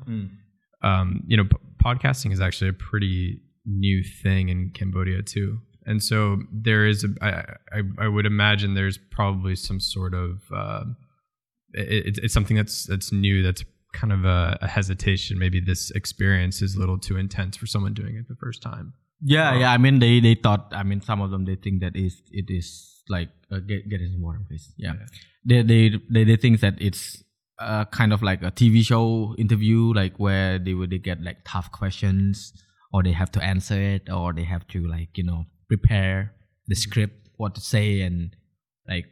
[0.82, 5.60] Um, you know, p- podcasting is actually a pretty new thing in Cambodia too.
[5.86, 7.30] And so there is, a, I,
[7.78, 10.84] I, I would imagine there's probably some sort of, uh,
[11.74, 13.42] it, it's- something that's that's new.
[13.44, 13.64] That's
[13.94, 15.38] kind of a, a hesitation.
[15.40, 18.94] Maybe this experience is a little too intense for someone doing it the first time.
[19.24, 19.72] Yeah, yeah.
[19.72, 20.72] I mean, they they thought.
[20.72, 24.00] I mean, some of them they think that is it is like uh, get get
[24.02, 24.74] some water, please.
[24.78, 24.94] Yeah,
[25.46, 27.24] they they they they think that it's
[27.60, 31.38] uh, kind of like a TV show interview, like where they would they get like
[31.46, 32.54] tough questions,
[32.92, 36.34] or they have to answer it, or they have to like you know prepare
[36.68, 38.36] the script, what to say, and
[38.88, 39.06] like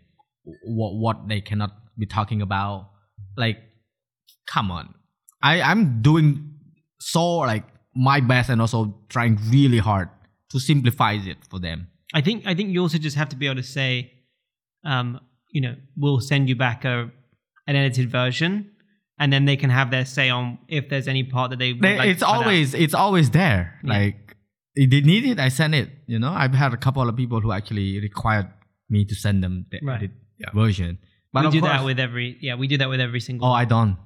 [0.64, 2.90] what what they cannot be talking about.
[3.36, 3.58] Like,
[4.48, 4.94] come on,
[5.42, 6.54] I I'm doing
[7.00, 7.66] so like
[7.96, 10.10] my best and also trying really hard
[10.52, 11.88] to simplify it for them.
[12.14, 14.12] I think I think you also just have to be able to say,
[14.86, 15.20] um,
[15.52, 17.12] you know, we'll send you back a
[17.68, 18.72] an edited version,
[19.20, 21.74] and then they can have their say on if there's any part that they.
[21.74, 22.42] They- like it's to cut out.
[22.44, 23.80] always it's always there.
[23.84, 23.94] Yeah.
[23.94, 24.36] Like
[24.76, 25.90] if they need it, I send it.
[26.08, 28.48] You know, I've had a couple of people who actually required
[28.90, 29.96] me to send them the Right.
[29.98, 30.52] edited Yeah.
[30.54, 30.98] version.
[31.34, 32.38] But we do course, that with every.
[32.42, 33.48] Yeah, we do that with every single.
[33.48, 33.98] oh, I don't,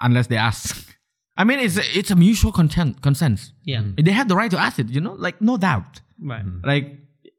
[0.00, 0.84] unless they ask.
[1.36, 3.00] I mean, it's a, it's a mutual consent.
[3.00, 3.52] Consent.
[3.64, 3.82] yeah.
[3.96, 4.88] They have the right to ask it.
[4.88, 6.00] You know, like no doubt.
[6.20, 6.44] Right.
[6.64, 6.86] like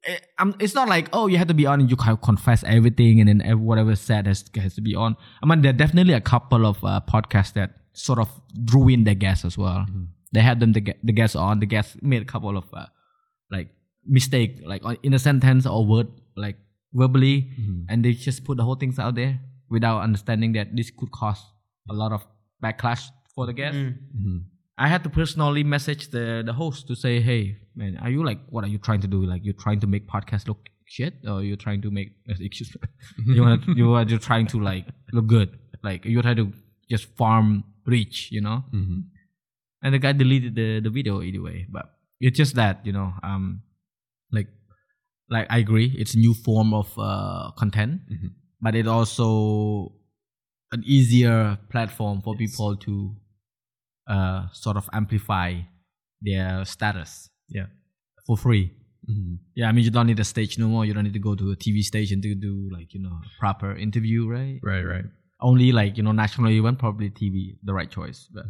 [0.06, 2.64] eh, um, it's not like oh you have to be on and you can confess
[2.64, 5.16] everything and then whatever said has, has to be on.
[5.44, 8.30] I mean there are definitely a couple of uh, podcasts that sort of
[8.66, 9.86] drew in their guests as well.
[10.32, 12.86] They had them the, the guests on the guests made a couple of uh,
[13.52, 13.70] like
[14.06, 16.58] mistake like in a sentence or word like
[16.94, 17.50] verbally
[17.90, 19.40] and they just put the whole things out there
[19.70, 21.42] without understanding that this could cause
[21.90, 22.26] a lot of
[22.64, 23.78] backlash for the guests
[24.16, 24.44] Mm.
[24.86, 27.42] I had to personally message the the host to say, "Hey,
[27.76, 29.20] man, are you like what are you trying to do?
[29.32, 32.10] Like you're trying to make podcast look shit, or you're trying to make
[32.48, 32.82] excuse me,
[33.36, 35.50] you want you are just trying to like look good,
[35.84, 36.48] like you're trying to
[36.90, 39.00] just farm reach, you know?" Mm-hmm.
[39.84, 41.86] And the guy deleted the the video anyway, but
[42.20, 43.62] it's just that you know, um,
[44.32, 44.48] like
[45.30, 48.32] like I agree, it's a new form of uh content, Mhm.
[48.62, 49.28] but it also
[50.72, 52.94] an easier platform for people to
[54.10, 55.50] uh, sort of amplify
[56.22, 57.68] their status Yeah.
[58.28, 58.72] for free.
[59.10, 59.36] Mm-hmm.
[59.56, 60.86] Yeah, I mean you don't need a stage no more.
[60.86, 63.40] You don't need to go to a TV station to do like you know a
[63.40, 64.60] proper interview, right?
[64.62, 65.06] Right, right.
[65.42, 68.28] Only like you know national event, probably TV, the right choice.
[68.34, 68.46] But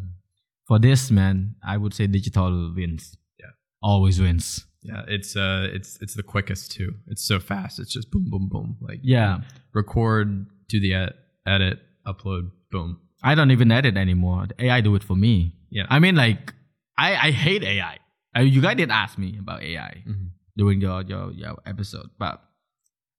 [0.67, 3.15] for this man, I would say digital wins.
[3.39, 3.51] Yeah.
[3.81, 4.65] always wins.
[4.81, 6.91] Yeah, it's uh, it's it's the quickest too.
[7.07, 7.79] It's so fast.
[7.79, 8.77] It's just boom, boom, boom.
[8.81, 9.41] Like Yeah,
[9.73, 11.13] record, do the ed-
[11.45, 12.99] edit, upload, boom.
[13.23, 14.47] I don't even edit anymore.
[14.47, 15.55] The AI do it for me.
[15.69, 15.85] Yeah.
[15.89, 16.53] I mean like
[16.97, 17.97] I I hate AI.
[18.37, 20.03] Uh, you guys did ask me about AI.
[20.07, 20.27] Mhm.
[20.57, 22.41] during your your, your episode, but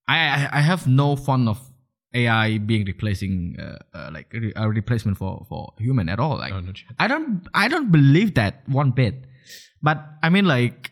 [0.09, 1.59] I, I I have no fun of
[2.13, 6.37] AI being replacing uh, uh, like re- a replacement for for human at all.
[6.39, 6.73] Like Oh no.
[6.99, 9.15] I don't I don't believe that one bit.
[9.83, 10.91] But I mean like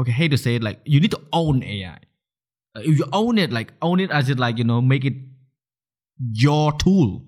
[0.00, 1.98] okay, hate to say it, like you need to own AI.
[2.76, 5.16] Uh, if you own it, like own it as it like you know make it
[6.44, 7.22] your tool.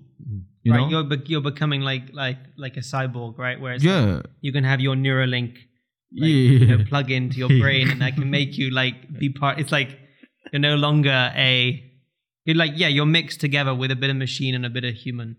[0.63, 0.81] You right.
[0.81, 0.89] know?
[0.89, 3.59] You're be- you're becoming like like like a cyborg, right?
[3.59, 4.21] Where it's like yeah.
[4.41, 5.53] you can have your Neuralink
[6.13, 6.27] like, yeah.
[6.27, 9.71] you know, plug into your brain and that can make you like be part it's
[9.71, 9.97] like
[10.51, 11.81] you're no longer a
[12.43, 14.93] you're like yeah you're mixed together with a bit of machine and a bit of
[14.93, 15.37] human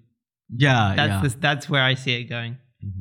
[0.49, 0.95] yeah.
[0.97, 1.29] that's yeah.
[1.29, 2.57] the, that's where i see it going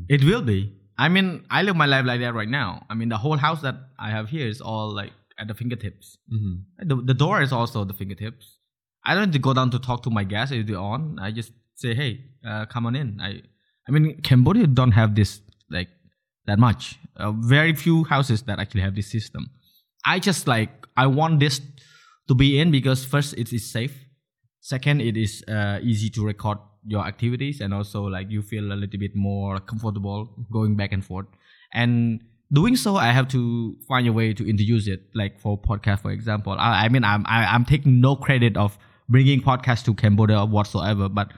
[0.09, 0.77] It will be.
[0.97, 2.85] I mean, I live my life like that right now.
[2.89, 6.17] I mean, the whole house that I have here is all like at the fingertips.
[6.31, 6.87] Mm-hmm.
[6.87, 8.57] The, the door is also the fingertips.
[9.03, 11.17] I don't need to go down to talk to my guests if they're on.
[11.19, 13.19] I just say, hey, uh, come on in.
[13.21, 13.41] I,
[13.87, 15.89] I mean, Cambodia don't have this like
[16.45, 16.97] that much.
[17.17, 19.49] Uh, very few houses that actually have this system.
[20.05, 21.61] I just like I want this
[22.27, 24.05] to be in because first it is safe.
[24.59, 28.75] Second, it is uh, easy to record your activities and also like you feel a
[28.75, 31.25] little bit more comfortable going back and forth.
[31.73, 32.21] And
[32.53, 36.11] doing so, I have to find a way to introduce it, like for podcast, for
[36.11, 36.53] example.
[36.53, 38.77] I, I mean, I'm I, I'm taking no credit of
[39.09, 41.31] bringing podcast to Cambodia whatsoever, but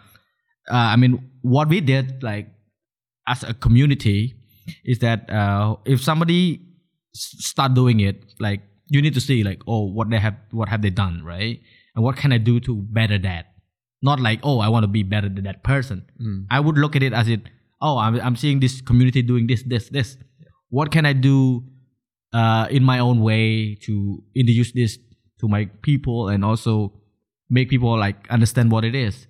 [0.70, 2.47] uh, I mean, what we did, like
[3.28, 4.36] as a community,
[4.86, 6.61] is that uh, if somebody
[7.16, 10.70] s- start doing it, like you need to see, like, oh, what they have, what
[10.70, 11.59] have they done, right?
[11.95, 13.47] And what can I do to better that?
[14.01, 16.05] Not like, oh, I want to be better than that person.
[16.22, 16.45] Mm.
[16.51, 17.41] I would look at it as it,
[17.82, 20.18] oh, I'm, I'm seeing this community doing this, this, this.
[20.70, 21.64] What can I do
[22.34, 24.97] uh, in my own way to introduce this
[25.39, 26.93] to my people and also
[27.49, 29.28] make people like understand what it is?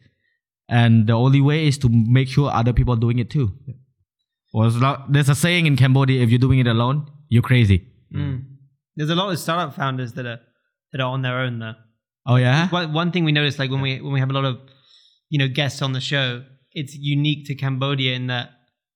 [0.73, 3.51] And the only way is to make sure other people are doing it too.
[4.51, 7.87] Well, there's a there's a saying in Cambodia: if you're doing it alone, you're crazy.
[8.11, 8.45] Mm.
[8.95, 10.39] There's a lot of startup founders that are
[10.91, 11.75] that are on their own though.
[12.25, 12.69] Oh yeah.
[12.69, 14.57] One, one thing we noticed, like when we when we have a lot of
[15.29, 18.49] you know guests on the show, it's unique to Cambodia in that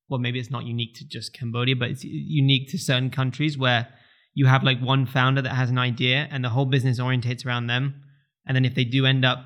[0.10, 3.88] well maybe it's not unique to just Cambodia, but it's unique to certain countries where
[4.34, 7.68] you have like one founder that has an idea and the whole business orientates around
[7.68, 8.02] them,
[8.48, 9.46] and then if they do end up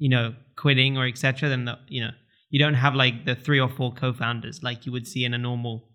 [0.00, 2.10] you know quitting or etc., then the, you know
[2.48, 5.38] you don't have like the three or four co-founders like you would see in a
[5.38, 5.88] normal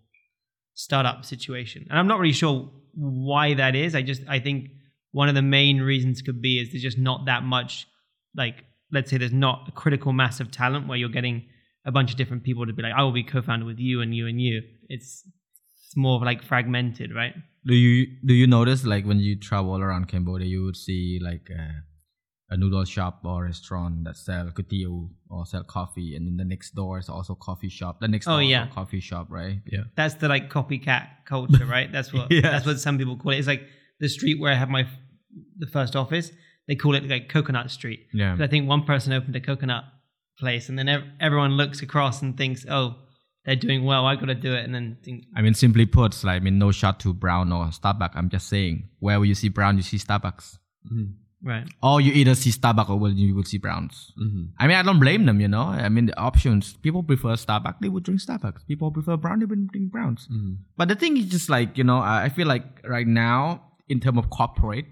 [0.72, 1.86] startup situation.
[1.90, 3.94] And I'm not really sure why that is.
[3.94, 4.70] I just I think
[5.12, 7.86] one of the main reasons could be is there's just not that much
[8.34, 11.46] like let's say there's not a critical mass of talent where you're getting
[11.84, 14.14] a bunch of different people to be like I will be co-founder with you and
[14.14, 14.62] you and you.
[14.88, 15.28] It's
[15.86, 17.34] it's more of like fragmented, right?
[17.66, 21.48] Do you do you notice like when you travel around Cambodia, you would see like
[21.50, 21.80] uh,
[22.48, 26.74] a noodle shop or restaurant that sell kutiu or sell coffee, and then the next
[26.74, 28.00] door is also coffee shop.
[28.00, 28.68] The next Oh, door is yeah.
[28.68, 29.58] coffee shop, right?
[29.66, 29.84] Yeah.
[29.96, 31.90] That's the like copycat culture, right?
[31.90, 32.42] That's what Yes.
[32.44, 33.38] that's what some people call it.
[33.38, 33.62] It's like
[33.98, 34.98] the street where I have my f-
[35.58, 36.30] the first office.
[36.68, 38.00] They call it like Coconut Street.
[38.12, 39.84] Yeah, I think one person opened a coconut
[40.38, 42.96] place, and then ev- everyone looks across and thinks, "Oh,
[43.44, 44.04] they're doing well.
[44.04, 46.58] I got to do it." And then think, I mean, simply put, like I mean,
[46.58, 48.12] no shot to Brown or Starbucks.
[48.16, 50.58] I'm just saying, wherever you see Brown, you see Starbucks.
[50.92, 51.12] Mm-hmm.
[51.42, 51.66] Right?
[51.82, 54.12] Or you either see Starbucks or well, you will see Browns.
[54.20, 54.44] Mm-hmm.
[54.58, 55.62] I mean, I don't blame them, you know.
[55.62, 56.74] I mean, the options.
[56.82, 58.66] People prefer Starbucks, they would drink Starbucks.
[58.66, 60.28] People prefer Brown, they would drink Browns.
[60.32, 60.54] Mm-hmm.
[60.76, 64.00] But the thing is just like, you know, I I feel like right now, in
[64.00, 64.86] terms of corporate,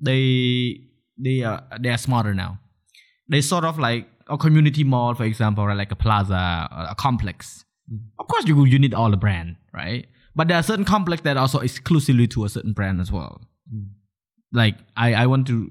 [0.00, 0.80] they
[1.18, 2.58] they are they are smarter now.
[3.28, 6.94] They sort of like a community mall, for example, or like a plaza, or a
[6.94, 7.64] complex.
[8.18, 10.06] Of course, you you need all the brand, right?
[10.34, 13.40] But there are certain complex that are also exclusively to a certain brand as well.
[14.52, 15.70] Like I I want to,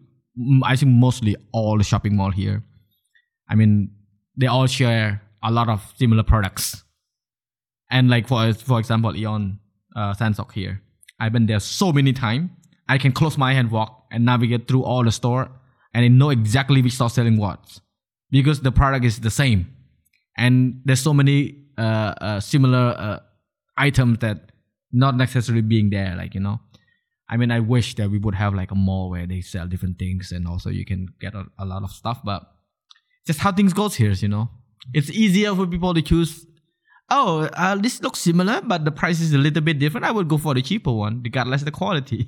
[0.63, 2.63] I think mostly all the shopping mall here.
[3.49, 3.91] I mean,
[4.37, 6.83] they all share a lot of similar products.
[7.91, 9.59] And like for for example, Aeon
[9.95, 10.81] uh, Sen Sok here,
[11.19, 12.51] I've been there so many times.
[12.87, 15.49] I can close my hand, walk, and navigate through all the store,
[15.93, 17.79] and I know exactly which store selling what,
[18.31, 19.67] because the product is the same,
[20.37, 23.19] and there's so many uh, uh, similar uh,
[23.77, 24.51] items that
[24.91, 26.15] not necessarily being there.
[26.15, 26.59] Like you know,
[27.30, 29.99] I mean, I wish that we would have like a mall where they sell different
[29.99, 32.21] things, and also you can get a, a lot of stuff.
[32.23, 32.43] But
[33.27, 34.49] just how things goes here, you know,
[34.93, 36.45] it's easier for people to choose
[37.11, 40.05] oh, uh, this looks similar, but the price is a little bit different.
[40.05, 42.27] I would go for the cheaper one, regardless of the quality.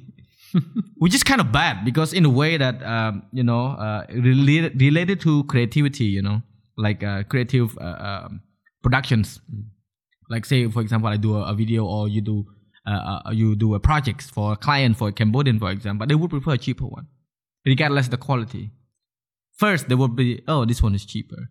[0.98, 4.80] Which is kind of bad because in a way that um, you know uh, related
[4.82, 6.42] related to creativity, you know,
[6.78, 8.42] like uh, creative uh, um,
[8.84, 9.40] productions.
[10.30, 12.46] Like say, for example, I do a, a video or you do
[12.88, 16.16] uh, uh, you do a project for a client for a Cambodian, for example, they
[16.16, 17.08] would prefer a cheaper one,
[17.66, 18.72] regardless of the quality.
[19.54, 21.50] First, they would be, oh, this one is cheaper,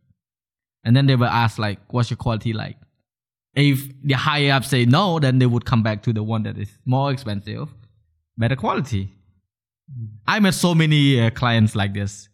[0.85, 2.77] and then they will ask like, what's your quality like?
[3.55, 6.57] if the higher up say no, then they would come back to the one that
[6.57, 7.69] is more expensive,
[8.37, 9.13] better quality.
[10.27, 12.29] I met so many uh, clients like this,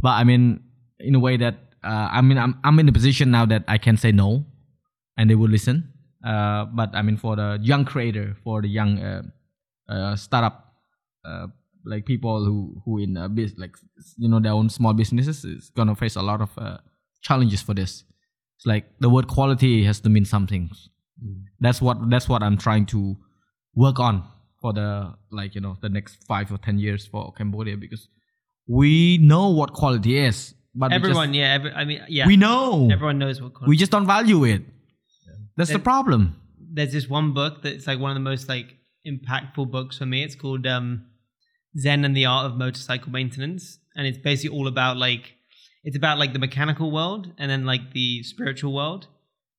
[0.00, 0.60] but I mean,
[0.98, 3.76] in a way that uh, I mean, I'm I'm in a position now that I
[3.76, 4.46] can say no,
[5.18, 5.92] and they will listen.
[6.24, 9.22] Uh, but I mean, for the young creator, for the young uh,
[9.88, 10.72] uh, startup,
[11.24, 11.46] uh,
[11.84, 13.76] like people who who in a biz, like
[14.16, 16.78] you know their own small businesses, is gonna face a lot of uh,
[17.22, 18.04] challenges for this.
[18.56, 20.70] It's like the word quality has to mean something.
[21.60, 23.16] That's what that's what I'm trying to
[23.74, 24.22] work on
[24.60, 28.08] for the like you know the next five or ten years for Cambodia because
[28.66, 32.36] we know what quality is, but we just- Everyone, yeah, every, I mean, yeah, we
[32.36, 33.52] know everyone knows what.
[33.54, 33.68] Quality.
[33.70, 34.62] We just don't value it.
[35.56, 36.36] That's the problem.
[36.58, 38.76] there's this one book that's like one of the most like
[39.06, 40.22] impactful books for me.
[40.24, 41.06] It's called um,
[41.78, 45.34] Zen and the Art of Motorcycle Maintenance, and it's basically all about like
[45.84, 49.06] it's about like the mechanical world and then like the spiritual world,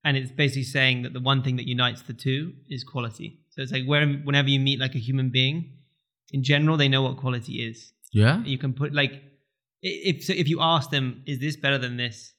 [0.04, 3.40] and it's basically saying that the one thing that unites the two is quality.
[3.52, 5.72] So it's like where whenever you meet like a human being,
[6.32, 7.94] in general, they know what quality is.
[8.12, 8.44] Yeah.
[8.44, 9.22] You can put like
[9.82, 12.34] if so if you ask them, is this better than this?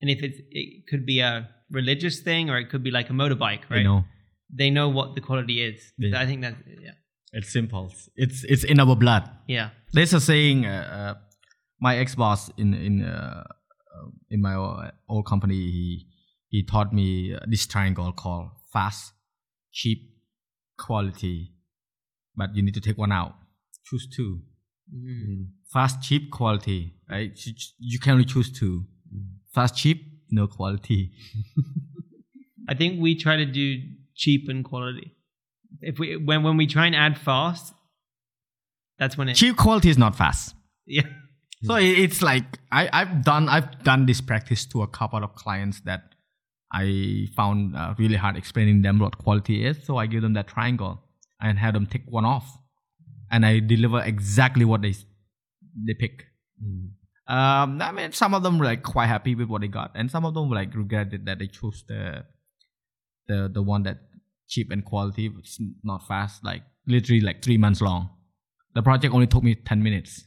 [0.00, 3.12] And if it's it could be a religious thing or it could be like a
[3.12, 3.80] motorbike, right?
[3.80, 4.04] I know.
[4.54, 5.92] They know what the quality is.
[5.98, 6.20] Yeah.
[6.20, 6.92] I think that yeah.
[7.32, 7.92] It's simple.
[8.14, 9.28] It's it's in our blood.
[9.48, 9.70] Yeah.
[9.92, 10.66] There's a saying.
[10.66, 11.14] Uh, uh,
[11.80, 14.54] my ex boss in in uh, uh, in my
[15.08, 16.06] old company, he
[16.48, 19.12] he taught me uh, this triangle called fast,
[19.72, 19.98] cheap,
[20.78, 21.52] quality.
[22.36, 23.34] But you need to take one out.
[23.84, 24.40] Choose two.
[24.94, 25.48] Mm.
[25.72, 26.94] Fast, cheap, quality.
[27.10, 27.32] Right?
[27.44, 28.84] You, you can only choose two.
[29.54, 31.12] Fast, cheap, no quality.
[32.68, 33.80] I think we try to do
[34.14, 35.12] cheap and quality.
[35.80, 37.74] If we when when we try and add fast,
[38.98, 40.54] that's when it Cheap quality is not fast.
[40.86, 41.02] yeah.
[41.64, 45.80] So it's like I, I've done I've done this practice to a couple of clients
[45.82, 46.16] that
[46.72, 49.76] I found uh, really hard explaining them what quality is.
[49.86, 51.00] So I give them that triangle
[51.40, 52.58] and have them take one off,
[53.30, 54.94] and I deliver exactly what they
[55.86, 56.24] they pick.
[57.32, 60.10] Um, I mean, some of them were like quite happy with what they got, and
[60.10, 62.26] some of them were like regretted that they chose the
[63.26, 64.00] the the one that
[64.48, 66.44] cheap and quality, but it's not fast.
[66.44, 68.10] Like literally like three months long.
[68.74, 70.22] The project only took me ten minutes.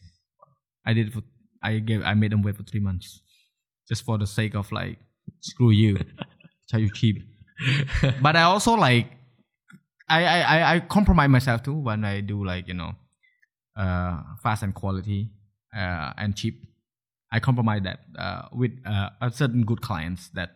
[0.84, 1.22] I did for
[1.62, 3.22] I gave I made them wait for three months,
[3.88, 4.97] just for the sake of like
[5.41, 5.99] screw you,
[6.68, 7.18] tell you cheap.
[8.22, 9.12] but I also like
[10.10, 12.93] I, I I I compromise myself too when I do like you know
[13.78, 15.30] uh fast and quality
[15.72, 16.66] uh and cheap.
[17.36, 20.49] I compromise that uh with uh a certain good clients that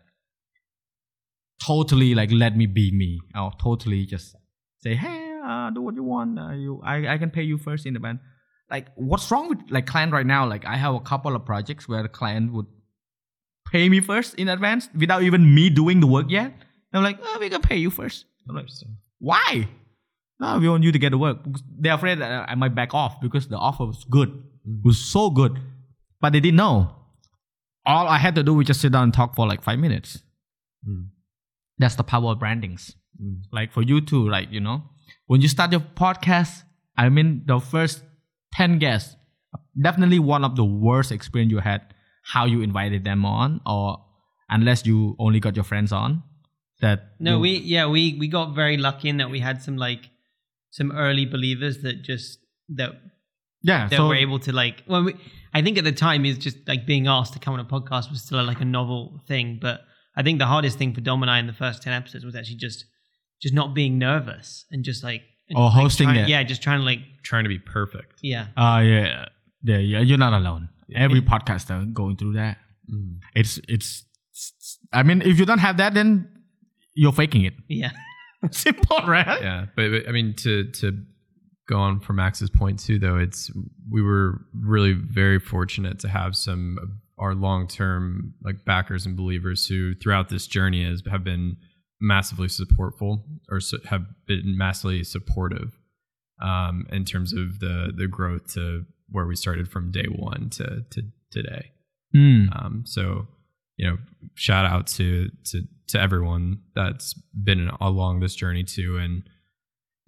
[1.66, 3.20] totally like let me be me.
[3.36, 4.36] Or totally just
[4.84, 6.40] say hey uh, do what you want.
[6.40, 8.20] Uh, you I, I can pay you first in advance
[8.70, 10.48] like what's wrong with like client right now?
[10.48, 12.68] Like i have a couple of projects where the client would
[13.72, 16.54] pay me first in advance without even me doing the work yet.
[16.94, 18.26] I'm like oh, we can pay you first.
[19.20, 19.68] Why?
[20.40, 21.38] No we want you to get the work.
[21.80, 24.30] They're afraid that i might back off because the offer was good.
[24.66, 25.60] It was so good
[26.22, 26.96] but they didn't know.
[27.86, 30.22] All i had to do was just sit down and talk for like five minutes.
[30.86, 31.04] Hmm.
[31.78, 32.96] That's the power of brandings.
[33.20, 33.36] Hmm.
[33.52, 34.84] Like for you too like you know.
[35.28, 36.64] When you start your podcast
[36.98, 38.04] i mean the first
[38.54, 39.16] 10 guests
[39.82, 41.82] definitely one of the worst experience you had
[42.24, 43.98] how you invited them on or
[44.50, 46.22] unless you only got your friends on
[46.82, 49.78] that No, you- we yeah we we got very lucky in that we had some
[49.78, 50.10] like
[50.72, 52.40] some early believers that just
[52.70, 52.92] that
[53.64, 55.14] yeah that so were able to like well we,
[55.54, 58.10] i think at the time is just like being asked to come on a podcast
[58.10, 59.82] was still like a novel thing but
[60.16, 62.36] i think the hardest thing for dom and i in the first 10 episodes was
[62.36, 62.86] actually just
[63.42, 65.22] just not being nervous and just like
[65.56, 66.30] Or like, hosting trying- it.
[66.30, 68.20] yeah just trying to like Trying to be perfect.
[68.24, 68.48] yeah.
[68.58, 69.26] Uh yeah
[69.62, 70.70] yeah, yeah you're not alone.
[70.96, 72.58] Every podcaster going through that.
[73.36, 74.06] It's it's
[74.94, 76.10] i mean if you don't have that then
[76.96, 77.54] you're faking it.
[77.68, 77.92] Yeah.
[78.52, 79.42] Simple right?
[79.42, 80.88] Yeah but, but i mean to to
[81.70, 83.52] go on from max's point too though it's
[83.90, 89.68] we were really very fortunate to have some of our long-term like backers and believers
[89.68, 91.56] who throughout this journey has have been
[92.02, 95.78] massively supportful or have been massively supportive
[96.42, 100.84] um, in terms of the the growth to where we started from day one to
[100.90, 101.02] to
[101.32, 101.72] today
[102.14, 102.46] Hmm.
[102.54, 103.28] um, so,
[103.78, 103.98] you know,
[104.34, 107.14] shout out to to to everyone that's
[107.44, 108.98] been along this journey too.
[108.98, 109.24] And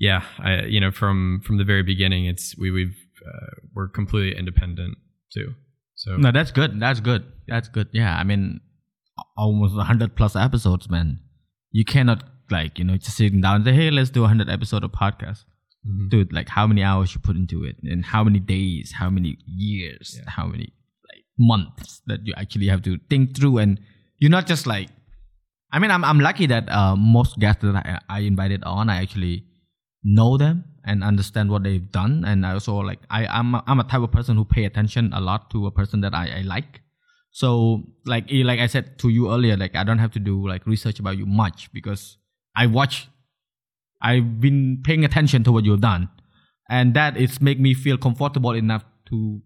[0.07, 2.97] yeah, I you know from from the very beginning, it's we we've
[3.29, 4.93] uh, we're completely independent
[5.35, 5.47] too.
[6.03, 6.71] So No, that's good.
[6.85, 7.23] That's good.
[7.51, 7.87] That's good.
[8.01, 8.43] Yeah, I mean,
[9.37, 11.19] almost hundred plus episodes, man.
[11.71, 12.19] You cannot
[12.57, 14.91] like you know just sitting down and say, "Hey, let's do a hundred episode of
[15.03, 15.41] podcast."
[15.87, 16.09] Mhm.
[16.13, 19.31] Dude, like how many hours you put into it, and how many days, how many
[19.45, 20.29] years, Yeah.
[20.37, 20.67] how many
[21.09, 23.79] like months that you actually have to think through, and
[24.19, 24.89] you're not just like.
[25.73, 28.97] I mean, I'm I'm lucky that uh, most guests that I, I invited on, I
[29.03, 29.45] actually
[30.03, 32.23] know them and understand what they've done.
[32.25, 35.11] And I also like I I'm a, I'm a type of person who pay attention
[35.13, 36.81] a lot to a person that I, I like.
[37.31, 40.47] So like eh, like I said to you earlier like I don't have to do
[40.47, 42.17] like research about you much because
[42.55, 43.07] I watch
[44.01, 46.09] I've been paying attention to what you've done.
[46.69, 49.41] And that is make me feel comfortable enough to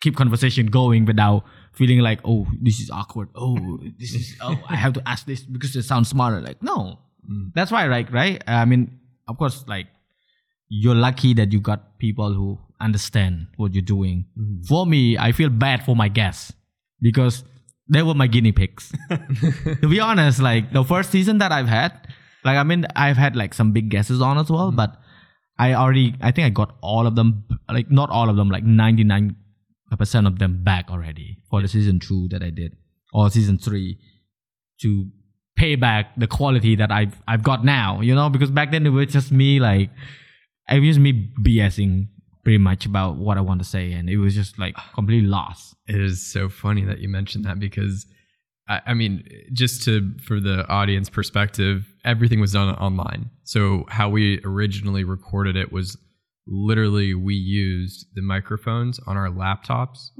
[0.00, 3.28] keep conversation going without feeling like oh this is awkward.
[3.34, 6.40] Oh this is oh I have to ask this because it sounds smarter.
[6.40, 6.98] Like no.
[7.30, 7.52] Mm.
[7.54, 8.42] that's why like right?
[8.48, 8.98] I mean
[9.28, 9.86] of course like
[10.68, 14.24] you're lucky that you got people who understand what you're doing.
[14.38, 14.62] Mm-hmm.
[14.62, 16.52] For me i feel bad for my guests
[17.00, 17.44] because
[17.88, 18.92] they were my guinea pigs.
[19.82, 21.92] To be honest like the first season that i've had
[22.44, 24.76] Like I mean, I've had like some big guesses on as well, mm-hmm.
[24.76, 24.98] but
[25.58, 28.64] I already, I think I got all of them, like not all of them, like
[28.64, 29.36] ninety nine
[29.96, 32.76] percent of them back already for the season two that I did
[33.12, 33.98] or season three
[34.80, 35.06] to
[35.56, 38.00] pay back the quality that I've I've got now.
[38.00, 39.90] You know, because back then it was just me like
[40.68, 42.08] it was just me BSing
[42.44, 45.74] pretty much about what I want to say, and it was just like completely lost.
[45.86, 48.06] It is so funny that you mentioned that because
[48.68, 53.30] I, I mean, just to for the audience perspective, everything was done online.
[53.44, 55.96] So how we originally recorded it was
[56.46, 60.10] literally we used the microphones on our laptops,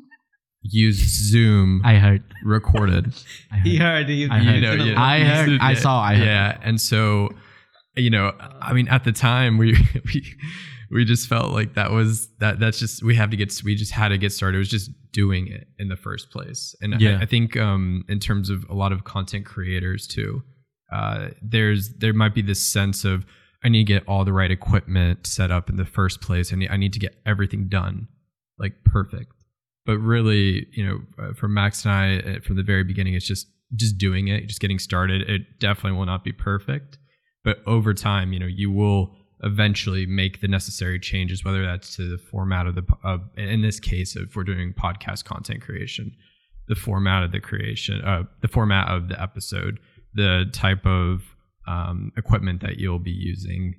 [0.62, 2.22] used Zoom, I heard.
[2.44, 3.12] recorded.
[3.50, 3.66] I heard.
[3.66, 4.08] He heard.
[4.08, 4.54] He, I heard.
[4.54, 5.02] you know, yeah.
[5.02, 5.58] I heard.
[5.60, 6.00] I saw.
[6.02, 6.24] I heard.
[6.26, 7.30] yeah, and so
[7.96, 9.72] you know, I mean, at the time we
[10.14, 10.34] we
[10.90, 13.92] we just felt like that was that that's just we have to get we just
[13.92, 14.56] had to get started.
[14.56, 17.18] It was just doing it in the first place, and Yeah.
[17.18, 20.42] I, I think um, in terms of a lot of content creators too,
[20.92, 23.24] uh, there's there might be this sense of
[23.64, 26.52] I need to get all the right equipment set up in the first place.
[26.52, 28.08] I need I need to get everything done
[28.58, 29.32] like perfect.
[29.84, 33.26] But really, you know, uh, for Max and I, uh, from the very beginning, it's
[33.26, 35.22] just just doing it, just getting started.
[35.22, 36.98] It definitely will not be perfect,
[37.42, 42.08] but over time, you know, you will eventually make the necessary changes, whether that's to
[42.08, 42.84] the format of the,
[43.36, 46.12] in this case, if we're doing podcast content creation,
[46.68, 49.80] the format of the creation, uh, the format of the episode,
[50.14, 51.22] the type of
[51.66, 53.74] um, equipment that you'll be using,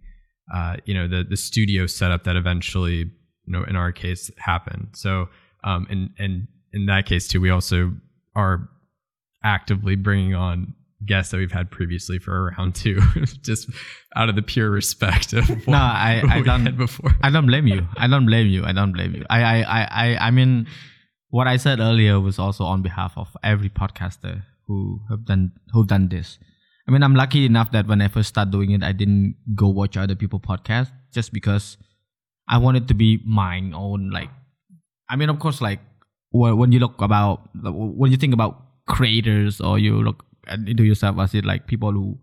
[0.54, 3.10] uh, you know, the the studio setup that eventually, you
[3.48, 4.90] know, in our case, happened.
[4.94, 5.30] So,
[5.64, 7.94] um, and and in that case too, we also
[8.36, 8.70] are
[9.44, 10.74] actively bringing on
[11.06, 13.00] guests that we've had previously for round two,
[13.42, 13.70] just
[14.16, 17.12] out of the pure respect of what, No, I- I had before.
[17.22, 17.88] I don't blame you.
[17.98, 18.64] I don't blame you.
[18.64, 19.26] I don't blame you.
[19.30, 20.68] I, I, I, I, I mean,
[21.30, 25.88] what I said earlier was also on behalf of every podcaster who have done who've
[25.88, 26.40] done this.
[26.88, 29.68] I mean, I'm lucky enough that when I first started doing it, I didn't go
[29.70, 31.78] watch other people podcast just because
[32.48, 34.10] I wanted to be mine own.
[34.10, 34.30] Like,
[35.10, 35.80] I mean, of course, like
[36.32, 40.26] when you look about when you think about creators or you look
[40.68, 42.18] into yourself as it like people who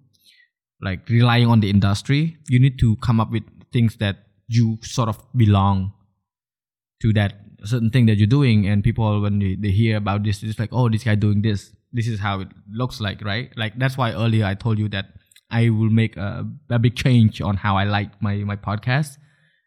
[0.83, 4.17] like relying on the industry, you need to come up with things that
[4.49, 5.93] you sort of belong
[7.03, 8.67] to that certain thing that you're doing.
[8.67, 11.73] And people, when they, they hear about this, it's like, oh, this guy doing this.
[11.93, 13.51] This is how it looks like, right?
[13.57, 15.07] Like that's why earlier I told you that
[15.51, 19.19] I will make a, a big change on how I like my my podcast,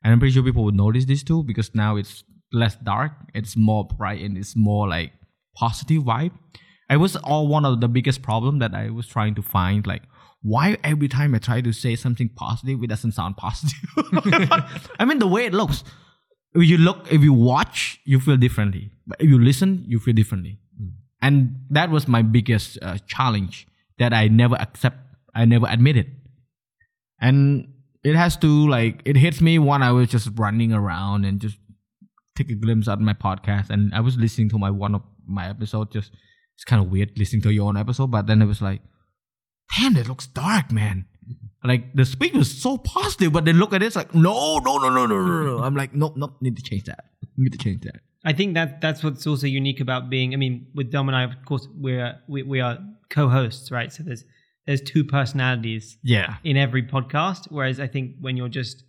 [0.04, 2.24] and I'm pretty sure people would notice this too because now it's
[2.54, 5.12] less dark, it's more bright, and it's more like
[5.56, 6.32] positive vibe.
[6.90, 10.04] it was all one of the biggest problem that I was trying to find like
[10.42, 13.80] why every time I try to say something positive it doesn't sound positive.
[15.00, 15.84] I mean the way it looks.
[16.56, 18.92] If you look, if you watch, you feel differently.
[19.08, 20.60] But if you listen, you feel differently.
[21.22, 23.66] And that was my biggest uh, challenge
[23.98, 24.98] that I never accept.
[25.34, 26.12] I never admitted.
[27.20, 27.70] And
[28.04, 31.58] it has to like it hits me when I was just running around and just
[32.36, 35.50] take a glimpse at my podcast and I was listening to my one of my
[35.50, 36.12] episode just
[36.56, 38.82] it's kind of weird listening to your own episode but then it was like
[39.78, 41.68] damn it looks dark man mm-hmm.
[41.68, 44.78] like the speech was so positive but then look at it it's like no no
[44.78, 47.06] no no no no no I'm like nope nope need to change that
[47.38, 50.34] need to change that I think that that's what's also unique about being.
[50.34, 52.80] I mean, with Dom and I, of course, we're we, we are
[53.10, 53.92] co-hosts, right?
[53.92, 54.24] So there's
[54.66, 57.48] there's two personalities yeah in every podcast.
[57.50, 58.84] Whereas I think when you're just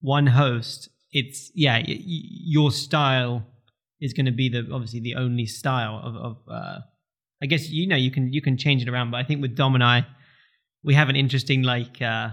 [0.00, 0.88] one host,
[1.20, 2.02] it's yeah, y-
[2.56, 3.34] your style
[4.00, 6.12] is going to be the obviously the only style of.
[6.28, 6.78] of uh,
[7.42, 9.54] I guess you know you can you can change it around, but I think with
[9.60, 10.06] Dom and I,
[10.88, 12.30] we have an interesting like uh,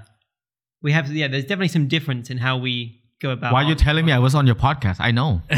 [0.81, 1.27] we have yeah.
[1.31, 2.75] There's definitely some difference in how we
[3.21, 3.51] go about.
[3.53, 5.41] why are you telling me I was on your podcast I know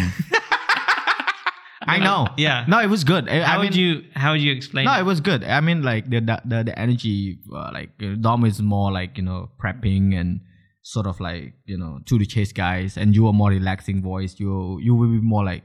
[1.88, 2.65] I know Yeah.
[2.67, 4.86] no it was good I, How I would mean, you how would you explain?
[4.86, 5.01] No, it?
[5.01, 5.43] it was good.
[5.43, 9.23] I mean, like the the the, the energy, uh, like Dom is more like you
[9.23, 10.41] know prepping and
[10.86, 14.36] sort of like you know to the chase guys, and you are more relaxing voice.
[14.39, 15.63] You you will be more like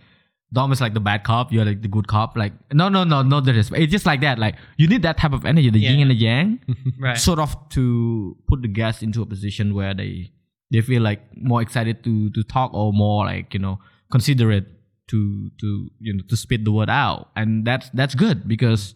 [0.53, 1.53] Dom is like the bad cop.
[1.53, 2.37] You're like the good cop.
[2.37, 3.71] Like no no no no, there is.
[3.73, 4.39] It's just like that.
[4.39, 6.61] Like you need that type of energy, the yin and the yang,
[6.99, 7.19] right.
[7.19, 10.33] sort of to put the guests into a position where they
[10.71, 13.79] they feel like more excited to to talk or more like you know
[14.11, 14.67] considerate
[15.09, 18.95] to to you know to spit the word out and that's that's good because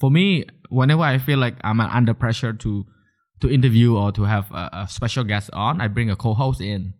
[0.00, 2.84] for me whenever i feel like i'm under pressure to
[3.42, 6.94] to interview or to have a, a special guest on i bring a co-host in.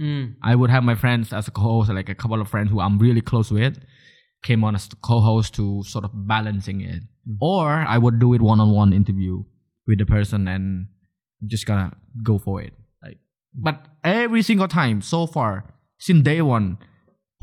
[0.00, 0.34] Mm.
[0.42, 2.98] i would have my friends as a co-host like a couple of friends who i'm
[2.98, 3.78] really close with
[4.42, 7.02] came on as co-host to sort of balancing it.
[7.40, 9.42] Or i would do it one-on-one interview
[9.86, 10.86] with the person and
[11.46, 11.92] just gonna
[12.22, 12.72] go for it.
[13.02, 13.18] Like
[13.54, 15.64] but every single time so far
[15.98, 16.78] since day one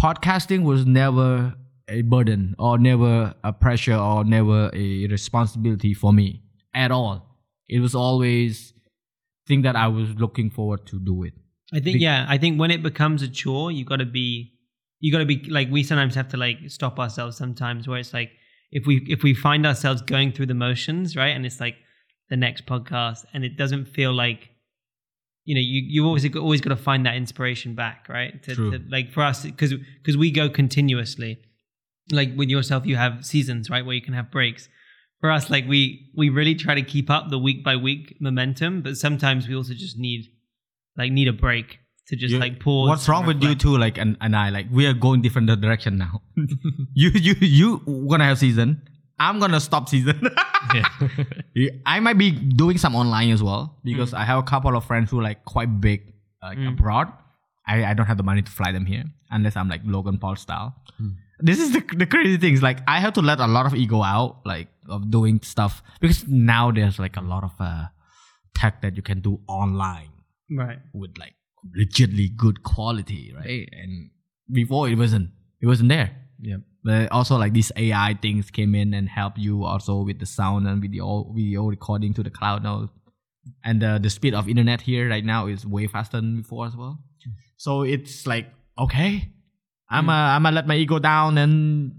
[0.01, 1.55] podcasting was never
[1.87, 6.41] a burden or never a pressure or never a responsibility for me
[6.73, 7.34] at all
[7.67, 8.73] it was always
[9.47, 11.33] thing that I was looking forward to do it.
[11.73, 14.53] I think Be- yeah, I think when it becomes a chore, you got to be
[14.99, 18.13] you got to be like we sometimes have to like stop ourselves sometimes where it's
[18.13, 18.31] like
[18.71, 21.35] if we if we find ourselves going through the motions, right?
[21.35, 21.75] And it's like
[22.29, 24.49] the next podcast and it doesn't feel like
[25.43, 28.41] you know, you you always always got to find that inspiration back, right?
[28.43, 28.71] To, True.
[28.71, 31.39] to like for us cuz cuz we go continuously.
[32.11, 34.69] Like with yourself you have seasons, right, where you can have breaks.
[35.25, 38.83] For us like we we really try to keep up the week by week momentum,
[38.83, 40.27] but sometimes we also just need
[40.95, 42.89] like need a break to just You- like pause.
[42.89, 43.61] What's wrong with you reflect.
[43.61, 43.75] too?
[43.75, 46.21] Like and, and I like we are going different direction now.
[46.93, 48.83] you you you gonna have season.
[49.17, 50.29] I'm gonna stop season.
[50.73, 50.89] Yeah.
[51.53, 54.17] Yeah, I might be doing some online as well because mm.
[54.17, 56.69] I have a couple of friends who are like quite big like mm.
[56.69, 57.07] abroad.
[57.67, 60.35] I, I don't have the money to fly them here unless I'm like Logan Paul
[60.35, 60.75] style.
[61.01, 61.15] Mm.
[61.39, 62.61] This is the the crazy things.
[62.63, 66.27] Like I have to let a lot of ego out, like of doing stuff because
[66.27, 67.85] now there's like a lot of uh,
[68.55, 70.11] tech that you can do online
[70.49, 70.79] Right.
[70.93, 71.33] with like
[71.77, 73.67] legitly good quality, right?
[73.71, 74.11] And
[74.51, 75.31] before it wasn't,
[75.61, 76.11] it wasn't there.
[76.39, 80.25] yeah But also like these AI things came in and help you also with the
[80.25, 82.89] sound and video video recording to the cloud now.
[83.63, 86.75] And the the speed of internet here right now is way faster than before as
[86.75, 86.99] well.
[87.57, 89.31] So it's like okay,
[89.89, 91.93] I'm uh, I'm gonna let my ego down and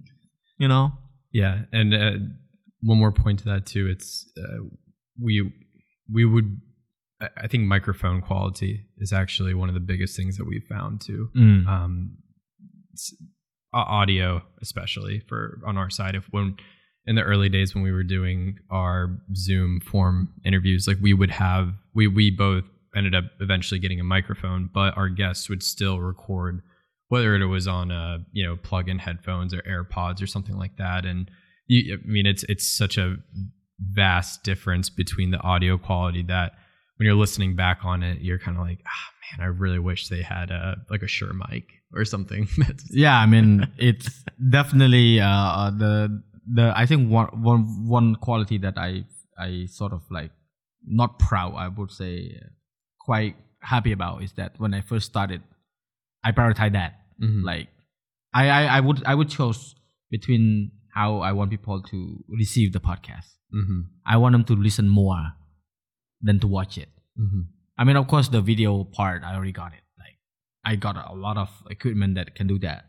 [0.59, 0.93] you know
[1.33, 2.13] Yeah, and uh,
[2.83, 3.87] one more point to that too.
[3.89, 4.59] It's uh,
[5.21, 5.53] we
[6.13, 6.61] we would.
[7.21, 11.01] I- I think microphone quality is actually one of the biggest things that we've found
[11.01, 11.31] too.
[11.35, 11.67] Mm.
[11.67, 12.17] Um,
[13.73, 16.57] audio, especially for on our side, if when
[17.07, 21.31] in the early days when we were doing our Zoom form interviews, like we would
[21.31, 22.65] have we we both
[22.97, 26.63] ended up eventually getting a microphone, but our guests would still record
[27.09, 31.05] whether it was on a you know plug-in headphones or AirPods or something like that.
[31.05, 31.31] And
[31.67, 33.17] you, I mean, it's it's such a
[33.81, 36.53] vast difference between the audio quality that
[36.97, 40.09] when you're listening back on it, you're kind of like, ah, man, I really wish
[40.09, 42.49] they had a like a Shure mic or something.
[42.91, 48.79] Yeah i mean it's definitely uh the the i think one one one quality that
[48.79, 49.05] i
[49.39, 50.31] i sort of like
[50.87, 52.47] not proud i would say uh,
[53.01, 55.43] quite happy about is that when i first started
[56.27, 56.93] i prioritize that
[57.25, 57.43] Mhm.
[57.51, 57.69] like
[58.41, 59.61] I, I i would i would choose
[60.15, 60.45] between
[60.99, 61.99] how i want people to
[62.43, 63.29] receive the podcast
[63.61, 63.79] Mhm.
[64.15, 65.23] i want them to listen more
[66.29, 66.91] than to watch it
[67.27, 67.43] Mhm.
[67.79, 69.85] I mean, of course, the video part, I already got it.
[70.03, 70.17] Like,
[70.65, 72.81] I got a lot of equipment that can do that.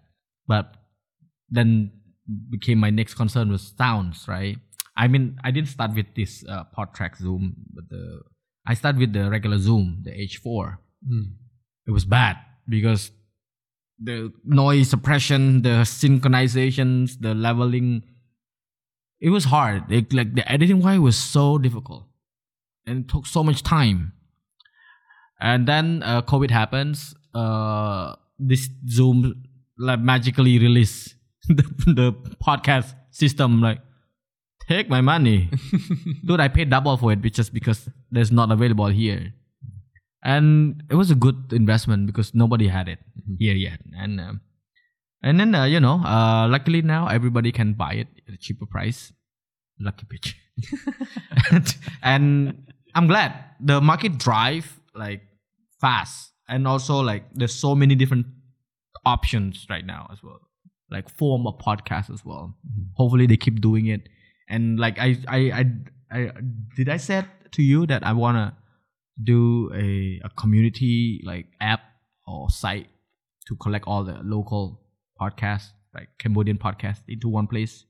[0.51, 0.65] But
[1.57, 1.91] then
[2.53, 4.57] became my next concern was sounds, right?
[4.95, 7.43] I mean, I didn't start with this uh, PodTrak Zoom,
[7.75, 8.03] but the
[8.65, 10.77] I started with the regular Zoom, the H4.
[11.11, 11.25] Mm.
[11.87, 12.35] It was bad
[12.77, 13.11] because
[13.99, 18.03] the noise suppression, the synchronizations, the leveling,
[19.19, 19.91] it was hard.
[19.91, 22.05] It, like the editing wise was so difficult,
[22.85, 24.13] and it took so much time.
[25.39, 27.13] And then uh, COVID happens.
[27.33, 29.43] Uh, this Zoom
[29.77, 31.15] like magically release
[31.47, 33.61] the, the podcast system.
[33.61, 33.79] Like,
[34.67, 35.49] take my money,
[36.25, 36.39] dude.
[36.39, 39.33] I paid double for it just because there's not available here,
[40.23, 42.99] and it was a good investment because nobody had it
[43.37, 43.79] here yet.
[43.97, 44.41] And um,
[45.23, 48.65] and then uh, you know, uh, luckily now everybody can buy it at a cheaper
[48.65, 49.13] price.
[49.79, 50.33] Lucky bitch.
[51.51, 55.21] and, and I'm glad the market drive like
[55.79, 58.25] fast and also like there's so many different
[59.05, 60.39] options right now as well
[60.89, 62.55] like form of podcast as well
[62.93, 64.07] hopefully they keep doing it
[64.49, 65.37] and like i i
[66.11, 66.31] i, I
[66.75, 68.55] did i said to you that i want to
[69.23, 71.81] do a, a community like app
[72.25, 72.87] or site
[73.47, 74.81] to collect all the local
[75.19, 77.85] podcasts like cambodian podcasts into one place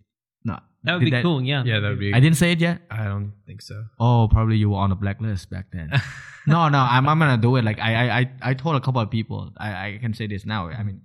[0.46, 1.42] no That would did be cool.
[1.42, 1.64] Yeah.
[1.66, 2.14] Yeah, that would be.
[2.14, 3.84] i didn't say it yet I don't think so.
[4.00, 5.90] Oh, probably you were on the blacklist back then.
[6.48, 7.66] no, no, I'm, I'm gonna do it.
[7.66, 9.52] Like I, I, I, I told a couple of people.
[9.58, 10.70] I, I can say this now.
[10.70, 11.02] I mean,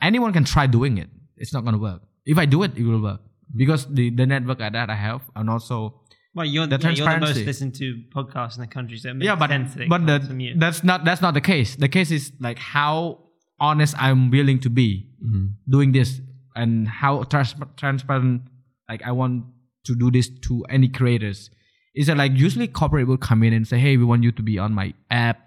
[0.00, 1.10] anyone can try doing it.
[1.36, 2.00] It's not gonna work.
[2.24, 3.20] If I do it, it will work
[3.54, 6.00] because the the network that I have, and also
[6.38, 7.44] Well, you're The the, yeah, you're the most transparency.
[7.46, 10.06] listened to podcast in the country, so it makes yeah, but sense that it but
[10.06, 10.54] comes the, from you.
[10.56, 11.74] that's not that's not the case.
[11.74, 13.18] The case is like how
[13.58, 15.46] honest I'm willing to be mm-hmm.
[15.68, 16.20] doing this
[16.54, 18.42] and how trans- transparent
[18.88, 19.46] like I want
[19.86, 21.50] to do this to any creators.
[21.96, 24.42] Is that like usually corporate will come in and say, "Hey, we want you to
[24.42, 25.40] be on my app.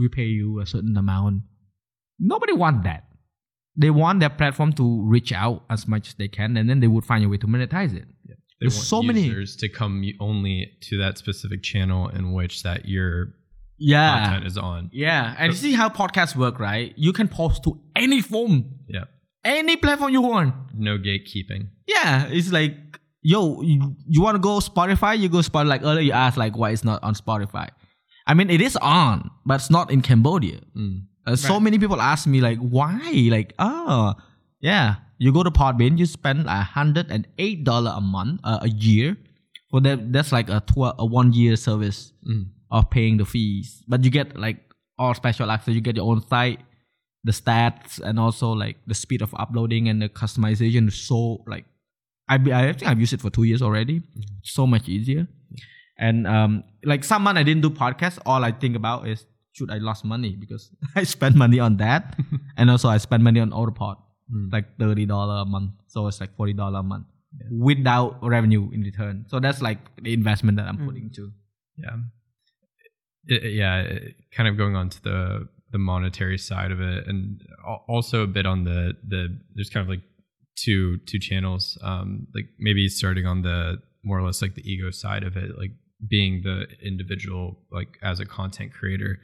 [0.00, 1.42] We pay you a certain amount."
[2.18, 3.04] Nobody want that.
[3.76, 6.88] They want their platform to reach out as much as they can, and then they
[6.88, 8.08] would find a way to monetize it.
[8.64, 12.62] They There's want so many- users to come only to that specific channel in which
[12.62, 13.34] that your
[13.78, 14.90] Yeah, content is on.
[14.92, 15.34] yeah.
[15.38, 16.92] And you see how podcasts work, right?
[16.96, 18.54] You can post to any form,
[18.88, 19.04] Yeah,
[19.44, 20.54] any platform you want.
[20.74, 21.68] no gatekeeping.
[21.86, 22.74] Yeah, it's like,
[23.22, 25.18] yo, you, you want to go Spotify?
[25.18, 25.66] You go Spotify.
[25.74, 27.68] Like earlier, you asked like why it's not on Spotify.
[28.26, 30.60] I mean, it is on, but it's not in Cambodia.
[30.76, 31.02] Mm.
[31.26, 33.00] Uh, So many people ask me like, why?
[33.36, 34.14] Like, oh,
[34.60, 38.58] yeah, you go to Podbean, you spend a hundred and eight dollar a month, uh,
[38.62, 39.16] a year.
[39.70, 42.46] For that, that's like a tw- a one year service Mm.
[42.70, 43.82] of paying the fees.
[43.88, 44.58] But you get like
[44.98, 45.74] all special access.
[45.74, 46.60] You get your own site,
[47.24, 51.64] the stats, and also like the speed of uploading and the customization is so like.
[52.28, 54.02] I I think I've used it for two years already.
[54.42, 55.28] So much easier.
[55.98, 58.18] And um, like some month I didn't do podcast.
[58.26, 62.16] All I think about is should I lost money because I spent money on that,
[62.56, 63.96] and also I spent money on Autopod,
[64.32, 64.52] Mm.
[64.52, 65.72] like thirty dollar a month.
[65.88, 67.06] So it's like forty dollar a month
[67.50, 69.24] without revenue in return.
[69.28, 70.86] So that's like the investment that I'm Mm.
[70.86, 71.30] putting to.
[71.76, 71.96] Yeah.
[73.26, 73.80] It- it- yeah.
[73.80, 77.40] it- kind of going on to the the monetary side of it, and
[77.88, 80.02] also a bit on the the there's kind of like
[80.56, 81.76] two two channels.
[81.82, 85.58] Um, like maybe starting on the more or less like the ego side of it,
[85.58, 85.72] like
[86.08, 89.18] being the individual, like as a content creator.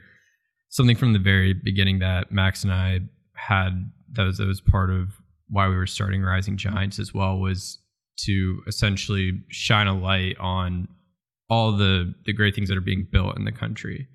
[0.69, 3.01] Something from the very beginning that Max and I
[3.35, 5.09] had that was that was part of
[5.49, 7.79] why we were starting Rising Giants as well was
[8.25, 10.87] to essentially shine a light on
[11.49, 14.07] all the the great things that are being built in the country.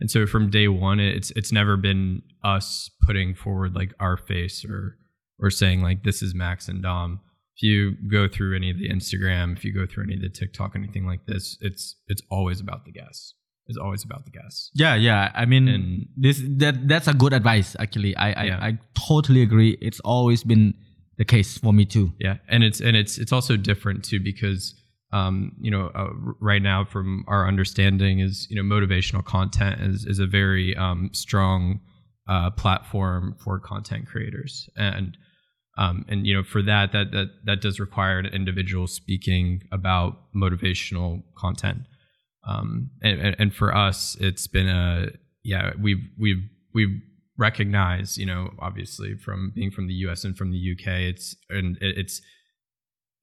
[0.00, 4.64] And so from day one, it's it's never been us putting forward like our face
[4.64, 4.96] or
[5.40, 7.20] or saying like this is Max and Dom.
[7.56, 10.28] If you go through any of the Instagram, if you go through any of the
[10.28, 13.34] TikTok, anything like this, it's it's always about the guests.
[13.66, 14.70] It's always about the guests.
[14.74, 15.32] Yeah, yeah.
[15.34, 17.74] I mean, And- this that that's a good advice.
[17.78, 18.58] Actually, I I, Yeah.
[18.68, 19.78] I totally agree.
[19.80, 20.74] It's always been
[21.16, 22.12] the case for me too.
[22.18, 24.74] Yeah, and it's and it's it's also different too because
[25.12, 26.10] um, you know uh,
[26.40, 31.10] right now from our understanding is you know motivational content is is a very um,
[31.12, 31.80] strong
[32.28, 35.16] uh, platform for content creators and
[35.78, 40.32] um, and you know for that that that that does require an individual speaking about
[40.34, 41.80] motivational content
[42.46, 45.08] um, and, and for us it's been a
[45.42, 47.00] yeah we've we've we've
[47.36, 51.76] recognized you know obviously from being from the US and from the UK it's and
[51.80, 52.22] it's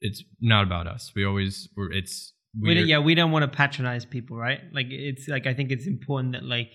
[0.02, 3.58] it's not about us we always we're, it's we don't, yeah, we don't want to
[3.58, 4.60] patronize people, right?
[4.74, 6.72] Like it's like I think it's important that like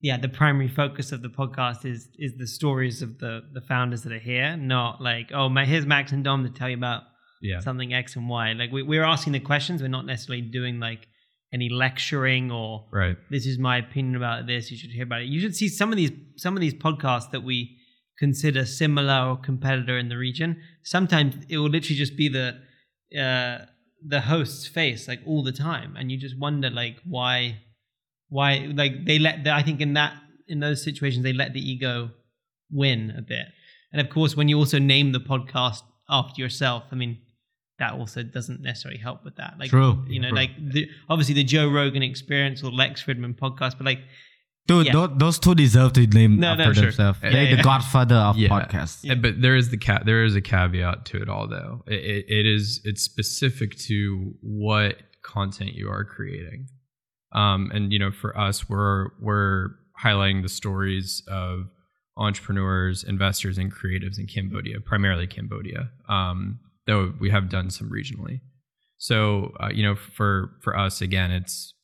[0.00, 4.02] yeah, the primary focus of the podcast is is the stories of the the founders
[4.02, 7.02] that are here, not like oh my here's Max and Dom to tell you about
[7.42, 8.52] yeah something X and Y.
[8.52, 11.08] Like we, we're asking the questions, we're not necessarily doing like
[11.52, 14.70] any lecturing or right this is my opinion about this.
[14.70, 15.28] You should hear about it.
[15.28, 17.76] You should see some of these some of these podcasts that we
[18.18, 20.60] consider similar or competitor in the region.
[20.82, 22.58] Sometimes it will literally just be the
[23.18, 23.66] uh,
[24.06, 27.60] the host's face like all the time, and you just wonder like why
[28.28, 30.14] why like they let the, I think in that
[30.48, 32.10] in those situations they let the ego
[32.70, 33.46] win a bit.
[33.92, 37.18] And of course, when you also name the podcast after yourself, I mean.
[37.78, 39.54] That also doesn't necessarily help with that.
[39.58, 40.02] Like, True.
[40.08, 40.36] you know, True.
[40.38, 44.00] like the, obviously the Joe Rogan Experience or Lex Fridman podcast, but like
[44.66, 44.92] Dude, Yeah.
[44.94, 46.82] those, those two deserve to name No, after no, sure.
[46.86, 47.20] themselves.
[47.22, 47.56] Yeah, They're yeah.
[47.56, 48.48] the godfather of Yeah.
[48.48, 49.22] podcasts.
[49.22, 51.84] But there is the ca- there is a caveat to it all, though.
[51.86, 56.66] It, it, it is it's specific to what content you are creating,
[57.32, 59.68] um, and you know, for us, we're we're
[60.02, 61.68] highlighting the stories of
[62.16, 65.90] entrepreneurs, investors, and creatives in Cambodia, primarily Cambodia.
[66.08, 68.40] Um, though we have done some regionally.
[68.98, 71.74] So uh, you know, for for us, again, it's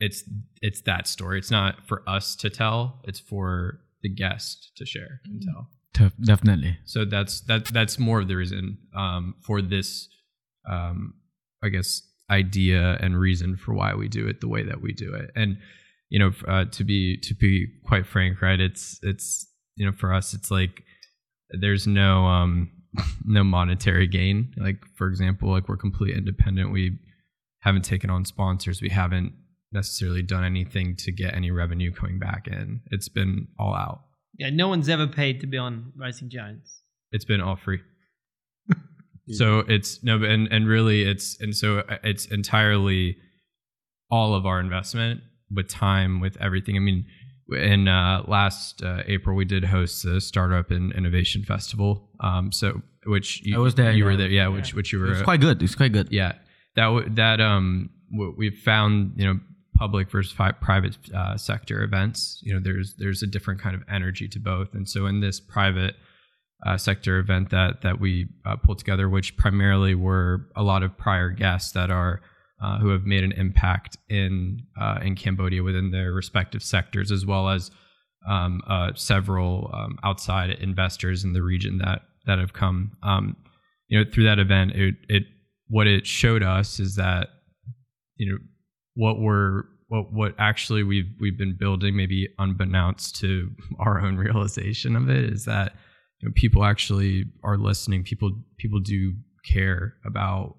[0.00, 0.24] it's
[0.62, 1.38] it's that story.
[1.38, 3.00] It's not for us to tell.
[3.04, 6.78] It's for the guest to share and tell Def- Definitely.
[6.84, 10.08] so that's that that's more of the reason um, for this
[10.70, 11.14] um,
[11.64, 15.12] i guess idea and reason for why we do it the way that we do
[15.14, 15.56] it and
[16.10, 20.12] you know uh, to be to be quite frank right it's it's you know for
[20.14, 20.82] us it's like
[21.50, 22.70] there's no um
[23.24, 24.54] no monetary gain.
[24.56, 26.72] Like for example like we're completely independent.
[26.72, 26.98] We
[27.60, 28.80] haven't taken on sponsors.
[28.80, 29.32] We haven't
[29.72, 32.80] necessarily done anything to get any revenue coming back in.
[32.90, 34.02] It's been all out.
[34.38, 36.82] Yeah, no one's ever paid to be on Rising Giants.
[37.12, 37.80] it's been all free.
[39.30, 43.18] So it's no and and really it's and so uh, it's entirely
[44.10, 45.20] all of our investment
[45.54, 46.76] with time with everything.
[46.76, 47.04] I mean
[47.52, 52.82] in uh, last uh, april we did host the startup and innovation festival um so
[53.06, 54.10] which you, I was there, you yeah.
[54.10, 55.62] were there yeah, which which you were It's quite good.
[55.62, 56.08] It's quite good.
[56.10, 56.32] yeah
[56.76, 59.40] that w- that um w- we've found you know
[59.76, 64.26] public versus private uh, sector events you know there's there's a different kind of energy
[64.28, 65.94] to both and so in this private
[66.66, 70.98] uh, sector event that that we uh, pulled together which primarily were a lot of
[70.98, 72.20] prior guests that are
[72.62, 77.24] uh, who have made an impact in uh, in Cambodia within their respective sectors as
[77.24, 77.70] well as
[78.28, 83.36] um, uh, several um, outside investors in the region that that have come um,
[83.88, 85.22] you know through that event it, it
[85.68, 87.28] what it showed us is that
[88.16, 88.38] you know
[88.94, 94.94] what we're what what actually we've we've been building, maybe unbeknownst to our own realization
[94.94, 95.74] of it, is that
[96.20, 98.04] you know, people actually are listening.
[98.04, 99.14] People people do
[99.52, 100.56] care about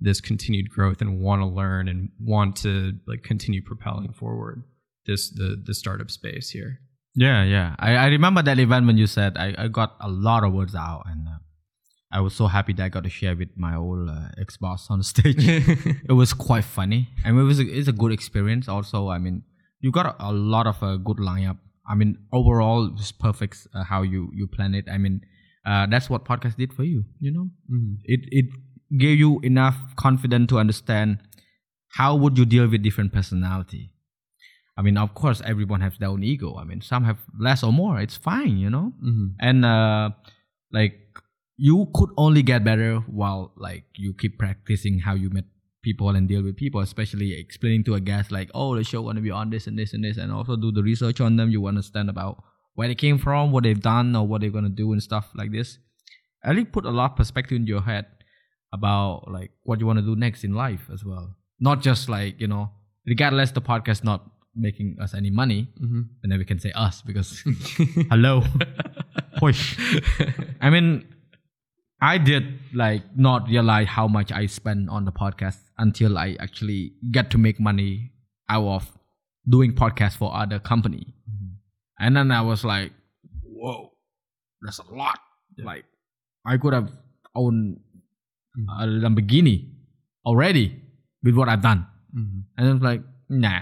[0.00, 4.62] this continued growth and want to learn and want to like continue propelling forward
[5.06, 6.80] this the the startup space here.
[7.14, 7.74] Yeah, yeah.
[7.78, 10.74] I, I remember that event when you said I, I got a lot of words
[10.74, 11.38] out and uh,
[12.12, 14.88] I was so happy that I got to share with my old uh, ex boss
[14.90, 15.36] on stage.
[16.08, 17.08] it was quite funny.
[17.24, 18.68] I mean, it was a, it's a good experience.
[18.68, 19.42] Also, I mean,
[19.80, 21.58] you got a, a lot of a good lineup.
[21.88, 24.86] I mean, overall, it's perfect uh, how you you plan it.
[24.90, 25.20] I mean,
[25.66, 27.04] uh, that's what podcast did for you.
[27.18, 27.94] You know, Mm-hmm.
[28.04, 28.46] it it
[28.96, 31.18] gave you enough confidence to understand
[31.94, 33.92] how would you deal with different personality.
[34.76, 36.56] I mean, of course, everyone has their own ego.
[36.56, 38.00] I mean, some have less or more.
[38.00, 38.92] It's fine, you know.
[39.04, 39.26] Mm-hmm.
[39.40, 40.10] And uh,
[40.72, 40.94] like
[41.56, 45.44] you could only get better while like you keep practicing how you met
[45.82, 49.20] people and deal with people, especially explaining to a guest like, oh, the show gonna
[49.20, 51.50] be on this and this and this, and also do the research on them.
[51.50, 52.42] You understand about
[52.74, 55.52] where they came from, what they've done, or what they're gonna do and stuff like
[55.52, 55.78] this.
[56.42, 58.06] At least put a lot of perspective in your head
[58.72, 61.36] about like what you want to do next in life as well.
[61.58, 62.70] Not just like you know,
[63.06, 64.24] regardless the podcast not
[64.56, 66.00] making us any money, Mm-hmm.
[66.22, 67.42] and then we can say us because
[68.10, 68.42] hello.
[69.38, 69.78] Push.
[70.60, 71.06] I mean,
[72.00, 76.92] I did like not realize how much I spend on the podcast until I actually
[77.10, 78.12] get to make money
[78.48, 78.98] out of
[79.48, 81.14] doing podcasts for other company.
[81.98, 82.92] And then I was like,
[83.44, 83.92] whoa,
[84.62, 85.18] that's a lot.
[85.58, 85.84] Like,
[86.46, 86.90] I could have
[87.34, 87.80] owned
[88.58, 88.68] Mm-hmm.
[88.68, 89.70] Uh, a Lamborghini
[90.26, 90.80] already
[91.22, 91.86] with what I've done.
[92.16, 92.40] Mm-hmm.
[92.56, 93.60] And I was like, nah,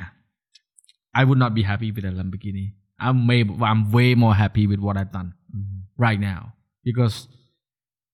[1.14, 2.72] I would not be happy with a Lamborghini.
[3.00, 6.02] I'm way, I'm way more happy with what I've done mm-hmm.
[6.02, 6.54] right now
[6.84, 7.28] because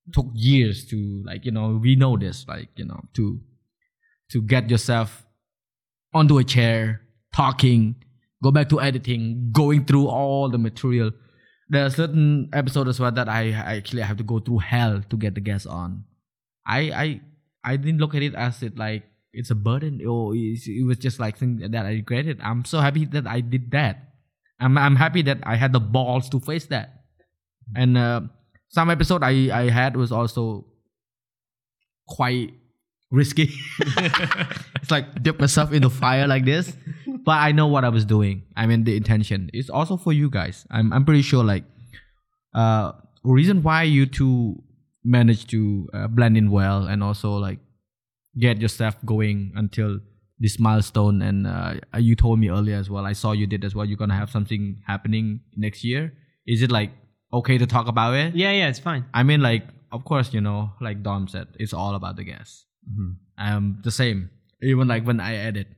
[0.07, 3.41] it took years to like you know we know this like you know to
[4.31, 5.25] to get yourself
[6.13, 7.01] onto a chair
[7.35, 7.95] talking
[8.43, 11.11] go back to editing going through all the material
[11.69, 15.03] there are certain episodes as well that I, I actually have to go through hell
[15.09, 16.05] to get the guests on
[16.67, 17.21] I I
[17.65, 20.99] I didn't look at it as it like it's a burden or it's, it was
[20.99, 22.41] just like something that I regretted.
[22.41, 24.15] I'm so happy that I did that.
[24.61, 27.05] I'm I'm happy that I had the balls to face that.
[27.75, 28.23] And uh,
[28.69, 30.67] some episode I I had was also
[32.09, 32.55] quite
[33.11, 33.53] risky.
[34.81, 36.77] it's like dip myself in the fire like this,
[37.07, 38.43] but I know what I was doing.
[38.57, 39.51] I mean the intention.
[39.53, 40.67] It's also for you guys.
[40.71, 41.65] I'm I'm pretty sure like
[42.55, 42.93] uh
[43.25, 44.63] reason why you two
[45.05, 47.59] managed to uh, blend in well and also like
[48.39, 50.01] get yourself going until
[50.39, 51.23] this milestone.
[51.23, 53.97] And uh, you told me earlier as well i saw you did as well you're
[53.97, 56.13] gonna have something happening next year.
[56.47, 56.91] Is it like
[57.33, 58.35] okay to talk about it?
[58.35, 59.05] Yeah, yeah, it's fine.
[59.15, 62.65] i mean like of course you know like dom said it's all about the guests
[63.39, 64.31] um the same.
[64.63, 65.69] Even like when i edit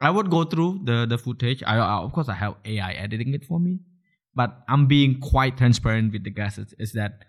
[0.00, 1.62] i would go through the the footage.
[1.66, 3.80] I, I of course i have ai editing it for me.
[4.34, 7.25] But i'm being quite transparent with the guests is, is that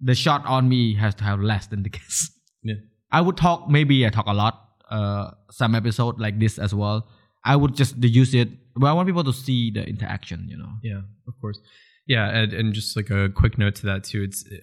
[0.00, 2.30] the shot on me has to have less than the guests
[2.62, 2.74] Yeah.
[3.12, 4.54] I would talk maybe I talk a lot
[4.90, 7.08] uh some episode like this as well.
[7.44, 10.70] I would just use it but I want people to see the interaction, you know.
[10.82, 11.58] Yeah, of course.
[12.06, 14.22] Yeah, and, and just like a quick note to that too.
[14.22, 14.56] It's uh,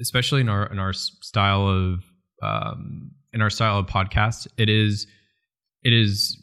[0.00, 2.04] especially in our in our style of
[2.42, 4.46] um, in our style of podcast.
[4.58, 5.06] It is
[5.82, 6.40] it is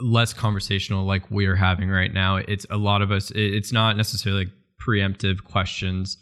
[0.00, 2.36] less conversational like we're having right now.
[2.36, 3.32] It's a lot of us.
[3.34, 4.54] It's not necessarily like
[4.86, 6.18] preemptive questions.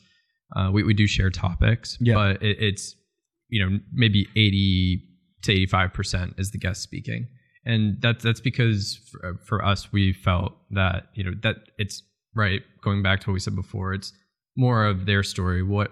[0.54, 2.14] Uh, we we do share topics, Yeah.
[2.14, 2.94] but it, it's
[3.48, 5.02] you know maybe eighty
[5.42, 7.26] to eighty five percent is the guest speaking,
[7.64, 12.02] and that's that's because for, for us we felt that you know that it's
[12.34, 13.92] right going back to what we said before.
[13.94, 14.12] It's
[14.56, 15.90] more of their story, what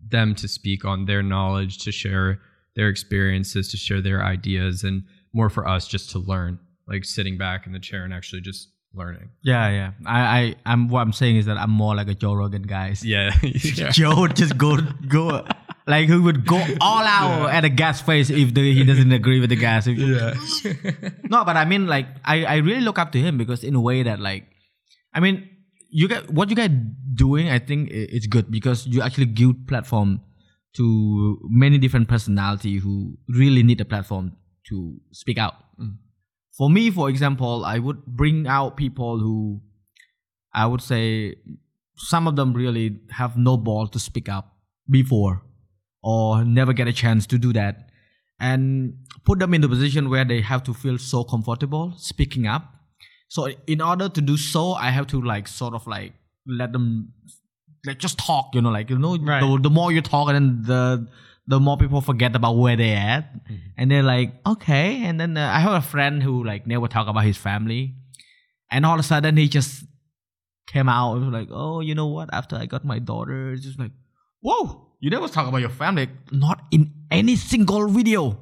[0.00, 2.40] them to speak on their knowledge, to share
[2.76, 6.58] their experiences, to share their ideas, and more for us just to learn,
[6.88, 9.30] like sitting back in the chair and actually just learning.
[9.42, 9.90] Yeah, yeah.
[10.06, 12.94] I, I I'm what I'm saying is that I'm more like a Joe Rogan guy.
[13.02, 13.90] Yeah, yeah.
[13.90, 15.44] Joe would just go go
[15.86, 19.40] like he would go all out at a gas face if the, he doesn't agree
[19.40, 19.86] with the gas.
[19.86, 19.98] If-
[21.30, 23.80] no, but I mean like I, I really look up to him because in a
[23.80, 24.44] way that like
[25.12, 25.48] I mean
[25.90, 26.70] you get what you guys
[27.14, 30.20] doing I think it's good because you actually give platform
[30.76, 34.32] to many different personality who really need a platform
[34.68, 35.54] to speak out.
[35.80, 35.96] Mm.
[36.56, 39.60] For me, for example, I would bring out people who
[40.52, 41.34] I would say
[41.96, 44.56] some of them really have no ball to speak up
[44.88, 45.42] before
[46.02, 47.88] or never get a chance to do that
[48.40, 48.94] and
[49.24, 52.64] put them in the position where they have to feel so comfortable speaking up
[53.28, 56.12] so in order to do so i have to like sort of like
[56.46, 57.12] let them
[57.86, 59.40] like just talk you know like you know Right.
[59.40, 61.08] the, the more you talk and then the
[61.46, 63.30] the more people forget about where they're at.
[63.76, 65.04] And they're like okay.
[65.04, 67.94] And then uh, i have a friend who like never talk about his family.
[68.70, 69.84] And all of a sudden he just
[70.66, 72.32] came out and was like, oh, you know what?
[72.32, 73.92] After I got my daughter, it's just like,
[74.40, 78.38] whoa, you never talk about your family, not in any single video.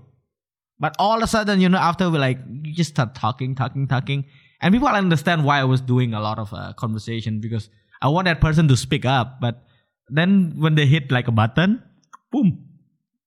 [0.79, 3.87] But all of a sudden, you know, after we like, you just start talking, talking,
[3.87, 4.25] talking,
[4.61, 7.69] and people understand why I was doing a lot of uh, conversation because
[8.01, 9.41] I want that person to speak up.
[9.41, 9.65] But
[10.09, 11.83] then when they hit like a button,
[12.31, 12.72] boom,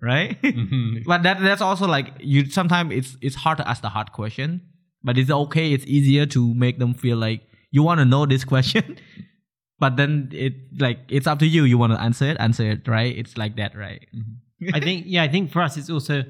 [0.02, 0.42] right?
[0.42, 1.04] Mhm.
[1.06, 2.50] but that that's also like you.
[2.50, 4.62] Sometimes it's it's hard to ask the hard question,
[5.04, 5.74] but it's okay.
[5.74, 7.42] It's easier to make them feel like
[7.72, 8.98] you want to know this question.
[9.80, 11.64] but then it like it's up to you.
[11.64, 13.16] You want to answer it, answer it, right?
[13.16, 14.06] It's like that, right?
[14.74, 16.24] I think yeah, I think for us it's also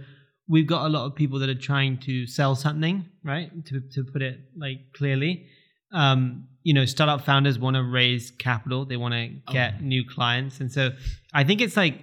[0.48, 3.50] we've got a lot of people that are trying to sell something, right?
[3.66, 5.48] To to put it like clearly.
[5.92, 10.60] Um, you know, startup founders want to raise capital, they want to get new clients.
[10.60, 10.90] And so
[11.34, 12.02] I think it's like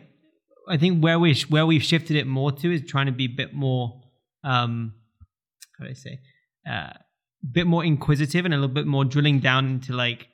[0.68, 3.34] I think where we where we've shifted it more to is trying to be a
[3.36, 4.00] bit more
[4.44, 4.94] um
[5.78, 6.20] how do I say?
[6.68, 6.92] Uh
[7.50, 10.28] bit more inquisitive and a little bit more drilling down into like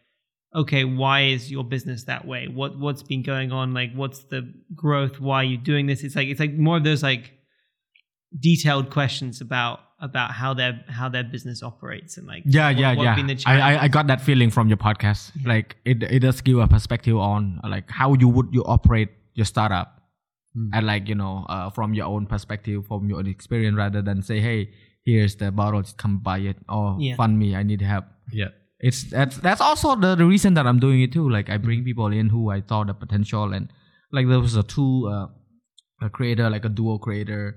[0.54, 4.52] okay why is your business that way what what's been going on like what's the
[4.74, 7.32] growth why are you doing this it's like it's like more of those like
[8.38, 12.94] detailed questions about about how their how their business operates and like Yeah, what- yeah,
[12.94, 13.36] what yeah.
[13.46, 15.32] I, I I got that feeling from your podcast.
[15.44, 19.44] Like it it does give a perspective on like how you would you operate your
[19.46, 19.97] startup,
[20.56, 20.70] Mm.
[20.72, 24.22] and like you know uh, from your own perspective, from your own experience, rather than
[24.22, 24.70] say, hey,
[25.04, 27.16] here's the bottle, just come buy it, or Yeah.
[27.16, 28.04] fund me, I need help.
[28.32, 28.48] Yeah.
[28.80, 31.28] It's that's that's also the, the reason that I'm doing it too.
[31.28, 33.68] Like I bring people in who I thought the potential and
[34.12, 35.26] like there was a two uh,
[36.00, 37.56] a creator like a duo creator.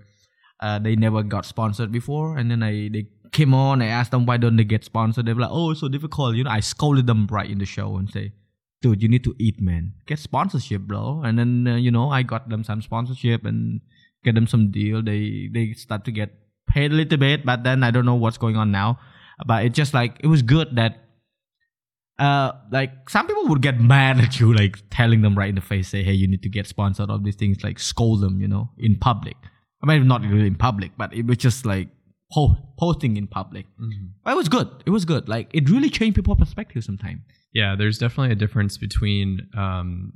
[0.60, 3.82] Uh, they never got sponsored before, and then I they came on.
[3.82, 5.26] I asked them why don't they get sponsored.
[5.26, 6.36] They were like, oh, it's so difficult.
[6.36, 8.34] You know, I scolded them right in the show and say,
[8.82, 9.94] dude, you need to eat, man.
[10.08, 11.22] Get sponsorship, bro.
[11.24, 13.82] And then uh, you know I got them some sponsorship and
[14.24, 15.02] get them some deal.
[15.02, 16.32] They they start to get
[16.68, 19.00] paid a little bit, but then I don't know what's going on now.
[19.46, 20.98] But it just like it was good that
[22.20, 25.62] uh like some people would get mad at you like telling them right in the
[25.62, 28.48] face say hey you need to get sponsored of these things like scold them you
[28.48, 29.36] know in public
[29.82, 31.88] i mean not really in public but it was just like
[32.32, 33.66] po- posting in public
[34.24, 37.22] but it was good it was good like it really changed people's perspective sometimes
[37.54, 40.14] Yeah, there's definitely a difference between um,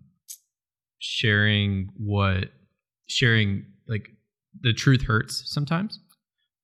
[0.99, 2.45] sharing what
[3.07, 4.07] sharing like
[4.61, 5.99] the truth hurts sometimes,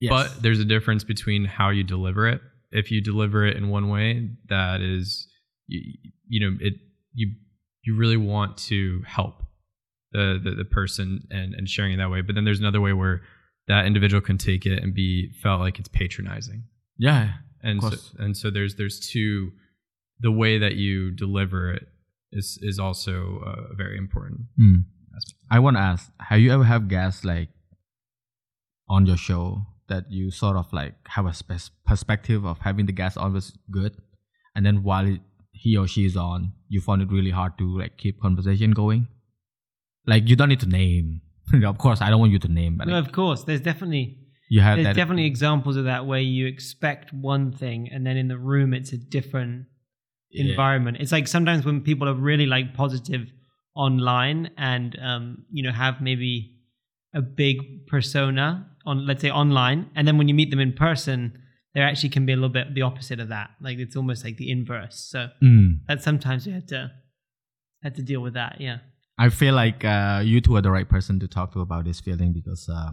[0.10, 2.42] but there's a difference between how you deliver it.
[2.72, 5.28] If you deliver it in one way, that is,
[5.68, 5.82] you,
[6.28, 6.74] you know, it
[7.14, 7.34] you
[7.84, 9.44] you really want to help
[10.14, 12.22] the, the the person and and sharing it that way.
[12.22, 13.22] But then there's another way where
[13.68, 16.64] that individual can take it and be felt like it's patronizing
[16.98, 17.34] yeah
[17.64, 17.90] and so,
[18.20, 19.52] and so there's there's two
[20.22, 21.88] the way that you deliver it
[22.32, 24.42] is is also uh, very important.
[25.16, 25.40] Aspect.
[25.52, 27.50] i want to ask have you ever have guests like
[28.88, 32.94] on your show that you sort of like have a spe- perspective of having the
[32.94, 33.94] guest always good
[34.56, 35.20] and then while it,
[35.52, 39.08] he or she is on you found it really hard to like keep conversation going?
[40.08, 41.22] Like you don't need to name.
[41.74, 44.18] Of course i don't want you to name but no, like, of course there's definitely
[44.50, 48.16] you had there's that definitely examples of that where you expect one thing and then
[48.16, 49.66] in the room it's a different
[50.34, 50.52] Yeah.
[50.52, 53.24] environment it's like sometimes when people are really like positive
[53.76, 56.56] online and um you know have maybe
[57.14, 61.38] a big persona on let's say online and then when you meet them in person
[61.74, 64.38] there actually can be a little bit the opposite of that like it's almost like
[64.38, 65.80] the inverse so Mm.
[65.88, 66.92] that sometimes you had to
[67.84, 68.78] had to deal with that yeah
[69.18, 72.00] I feel like uh, you two are the right person to talk to about this
[72.00, 72.92] feeling because uh,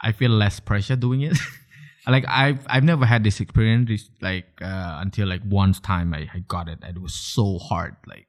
[0.00, 1.36] I feel less pressure doing it.
[2.06, 6.40] like I've I've never had this experience like uh, until like once time I, I
[6.46, 7.96] got it and it was so hard.
[8.06, 8.26] Like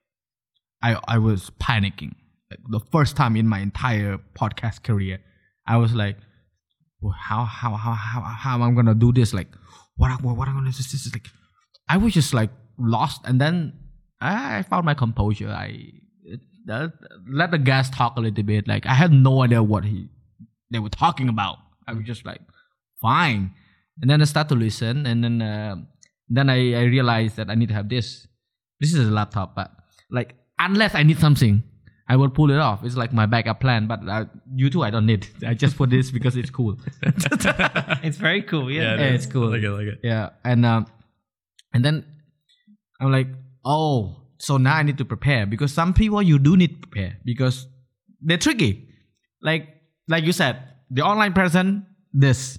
[0.81, 2.13] I I was panicking.
[2.49, 5.19] Like the first time in my entire podcast career,
[5.67, 6.17] I was like,
[7.01, 9.33] well, how how how how how am I gonna do this?
[9.33, 9.49] Like
[9.95, 11.27] what what what am I gonna do this is like
[11.87, 13.73] I was just like lost and then
[14.19, 15.49] I, found my composure.
[15.49, 15.91] I
[16.69, 16.87] uh,
[17.29, 18.67] let the guest talk a little bit.
[18.67, 20.09] Like I had no idea what he
[20.71, 21.57] they were talking about.
[21.87, 22.41] I was just like,
[23.01, 23.51] fine.
[24.01, 25.75] And then I start to listen, and then uh,
[26.29, 28.27] then I, I realized that I need to have this.
[28.79, 29.71] This is a laptop, but
[30.11, 31.63] like unless I need something,
[32.07, 32.83] I will pull it off.
[32.83, 33.87] It's like my backup plan.
[33.87, 35.27] But uh, you two, I don't need.
[35.45, 36.77] I just put this because it's cool.
[37.03, 39.49] it's very cool yeah, Yeah, it's cool.
[39.49, 39.99] I like it, I like it.
[40.03, 40.87] Yeah, and um,
[41.73, 42.05] and then
[43.01, 43.27] I'm like,
[43.65, 47.17] oh, so now I need to prepare because some people you do need to prepare
[47.25, 47.67] because
[48.21, 48.89] they're tricky.
[49.41, 49.67] Like
[50.07, 52.57] like you said, the online person this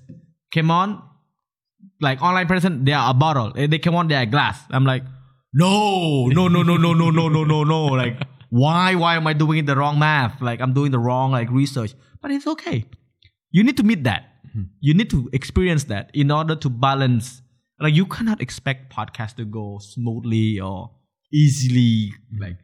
[0.51, 1.03] came on,
[2.01, 3.53] like online person they are a bottle.
[3.55, 4.61] They came on they are glass.
[4.71, 5.03] I'm like,
[5.53, 7.85] no, no, no, no, no, no, no, no, no, no.
[7.87, 8.21] Like
[8.51, 10.41] why why am I doing the wrong math?
[10.41, 11.95] Like I'm doing the wrong like research.
[12.21, 12.85] But it's okay.
[13.51, 14.25] You need to meet that.
[14.81, 17.43] You need to experience that in order to balance
[17.81, 20.91] like you cannot expect podcast to go smoothly or
[21.33, 22.57] easily like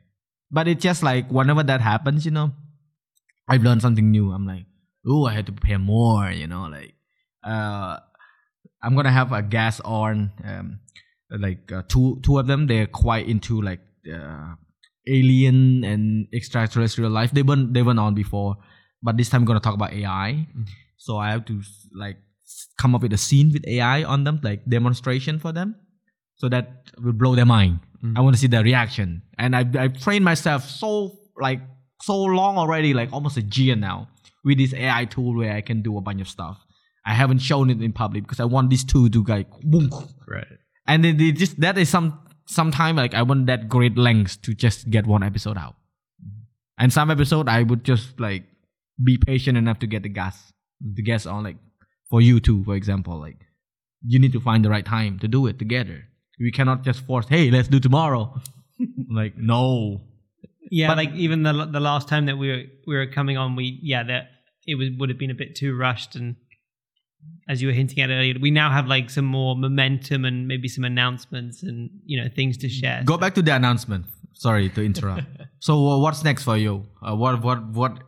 [0.51, 2.53] but it's just like whenever that happens you know
[3.49, 4.65] i've learned something new i'm like
[5.07, 6.95] oh i had to prepare more you know like
[7.45, 7.99] uh
[8.85, 10.79] i'm gonna have a guest on um
[11.31, 12.69] like uh, two two of them.
[12.69, 14.55] They're quite into like uh,
[15.09, 17.33] alien and extraterrestrial life.
[17.33, 18.57] They weren't they weren't on before
[19.05, 20.49] but this time i'm gonna talk about ai
[20.97, 21.61] so i have to
[21.95, 22.17] like
[22.79, 25.77] come up with a scene with ai on them like demonstration for them
[26.37, 27.79] so that will blow their mind.
[28.17, 29.23] I want to see their reaction.
[29.39, 31.61] And i i trained myself so like
[32.03, 34.09] so long already like almost a year now
[34.45, 36.59] with this ai tool where i can do a bunch of stuff
[37.07, 39.91] i haven't shown it in public because i want these two to like boom
[40.27, 40.47] Right.
[40.87, 44.53] and then they just that is some sometime like I want that great lengths to
[44.53, 45.77] just get one episode out.
[46.23, 46.43] Mm-hmm.
[46.83, 48.45] And some episode I would just like
[49.03, 51.57] be patient enough to get the gas the guests on like
[52.11, 53.19] for you too, for example.
[53.19, 53.39] Like
[54.07, 56.05] you need to find the right time to do it together.
[56.39, 58.39] We cannot just force, hey, let's do tomorrow.
[59.11, 60.03] like, no.
[60.71, 63.57] Yeah, But- like even the the last time that we were we were coming on,
[63.57, 64.29] we yeah that
[64.67, 66.37] it was would have been a bit too rushed, and
[67.49, 70.69] as you were hinting at earlier, we now have like some more momentum and maybe
[70.69, 73.03] some announcements and you know things to share.
[73.05, 74.07] Go back to the announcement.
[74.33, 75.27] Sorry to interrupt.
[75.61, 76.87] so uh, what's next for you?
[77.03, 77.99] Uh, what what what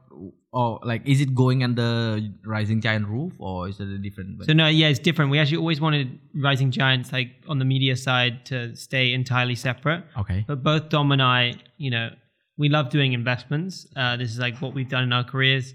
[0.52, 4.52] oh like is it going under Rising Giant roof or is it a different So
[4.52, 5.30] no, yeah, it's different.
[5.30, 10.05] We actually always wanted Rising Giants like on the media side to stay entirely separate.
[10.18, 10.44] Okay.
[10.48, 12.10] But both Dom and I, you know,
[12.56, 13.86] we love doing investments.
[13.94, 15.74] Uh, this is like what we've done in our careers.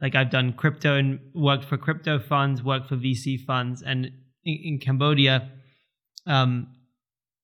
[0.00, 4.06] Like I've done crypto and worked for crypto funds, worked for VC funds, and
[4.44, 5.50] in, in Cambodia,
[6.26, 6.68] um,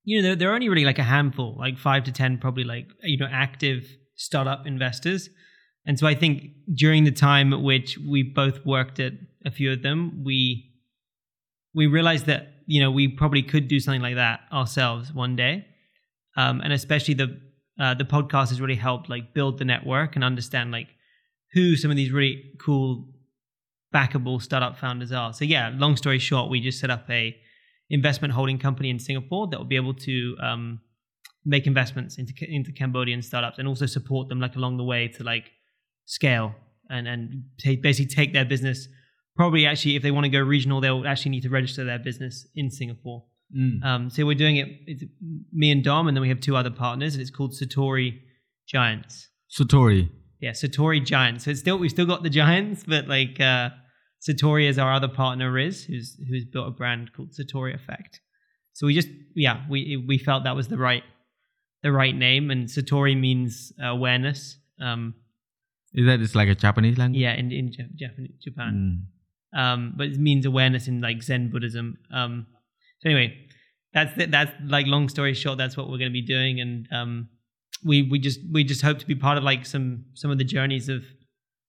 [0.04, 2.64] you know, there, there are only really like a handful, like five to ten, probably
[2.64, 3.84] like you know, active
[4.16, 5.28] startup investors.
[5.86, 6.42] And so I think
[6.74, 9.12] during the time at which we both worked at
[9.44, 10.66] a few of them, we
[11.74, 15.66] we realized that you know we probably could do something like that ourselves one day,
[16.36, 17.40] um, and especially the
[17.80, 20.88] uh, the podcast has really helped like build the network and understand like
[21.52, 23.08] who some of these really cool
[23.94, 25.32] backable startup founders are.
[25.32, 27.36] So yeah, long story short, we just set up a
[27.88, 30.80] investment holding company in Singapore that will be able to um,
[31.44, 35.24] make investments into into Cambodian startups and also support them like along the way to
[35.24, 35.50] like
[36.06, 36.54] scale
[36.88, 37.44] and and
[37.82, 38.88] basically take their business.
[39.36, 42.46] Probably actually, if they want to go regional, they'll actually need to register their business
[42.54, 43.24] in Singapore.
[43.56, 43.84] Mm.
[43.84, 44.68] Um, so we're doing it.
[44.86, 45.04] It's
[45.52, 48.20] me and Dom, and then we have two other partners, and it's called Satori
[48.68, 49.28] Giants.
[49.50, 50.10] Satori.
[50.40, 51.44] Yeah, Satori Giants.
[51.44, 53.70] So it's still we've still got the Giants, but like uh,
[54.26, 58.20] Satori is our other partner, Riz, who's who's built a brand called Satori Effect.
[58.72, 61.02] So we just yeah we we felt that was the right
[61.82, 64.58] the right name, and Satori means awareness.
[64.80, 65.14] Um,
[65.92, 67.20] Is that it's like a Japanese language?
[67.20, 69.06] yeah, in in Jap- Japan, Japan.
[69.54, 69.58] Mm.
[69.60, 71.98] um, but it means awareness in like Zen Buddhism.
[72.12, 72.46] Um,
[73.00, 73.36] so anyway,
[73.92, 75.58] that's the, that's like long story short.
[75.58, 77.28] That's what we're going to be doing, and um,
[77.84, 80.44] we we just we just hope to be part of like some some of the
[80.44, 81.02] journeys of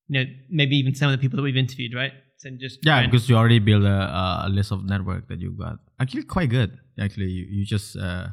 [0.07, 2.11] you know maybe even some of the people that we've interviewed, right?
[2.37, 5.77] So just Yeah, because you already built a, a list of network that you've got.
[5.99, 6.77] Actually, quite good.
[6.99, 8.27] Actually, you, you just uh,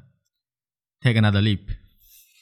[1.03, 1.71] take another leap.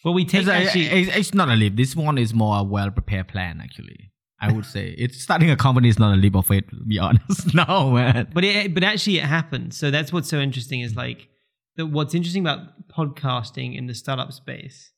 [0.04, 0.86] well, we take It's, a- actually.
[0.86, 1.76] it's, it's not a leap.
[1.76, 3.60] This one is more a well prepared plan.
[3.60, 6.68] Actually, I would say it's starting a company is not a leap of faith.
[6.70, 8.28] To be honest, no man.
[8.32, 9.74] but it but actually it happened.
[9.74, 11.28] So that's what's so interesting is like
[11.76, 11.86] that.
[11.86, 14.92] What's interesting about podcasting in the startup space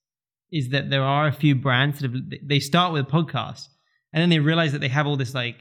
[0.51, 3.69] is that there are a few brands that have they start with a podcast
[4.13, 5.57] and then they realize that they have all this like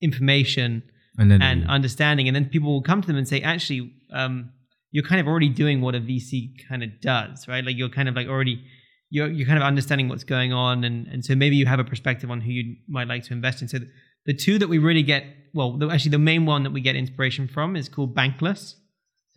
[0.00, 0.82] information
[1.18, 4.50] And then and understanding, and then people will come to them and say, actually, um,
[4.90, 7.64] you're kind of already doing what a VC kind of does, right?
[7.64, 8.64] Like you're kind of like already
[9.10, 11.84] you're you're kind of understanding what's going on, and and so maybe you have a
[11.84, 13.68] perspective on who you might like to invest in.
[13.68, 13.78] So
[14.26, 16.96] the, two that we really get, well, the, actually the main one that we get
[16.96, 18.74] inspiration from is called Bankless.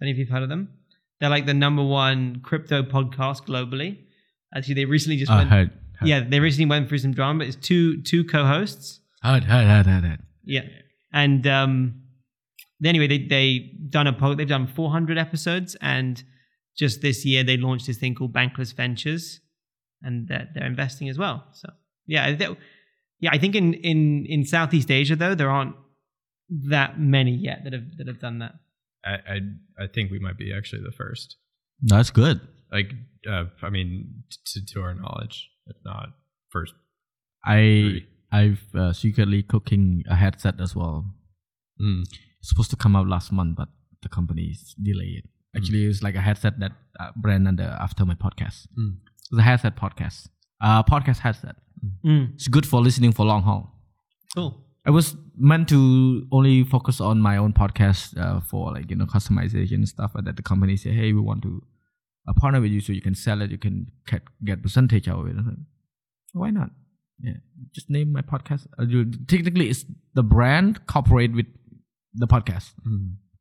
[0.02, 0.70] Any of you've heard of them?
[1.20, 3.98] They're like the number one crypto podcast globally.
[4.56, 5.50] Actually, they recently just uh, went.
[5.50, 7.44] heard, heard, Yeah, they recently went through some drama.
[7.44, 9.02] It's two two co-hosts.
[9.22, 10.20] heard, heard, heard, heard, heard.
[10.44, 10.62] Yeah,
[11.12, 12.02] and um,
[12.84, 16.24] anyway, they they done a po- they've done 400 episodes, and
[16.78, 19.40] just this year they launched this thing called Bankless Ventures,
[20.02, 21.46] and they're, they're investing as well.
[21.54, 21.70] So
[22.06, 22.48] yeah, they,
[23.20, 25.76] yeah, I think in in in Southeast Asia though there aren't
[26.70, 28.54] that many yet that have that have done that.
[29.04, 31.38] I, I I think we might be actually the first.
[31.82, 32.42] That's good.
[32.72, 32.92] Like,
[33.30, 36.10] uh, I mean, to to our knowledge, if not
[36.50, 36.74] first.
[37.46, 41.06] I I've uh, secretly cooking a headset as well.
[41.82, 42.02] Mm.
[42.40, 43.70] It's supposed to come out last month, but
[44.02, 45.24] the company's delayed.
[45.26, 45.30] It.
[45.58, 48.68] Actually, it's like a headset that uh, brand under after my podcast.
[48.78, 48.98] Mm.
[49.32, 50.28] It's a headset podcast.
[50.62, 51.56] Uh, podcast headset.
[52.04, 53.72] Mm, It's good for listening for long haul.
[54.36, 54.64] cool.
[54.86, 59.06] I was meant to only focus on my own podcast uh, for like you know
[59.06, 60.12] customization and stuff.
[60.14, 61.62] But that the company say, hey, we want to
[62.28, 65.20] uh, partner with you so you can sell it, you can get, get percentage out
[65.20, 65.34] of it.
[65.34, 65.58] I was like,
[66.34, 66.72] why not?
[67.20, 67.34] Yeah,
[67.74, 68.68] just name my podcast.
[68.78, 68.86] Uh,
[69.28, 71.48] technically, it's the brand cooperate with
[72.14, 72.74] the podcast,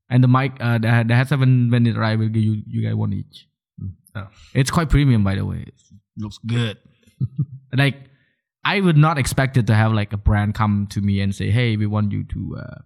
[0.09, 2.83] and the mic, uh, the, the headset when when it arrive will give you you
[2.83, 3.47] guys one each.
[4.15, 4.29] Oh.
[4.55, 5.65] It's quite premium, by the way.
[5.67, 5.75] It
[6.17, 6.79] looks good.
[7.77, 7.97] like
[8.65, 11.51] I would not expect it to have like a brand come to me and say,
[11.51, 12.79] "Hey, we want you to uh,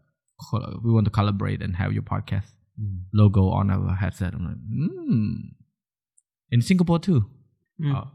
[0.51, 2.51] col- we want to collaborate and have your podcast
[3.15, 5.60] logo on our headset." I'm like, hmm.
[6.51, 7.25] In Singapore too.
[7.81, 7.95] Mm.
[7.97, 8.09] Oh.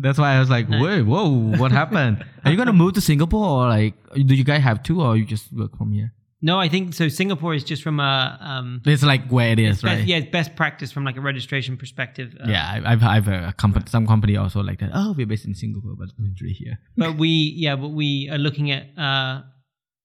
[0.00, 0.80] That's why I was like, Nice.
[0.82, 1.28] "Wait, whoa,
[1.58, 2.24] what happened?
[2.44, 5.24] Are you gonna move to Singapore or like do you guys have two or you
[5.24, 7.08] just work from here?" No, I think so.
[7.08, 10.06] Singapore is just from a um, It's like where it is, best, right?
[10.06, 12.36] yeah, it's best practice from like a registration perspective.
[12.40, 14.90] Uh, Yeah, I- I've I've a company, some company also like that.
[14.94, 16.78] Oh, we're based in Singapore, but literally here.
[16.96, 19.42] but we yeah, but we are looking at uh,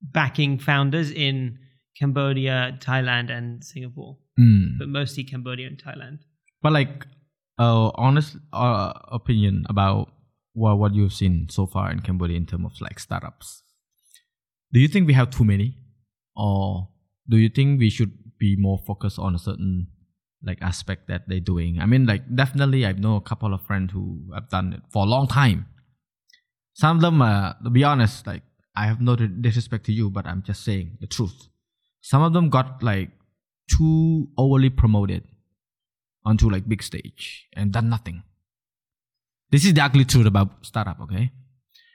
[0.01, 1.59] backing founders in
[1.99, 4.79] Cambodia, Thailand, and Singapore, Mm.
[4.79, 6.17] but mostly Cambodia and Thailand.
[6.63, 7.05] But like,
[7.57, 10.09] uh, honest uh, opinion about
[10.53, 13.63] what what you've seen so far in Cambodia in terms of like startups.
[14.71, 15.77] Do you think we have too many,
[16.35, 16.89] or
[17.29, 19.87] do you think we should be more focused on a certain
[20.43, 21.79] like aspect that they're doing?
[21.79, 25.03] I mean, like definitely, I know a couple of friends who have done it for
[25.03, 25.67] a long time.
[26.73, 28.41] Some of them, uh, to be honest, like
[28.75, 31.49] I have no disrespect to you, but I'm just saying the truth.
[32.01, 33.11] Some of them got like
[33.69, 35.23] too overly promoted
[36.25, 38.23] onto like big stage and done nothing.
[39.51, 41.31] This is the ugly truth about startup, okay?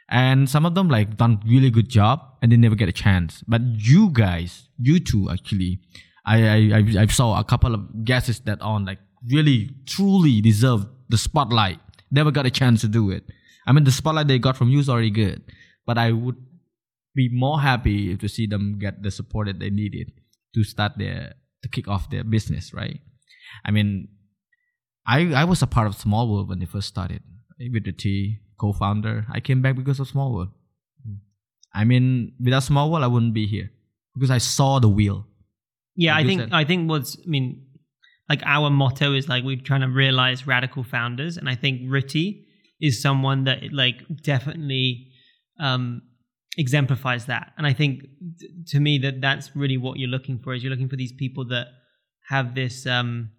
[0.08, 3.42] And some of them like done really good job and they never get a chance.
[3.46, 5.80] But you guys, you two actually,
[6.24, 6.38] I
[6.72, 9.00] I I, saw a couple of guesses that on like
[9.30, 11.80] really truly deserve the spotlight.
[12.10, 13.24] Never got a chance to do it.
[13.66, 15.42] I mean the spotlight they got from you is already good,
[15.84, 16.36] but I would
[17.14, 20.12] be more happy to see them get the support that they needed
[20.54, 23.00] to start their to kick off their business, right?
[23.64, 24.08] I mean,
[25.08, 27.22] I I was a part of Small World when they first started
[27.72, 29.26] with the T co-founder.
[29.32, 30.50] I came back because of Small World.
[31.74, 33.70] I mean, without Small World, I wouldn't be here
[34.14, 35.26] because I saw the wheel.
[35.96, 36.48] Yeah, Like I think said.
[36.52, 37.66] I think what's I mean,
[38.28, 42.44] like our motto is like we're trying to realize radical founders, and I think Ritty
[42.80, 45.08] is someone that like definitely
[45.58, 46.02] um,
[46.56, 47.52] exemplifies that.
[47.56, 48.02] And I think
[48.38, 51.12] t- to me that that's really what you're looking for is you're looking for these
[51.12, 51.68] people that
[52.28, 52.86] have this.
[52.86, 53.30] Um,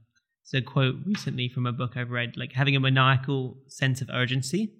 [0.51, 4.09] it's a quote recently from a book I've read, like having a maniacal sense of
[4.11, 4.73] urgency.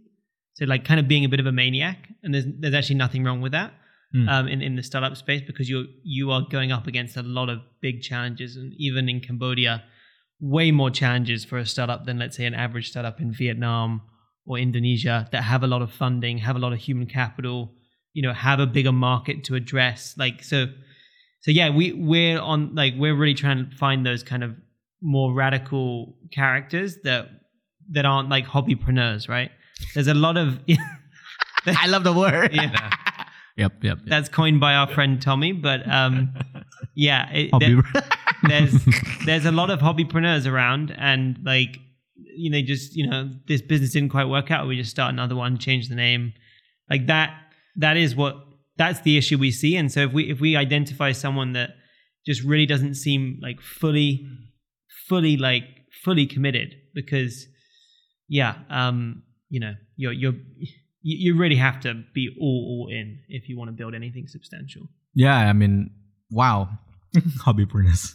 [0.56, 3.24] So like kind of being a bit of a maniac, and there's there's actually nothing
[3.24, 3.74] wrong with that
[4.16, 4.28] Mm.
[4.28, 7.48] um, in in the startup space because you're you are going up against a lot
[7.48, 9.84] of big challenges, and even in Cambodia,
[10.40, 14.02] way more challenges for a startup than let's say an average startup in Vietnam
[14.48, 17.72] or Indonesia that have a lot of funding, have a lot of human capital,
[18.14, 20.16] you know, have a bigger market to address.
[20.18, 20.66] Like so,
[21.42, 24.56] so yeah, we we're on like we're really trying to find those kind of
[25.02, 27.30] more radical characters that
[27.92, 29.52] that aren't like hobbypreneurs, right?
[29.94, 30.60] There's a lot of
[31.66, 32.54] I love the word.
[32.54, 32.72] yeah.
[33.58, 33.84] yep, yep.
[33.84, 33.98] yep.
[34.06, 36.34] That's coined by our friend Tommy, but um,
[36.96, 37.84] yeah, it, there-
[38.48, 38.74] there's
[39.26, 41.78] there's a lot of hobbypreneurs around, and like
[42.16, 44.68] you know, just you know, this business didn't quite work out.
[44.68, 46.34] We just start another one, change the name,
[46.90, 47.36] like that.
[47.76, 48.38] That is what
[48.78, 49.76] that's the issue we see.
[49.76, 51.72] And so if we if we identify someone that
[52.26, 54.26] just really doesn't seem like fully,
[55.10, 55.64] fully like
[56.04, 57.48] fully committed, because
[58.30, 60.34] yeah, um, you know, you're you're
[61.02, 64.28] you you really have to be all all in if you want to build anything
[64.28, 64.84] substantial.
[65.16, 65.90] yeah, I mean,
[66.32, 66.70] wow.
[67.46, 68.14] Hobbypreneurs.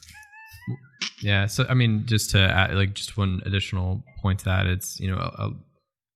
[1.21, 1.47] Yeah.
[1.47, 5.11] So I mean, just to add, like just one additional point to that, it's you
[5.11, 5.51] know a,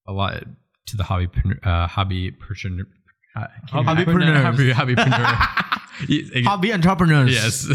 [0.07, 0.45] a lot
[0.87, 1.29] to the hobby
[1.65, 2.87] uh, hobby person.
[3.37, 4.43] Uh, Hobbypreneurs.
[4.43, 5.65] hobby hobbypreneur.
[6.09, 7.33] You- Hobby entrepreneurs.
[7.35, 7.67] yes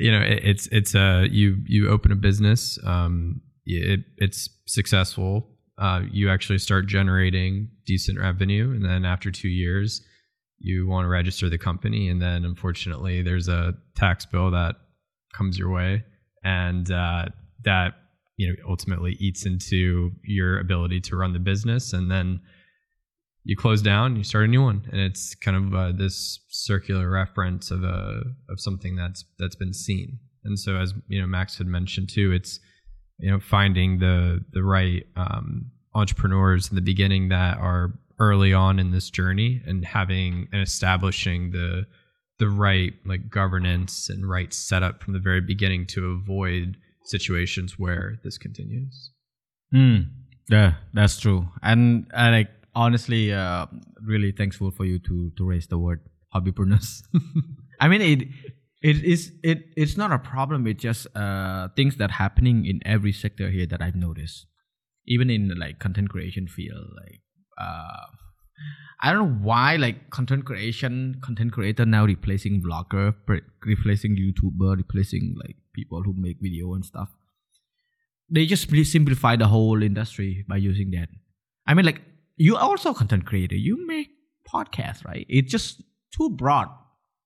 [0.00, 5.46] you know it, it's it's a you you open a business um it, it's successful.
[5.78, 10.02] Uh you actually start generating decent revenue and then after two years
[10.58, 14.76] you want to register the company and then unfortunately there's a tax bill that
[15.34, 16.04] comes your way
[16.42, 17.26] and uh
[17.64, 17.94] that
[18.36, 22.40] you know ultimately eats into your ability to run the business and then
[23.50, 27.10] you close down, you start a new one, and it's kind of uh, this circular
[27.10, 30.20] reference of a of something that's that's been seen.
[30.44, 32.60] And so, as you know, Max had mentioned too, it's
[33.18, 38.78] you know finding the the right um, entrepreneurs in the beginning that are early on
[38.78, 41.86] in this journey and having and establishing the
[42.38, 48.20] the right like governance and right setup from the very beginning to avoid situations where
[48.22, 49.10] this continues.
[49.74, 50.06] Mm,
[50.48, 51.48] yeah, that's true.
[51.64, 53.66] And I like honestly, uh,
[54.02, 56.00] really thankful for you to to raise the word
[56.34, 57.02] hobbypreneurs.
[57.80, 58.28] I mean, it
[58.82, 60.66] it is it it's not a problem.
[60.66, 64.46] It's just uh things that happening in every sector here that I've noticed,
[65.06, 66.86] even in like content creation field.
[66.96, 67.20] Like
[67.58, 68.06] uh,
[69.02, 74.76] I don't know why like content creation content creator now replacing vlogger, pre- replacing YouTuber,
[74.76, 77.10] replacing like people who make video and stuff.
[78.32, 81.08] They just simplify the whole industry by using that.
[81.66, 82.00] I mean, like
[82.40, 83.54] you are also a content creator.
[83.54, 84.08] You make
[84.50, 85.26] podcasts, right?
[85.28, 85.82] It's just
[86.16, 86.68] too broad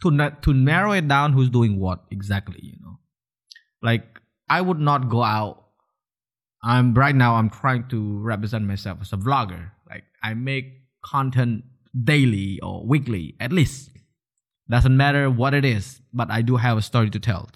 [0.02, 1.32] to na- to narrow it down.
[1.32, 2.58] Who's doing what exactly?
[2.60, 2.98] You know,
[3.80, 4.04] like
[4.50, 5.66] I would not go out.
[6.64, 7.36] I'm right now.
[7.36, 9.70] I'm trying to represent myself as a vlogger.
[9.88, 10.64] Like I make
[11.04, 11.62] content
[12.02, 13.90] daily or weekly, at least.
[14.68, 17.50] Doesn't matter what it is, but I do have a story to tell.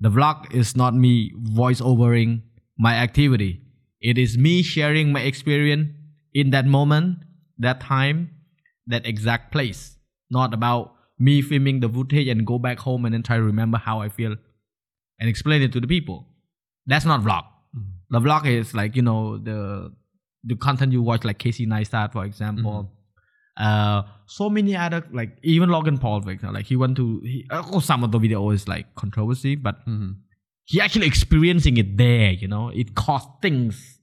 [0.00, 2.42] The vlog is not me voice overing
[2.76, 3.60] my activity.
[4.00, 5.90] It is me sharing my experience
[6.34, 7.18] in that moment,
[7.58, 8.30] that time,
[8.86, 9.96] that exact place.
[10.30, 13.78] Not about me filming the footage and go back home and then try to remember
[13.78, 14.36] how I feel
[15.18, 16.26] and explain it to the people.
[16.86, 17.44] That's not vlog.
[18.10, 19.92] The vlog is like, you know, the
[20.44, 22.90] the content you watch like Casey Neistat, for example.
[23.56, 27.46] Uh, so many other like even Logan Paul, for example, like he went to he,
[27.50, 30.12] oh, some of the video is like controversy, but Mm-hmm.
[30.64, 32.30] he actually experiencing it there.
[32.32, 33.98] You know, it cost things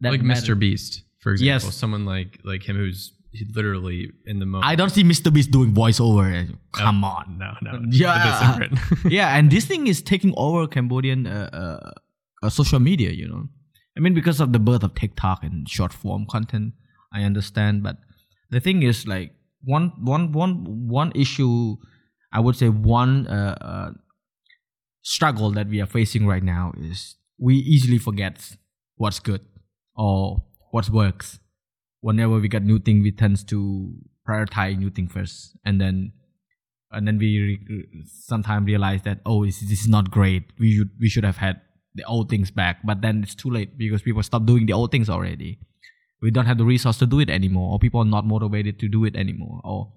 [0.00, 0.54] that like matter.
[0.54, 0.58] Mr.
[0.58, 1.68] Beast, for example.
[1.68, 1.76] Yes.
[1.76, 3.12] Someone like like him who's
[3.54, 4.70] literally in the moment.
[4.70, 5.32] I don't see Mr.
[5.32, 6.52] Beast doing voiceover.
[6.72, 7.38] Come on.
[7.38, 7.80] no, no.
[7.90, 8.54] Yeah.
[8.56, 9.04] a bit different.
[9.12, 11.90] yeah, and this thing is taking over Cambodian uh, uh,
[12.42, 13.10] uh, social media.
[13.10, 13.48] You know,
[13.96, 16.74] I mean, because of the birth of TikTok and short form content,
[17.12, 17.82] I understand.
[17.82, 17.96] But
[18.50, 19.32] the thing is, like
[19.62, 21.76] one one one one issue,
[22.32, 23.90] I would say one uh, uh,
[25.02, 28.56] struggle that we are facing right now is we easily forget
[28.96, 29.40] what's good
[29.94, 31.38] or what works.
[32.00, 33.94] Whenever we get new thing, we tend to
[34.26, 36.12] prioritize new thing first, and then
[36.90, 40.44] and then we re- sometimes realize that oh this, this is not great.
[40.58, 41.60] We should we should have had
[41.94, 42.78] the old things back.
[42.84, 45.58] But then it's too late because people stop doing the old things already.
[46.22, 48.88] We don't have the resource to do it anymore or people are not motivated to
[48.88, 49.92] do it anymore or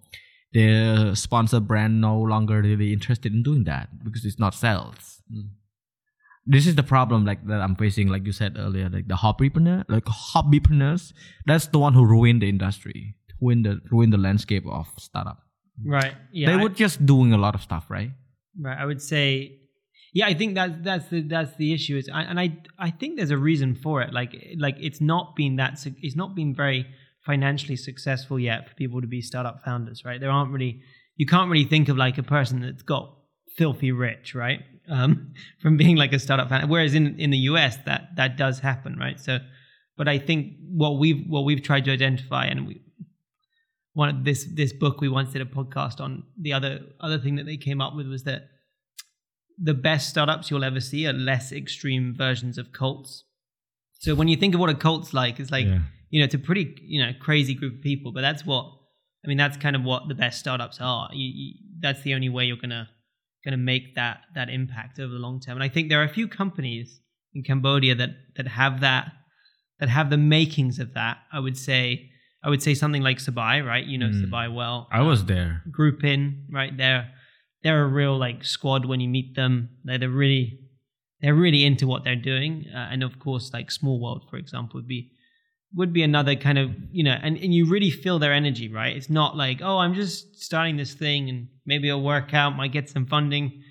[0.53, 5.49] the sponsor brand no longer really interested in doing that because it's not sales mm.
[6.45, 9.83] This is the problem like that i'm facing like you said earlier like the hobbypreneur
[9.89, 11.13] like hobbypreneurs
[11.45, 15.39] that's the one who ruined the industry ruined the ruined the landscape of startup
[15.83, 16.13] Right.
[16.31, 16.47] Yeah.
[16.51, 18.11] they I- were just doing a lot of stuff, right?
[18.61, 18.77] Right.
[18.77, 19.57] I would say,
[20.13, 21.97] yeah, I think that's that's the that's the issue.
[21.97, 24.13] Is and I I think there's a reason for it.
[24.13, 26.85] Like like it's not been that it's not been very
[27.25, 30.05] financially successful yet for people to be startup founders.
[30.05, 30.19] Right.
[30.21, 30.81] There aren't really
[31.17, 33.05] you can't really think of like a person that's got
[33.55, 34.61] filthy rich, right?
[34.89, 36.67] Um, from being like a startup founder.
[36.67, 39.19] Whereas in in the US that that does happen, right?
[39.19, 39.39] So,
[39.97, 42.81] but I think what we've what we've tried to identify and we
[43.93, 47.35] one of this this book we once did a podcast on the other other thing
[47.35, 48.43] that they came up with was that
[49.61, 53.23] the best startups you'll ever see are less extreme versions of cults
[53.99, 55.81] so when you think of what a cult's like it's like Yeah.
[56.09, 58.65] you know it's a pretty you know crazy group of people but that's what
[59.23, 62.29] i mean that's kind of what the best startups are you, you, that's the only
[62.29, 62.89] way you're gonna
[63.43, 66.13] gonna make that that impact over the long term and i think there are a
[66.19, 67.01] few companies
[67.33, 69.11] in cambodia that that have that
[69.79, 72.09] that have the makings of that i would say
[72.43, 74.23] i would say something like Sabay right you know Mm.
[74.25, 75.61] Sabay well I was there.
[75.71, 76.75] group in, right?
[76.77, 77.09] They're
[77.63, 79.69] they're a real like squad when you meet them.
[79.85, 80.59] They're, they're really
[81.21, 84.73] they're really into what they're doing, uh, and of course, like Small World, for example,
[84.79, 85.11] would be
[85.75, 88.95] would be another kind of you know, and and you really feel their energy, right?
[88.95, 92.71] It's not like oh, I'm just starting this thing and maybe I'll work out, might
[92.71, 93.63] get some funding,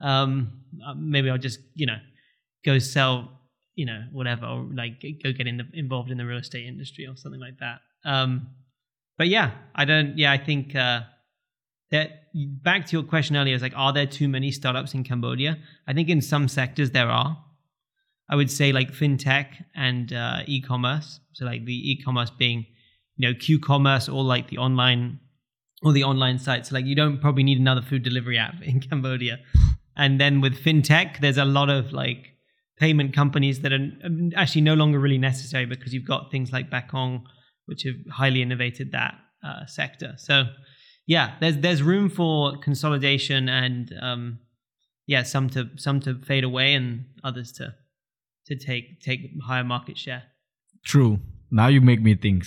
[0.00, 1.98] um, uh, maybe I'll just you know
[2.64, 3.40] go sell
[3.74, 7.06] you know whatever, or like go get in the, involved in the real estate industry
[7.06, 7.80] or something like that.
[8.04, 8.48] Um,
[9.18, 10.18] but yeah, I don't.
[10.18, 11.00] Yeah, I think uh,
[11.90, 15.58] that back to your question earlier is like, are there too many startups in Cambodia?
[15.86, 17.42] I think in some sectors there are.
[18.28, 21.20] I would say like fintech and uh, e-commerce.
[21.32, 22.66] So like the e-commerce being,
[23.16, 25.20] you know, Q-commerce or like the online
[25.82, 26.72] or the online sites.
[26.72, 29.38] Like you don't probably need another food delivery app in Cambodia.
[29.96, 32.32] And then with fintech, there's a lot of like
[32.78, 36.70] payment companies that are um, actually no longer really necessary because you've got things like
[36.70, 37.22] Bakong,
[37.66, 40.14] which have highly innovated that uh, sector.
[40.18, 40.44] So
[41.06, 44.38] yeah, there's there's room for consolidation and um,
[45.06, 47.74] yeah, some to some to fade away and others to
[48.46, 50.22] to take take higher market share.
[50.84, 51.18] True.
[51.50, 52.44] Now you make me think.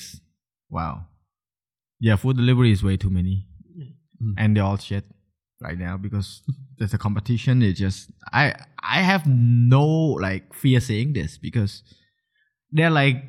[0.69, 1.05] Wow.
[1.99, 3.45] Yeah, food delivery is way too many,
[4.21, 4.33] Mm.
[4.37, 5.05] and they're all shit
[5.61, 6.41] right now because
[6.77, 7.61] there's a competition.
[7.61, 11.83] It just I I have no like fear saying this because
[12.71, 13.23] they're like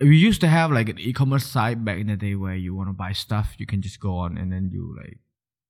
[0.00, 2.88] we used to have like an e-commerce site back in the day where you want
[2.88, 5.18] to buy stuff, you can just go on and then you like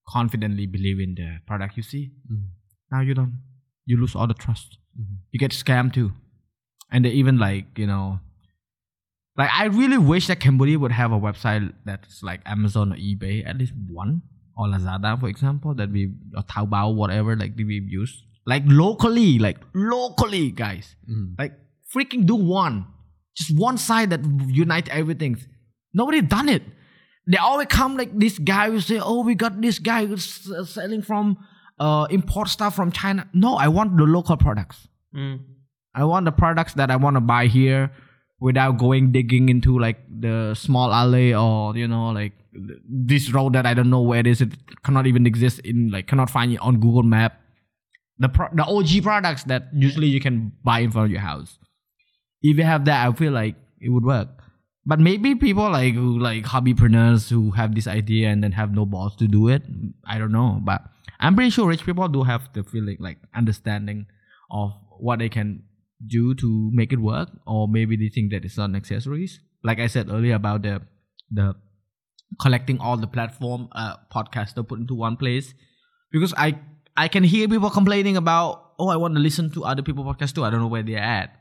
[0.07, 2.13] confidently believe in the product you see.
[2.31, 2.49] Mhm.
[2.93, 3.39] Now you don't.
[3.87, 4.79] You lose all the trust.
[4.99, 5.19] Mhm.
[5.33, 6.13] You get scammed too,
[6.91, 8.21] and they even like you know.
[9.37, 13.47] Like I really wish that Cambodia would have a website that's like Amazon or eBay,
[13.47, 14.23] at least one,
[14.57, 19.39] or Lazada, for example, that we or Taobao, whatever, like that we use, like locally,
[19.39, 20.97] like locally, guys.
[21.09, 21.39] Mhm.
[21.39, 21.53] like
[21.95, 22.87] freaking do one.
[23.37, 25.37] Just one side that unite everything.
[25.95, 26.63] Nobody done it.
[27.31, 30.25] They always come like this guy will say oh we got this guy who's
[30.69, 31.37] selling from
[31.79, 33.29] uh import stuff from china.
[33.33, 35.41] No i want the local products Mm.
[35.95, 37.91] i want the products that i want to buy here
[38.41, 42.33] without going digging into like the small alley or you know like
[42.89, 44.41] this road that i don't know where it is.
[44.41, 47.41] It cannot even exist in like cannot find it on google map.
[48.19, 51.59] The pro- the og products that usually you can buy in front of your house.
[52.43, 54.29] If you have that i feel like it would work.
[54.87, 58.87] But maybe people like who like hobbypreneurs who have this idea and then have no
[58.87, 59.63] balls to do it
[60.07, 60.61] i don't know.
[60.63, 60.83] But
[61.21, 64.07] i'm pretty sure rich people do have the feeling like understanding
[64.51, 65.63] of what they can
[66.07, 69.87] do to make it work or maybe they think that it's not accessories like i
[69.87, 70.81] said earlier about the
[71.31, 71.55] the
[72.41, 75.55] collecting all the platform uh podcaster put into one place.
[76.11, 76.59] Because i
[76.97, 80.35] i can hear people complaining about oh i want to listen to other people podcast
[80.35, 80.45] too.
[80.45, 81.38] I don't know where they're at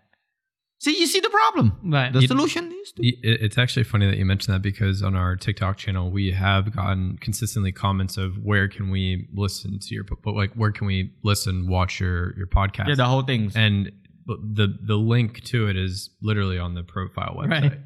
[0.79, 2.11] see you see the problem Right.
[2.13, 5.35] the You- solution is to It's actually funny that you mentioned that because on our
[5.35, 10.33] TikTok channel, we have gotten consistently comments of where can we listen to your, but
[10.33, 13.91] like where can we listen, watch your your podcast, yeah the whole thing and
[14.27, 17.49] the the link to it is literally on the profile website.
[17.71, 17.79] Right.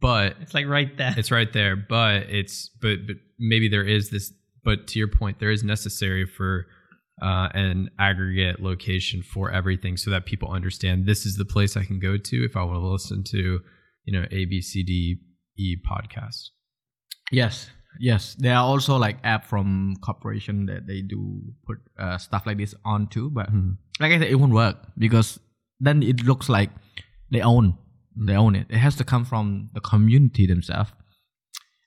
[0.00, 1.14] But It's like right there.
[1.16, 1.76] it's right there.
[1.76, 4.32] But it's but but maybe there is this.
[4.64, 6.66] But to your point, there is necessary for
[7.22, 11.84] uh, an aggregate location for everything, so that people understand this is the place I
[11.84, 13.60] can go to if I want to listen to,
[14.04, 15.18] you know, A B C D
[15.56, 16.50] E podcast.
[17.30, 17.70] Yes,
[18.00, 18.34] yes.
[18.38, 22.74] There are also like app from corporation that they do put uh, stuff like this
[22.84, 23.30] on too.
[23.30, 23.76] But Mhm.
[24.00, 25.38] like I said, it won't work because
[25.80, 26.70] then it looks like
[27.30, 27.78] they own
[28.14, 28.66] they own it.
[28.68, 30.90] It has to come from the community themselves.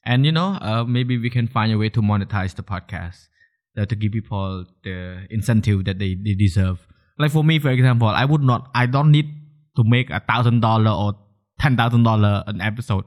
[0.06, 3.28] And you know, uh, maybe we can find a way to monetize the podcast
[3.78, 6.86] uh, to give people the incentive that they, they deserve.
[7.18, 9.30] Like for me, for example, I would not, I don't need
[9.78, 11.14] to make a thousand dollar or
[11.60, 13.06] ten thousand dollar an episode.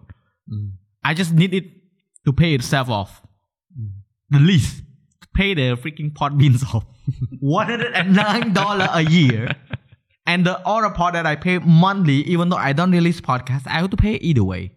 [0.50, 0.72] Mm.
[1.04, 1.64] I just need it
[2.24, 3.22] to pay itself off.
[4.30, 4.82] The least.
[5.34, 6.84] Pay the freaking Podbeans off.
[7.42, 9.54] $109 a year.
[10.26, 13.80] And the other part that I pay monthly, even though I don't release podcasts, I
[13.80, 14.72] have to pay either way.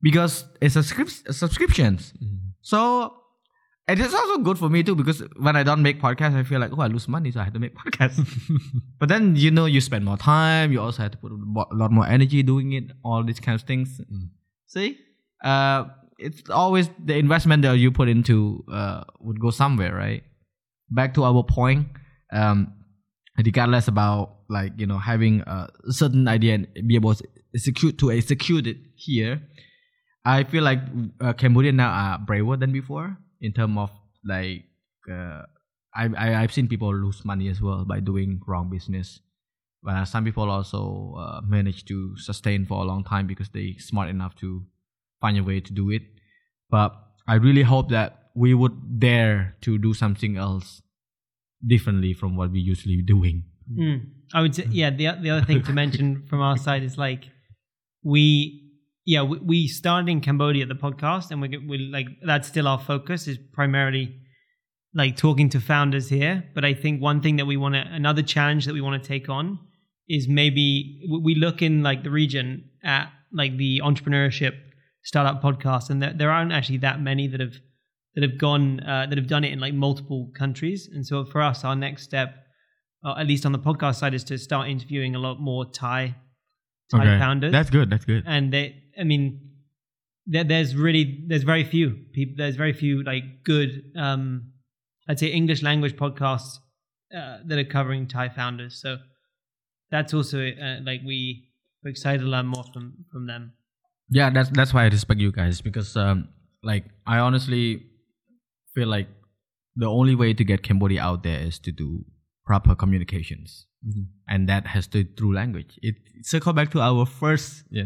[0.00, 2.14] Because it's a script, subscriptions.
[2.62, 3.14] So
[3.88, 6.58] it is also good for me too because when I don't make podcasts, I feel
[6.58, 8.26] like oh I lose money, so I have to make podcasts.
[8.98, 10.72] but then you know you spend more time.
[10.72, 12.84] You also have to put a lot more energy doing it.
[13.04, 14.00] All these kinds of things.
[14.66, 14.98] See,
[15.44, 15.84] uh,
[16.18, 20.24] it's always the investment that you put into uh, would go somewhere, right?
[20.90, 21.86] Back to our point,
[22.32, 22.72] um,
[23.36, 28.10] regardless about like you know having a certain idea and be able to execute to
[28.10, 29.42] execute it here.
[30.24, 30.80] I feel like
[31.20, 33.16] uh, Cambodia now are braver than before
[33.46, 33.90] in terms of
[34.24, 34.64] like
[35.10, 35.42] uh,
[35.94, 39.20] I, I I've seen people lose money as well by doing wrong business.
[39.88, 44.08] Uh, some people also uh, manage to sustain for a long time because they smart
[44.08, 44.64] enough to
[45.20, 46.02] find a way to do it.
[46.68, 46.92] But
[47.28, 50.82] I really hope that we would dare to do something else
[51.66, 53.44] differently from what we usually doing.
[53.72, 54.06] Mm.
[54.34, 54.90] I would say, yeah.
[54.90, 57.30] The the other thing to mention from our side is like
[58.02, 58.65] we,
[59.06, 62.78] yeah, we, we started in Cambodia the podcast, and we we like that's still our
[62.78, 64.20] focus is primarily
[64.94, 66.44] like talking to founders here.
[66.54, 69.06] But I think one thing that we want to another challenge that we want to
[69.08, 69.58] take on
[70.08, 74.54] is maybe we- look in like the region at like the entrepreneurship
[75.02, 77.54] startup podcast, and there, there aren't actually that many that have
[78.14, 80.88] that have gone uh, that have done it in like multiple countries.
[80.92, 82.34] And so for us, our next step
[83.04, 86.16] uh, at least on the podcast side, is to start interviewing a lot more Thai
[86.90, 87.52] Thai founders.
[87.52, 87.90] That's good.
[87.90, 88.24] That's good.
[88.26, 89.50] and they, I mean,
[90.26, 92.34] there, there's really there's very few people.
[92.36, 94.52] There's very few like good, um,
[95.08, 96.58] I'd say English language podcasts
[97.16, 98.80] uh, that are covering Thai founders.
[98.80, 98.98] So
[99.90, 101.48] that's also uh, like we
[101.84, 103.52] we're excited to learn more from from them.
[104.10, 106.28] yeah that's that's why i respect you guys because um
[106.62, 107.82] like i honestly
[108.74, 109.08] feel like
[109.76, 112.04] the only way to get cambodia out there is to do
[112.44, 113.66] proper communications
[114.28, 117.84] and that has to through language it circle back to our first Yeah.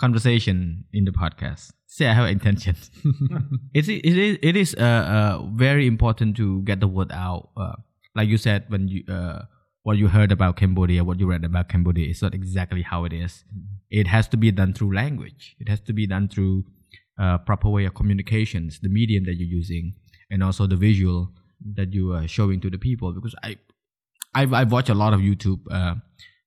[0.00, 2.90] Conversation in the podcast say i have intentions
[3.74, 7.74] it's it is it is uh, uh very important to get the word out uh,
[8.14, 9.42] like you said when you uh
[9.88, 13.12] what you heard about Cambodia, what you read about Cambodia is not exactly how it
[13.14, 13.42] is.
[13.90, 15.56] It has to be done through language.
[15.60, 16.64] It has to be done through
[17.18, 19.94] uh, proper way of communications, the medium that you're using,
[20.30, 21.32] and also the visual
[21.74, 23.14] that you are showing to the people.
[23.14, 23.56] Because I,
[24.34, 25.94] I've, I've watched a lot of YouTube uh,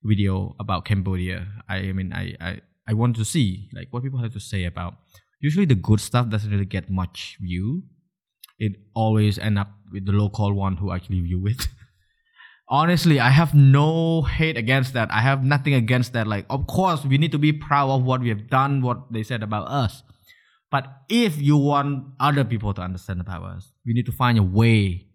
[0.04, 1.48] video about Cambodia.
[1.68, 4.64] I, I mean, I, I, I want to see like what people have to say
[4.64, 4.94] about.
[5.40, 7.82] Usually, the good stuff doesn't really get much view.
[8.58, 11.66] It always end up with the local one who actually view it.
[12.72, 17.04] honestly i have no hate against that i have nothing against that like of course
[17.04, 20.02] we need to be proud of what we have done what they said about us
[20.70, 24.42] but if you want other people to understand about us we need to find a
[24.42, 25.06] way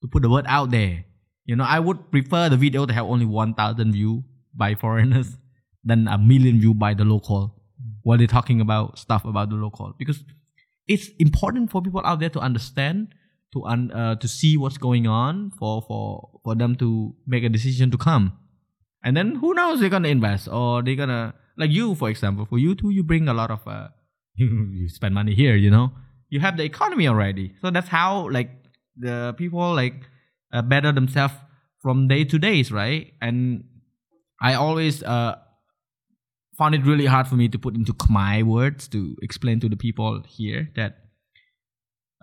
[0.00, 1.04] to put the word out there
[1.44, 4.24] you know i would prefer the video to have only 1000 view
[4.54, 5.36] by foreigners
[5.84, 7.54] than a million view by the local
[8.02, 9.94] while they're talking about stuff about the local.
[9.98, 10.22] Because
[10.86, 13.08] it's important for people out there to understand
[13.52, 17.48] to un, uh, to see what's going on for for for them to make a
[17.48, 18.36] decision to come.
[19.02, 22.58] And then who knows they're gonna invest or they're gonna like you for example for
[22.58, 23.88] you too you bring a lot of uh,
[24.34, 25.92] you spend money here you know?
[26.30, 27.54] You have the economy already.
[27.60, 28.50] So that's how like
[28.96, 29.94] the people like
[30.52, 31.34] uh, better themselves
[31.80, 33.12] from day to days right?
[33.20, 33.64] And
[34.42, 35.36] i always uh
[36.56, 39.76] found it really hard for me to put into my words to explain to the
[39.76, 40.98] people here that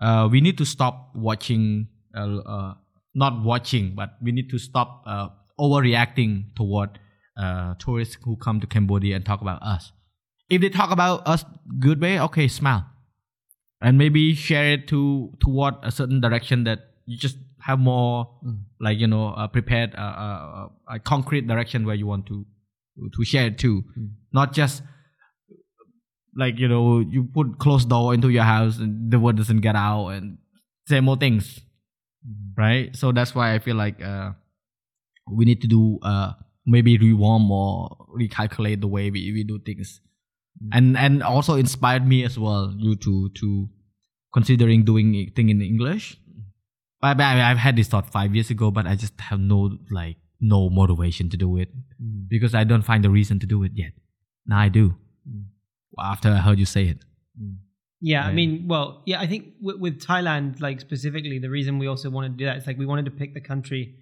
[0.00, 2.74] uh, we need to stop watching, uh, uh,
[3.14, 5.28] not watching, but we need to stop uh,
[5.60, 6.98] overreacting toward
[7.36, 9.92] uh, tourists who come to Cambodia and talk about us.
[10.50, 11.44] If they talk about us
[11.78, 12.86] good way, okay, smile,
[13.80, 18.58] and maybe share it to toward a certain direction that you just have more, mm.
[18.80, 20.68] like you know, uh, prepared a
[21.04, 22.44] concrete direction where you want to
[23.14, 24.10] to share it to, mm.
[24.32, 24.82] not just
[26.36, 29.76] like you know you put closed door into your house and the word doesn't get
[29.76, 30.38] out and
[30.88, 31.60] say more things
[32.26, 32.60] mm-hmm.
[32.60, 34.30] right so that's why i feel like uh,
[35.30, 36.32] we need to do uh,
[36.66, 40.00] maybe rewarm or recalculate the way we, we do things
[40.62, 40.70] mm-hmm.
[40.72, 43.68] and and also inspired me as well you to to
[44.32, 46.16] considering doing thing in english
[47.00, 50.16] but I, i've had this thought five years ago but i just have no like
[50.42, 51.70] no motivation to do it
[52.02, 52.28] mm.
[52.28, 53.92] because i don't find the reason to do it yet
[54.46, 54.90] now i do
[55.28, 55.44] mm
[55.98, 56.98] after I heard you say it.
[58.04, 61.86] Yeah, I mean, well, yeah, I think with, with, Thailand, like specifically, the reason we
[61.86, 63.94] also wanted to do that is like we wanted to pick the country.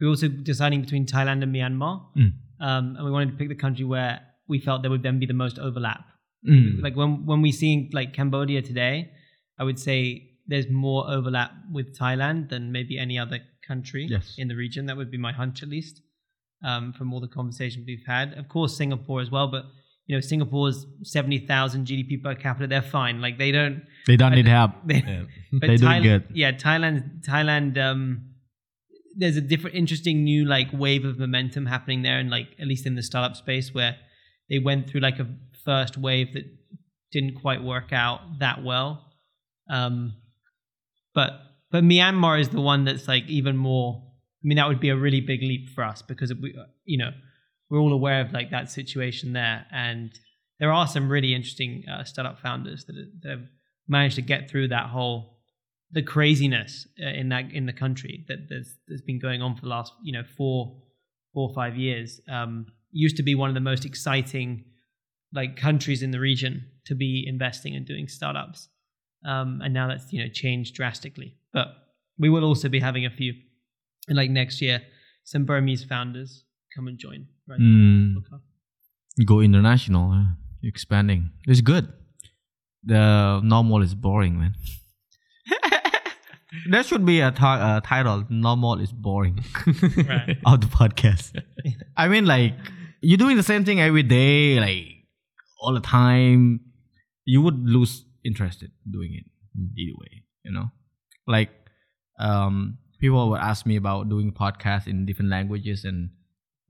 [0.00, 2.32] We were also deciding between Thailand and Myanmar, mm.
[2.60, 5.26] um, and we wanted to pick the country where we felt there would then be
[5.26, 6.04] the most overlap.
[6.48, 6.82] Mm.
[6.82, 9.12] Like when when we see like Cambodia today,
[9.56, 14.34] I would say there's more overlap with Thailand than maybe any other country yes.
[14.38, 14.86] in the region.
[14.86, 16.00] That would be my hunch, at least,
[16.64, 18.34] um, from all the conversations we've had.
[18.34, 19.64] Of course, Singapore as well, but
[20.06, 22.66] you know, Singapore's seventy thousand GDP per capita.
[22.66, 23.20] They're fine.
[23.20, 23.84] Like they don't.
[24.06, 24.72] They don't need help.
[24.86, 25.22] They, yeah.
[25.52, 26.24] but they do good.
[26.32, 27.24] Yeah, Thailand.
[27.26, 27.78] Thailand.
[27.78, 28.30] Um,
[29.16, 32.86] there's a different, interesting new like wave of momentum happening there, and like at least
[32.86, 33.96] in the startup space, where
[34.50, 35.28] they went through like a
[35.64, 36.44] first wave that
[37.10, 39.06] didn't quite work out that well.
[39.70, 40.14] Um,
[41.14, 41.32] but
[41.74, 44.00] but Myanmar is the one that's like even more.
[44.00, 47.10] I mean, that would be a really big leap for us because we, you know,
[47.68, 50.16] we're all aware of like that situation there, and
[50.60, 53.46] there are some really interesting uh, startup founders that, that, have
[53.88, 55.40] managed to get through that whole
[55.90, 59.62] the craziness uh, in that in the country that there's that's been going on for
[59.62, 60.80] the last you know four
[61.32, 62.20] four or five years.
[62.30, 64.64] Um, used to be one of the most exciting
[65.32, 68.68] like countries in the region to be investing and doing startups,
[69.24, 71.36] um, and now that's you know changed drastically.
[71.54, 71.68] But
[72.18, 73.32] we will also be having a few,
[74.08, 74.82] like next year,
[75.24, 76.44] some Burmese founders
[76.74, 77.28] come and join.
[77.48, 77.60] Right.
[77.60, 78.16] Mm.
[79.24, 80.24] Go international, uh,
[80.62, 81.30] expanding.
[81.46, 81.88] It's good.
[82.82, 84.54] The normal is boring, man.
[86.70, 88.24] there should be a uh, title.
[88.28, 89.42] Normal is boring.
[90.08, 90.36] right.
[90.46, 91.40] of the podcast.
[91.96, 92.54] I mean, like
[93.00, 94.86] you're doing the same thing every day, like
[95.60, 96.60] all the time.
[97.24, 99.24] You would lose interest in doing it
[99.78, 100.24] either way.
[100.44, 100.70] You know,
[101.26, 101.50] like
[102.18, 106.10] um, people would ask me about doing podcasts in different languages and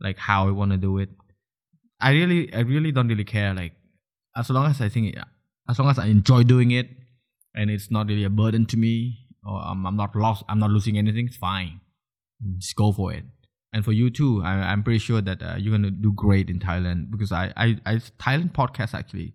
[0.00, 1.10] like how I want to do it.
[2.00, 3.54] I really, I really don't really care.
[3.54, 3.72] Like
[4.36, 5.16] as long as I think,
[5.68, 6.88] as long as I enjoy doing it,
[7.54, 10.70] and it's not really a burden to me, or I'm, I'm not lost, I'm not
[10.70, 11.26] losing anything.
[11.26, 11.80] It's fine.
[12.58, 13.24] Just go for it.
[13.72, 16.60] And for you too, I, am pretty sure that uh, you're gonna do great in
[16.60, 19.34] Thailand because I, I, I Thailand podcast actually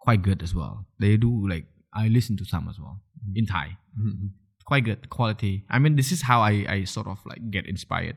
[0.00, 0.86] quite good as well.
[1.00, 3.36] They do like I listen to some as well mm-hmm.
[3.36, 3.78] in Thai.
[4.00, 4.26] Mm-hmm.
[4.66, 5.64] Quite good quality.
[5.68, 8.16] I mean, this is how I, I sort of like get inspired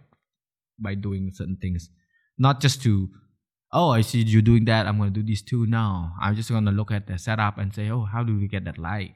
[0.80, 1.90] by doing certain things,
[2.38, 3.10] not just to
[3.74, 5.66] oh I see you doing that I'm gonna do this too.
[5.66, 8.66] Now I'm just gonna look at the setup and say oh how do we get
[8.66, 9.14] that light,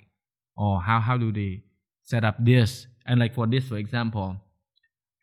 [0.58, 1.64] or how how do they
[2.04, 4.38] set up this and like for this for example,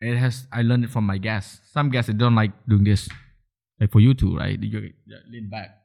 [0.01, 0.47] it has.
[0.51, 1.59] I learned it from my guests.
[1.71, 3.09] Some guests they don't like doing this,
[3.79, 4.61] like for you two, right?
[4.61, 4.93] You
[5.29, 5.75] lean back.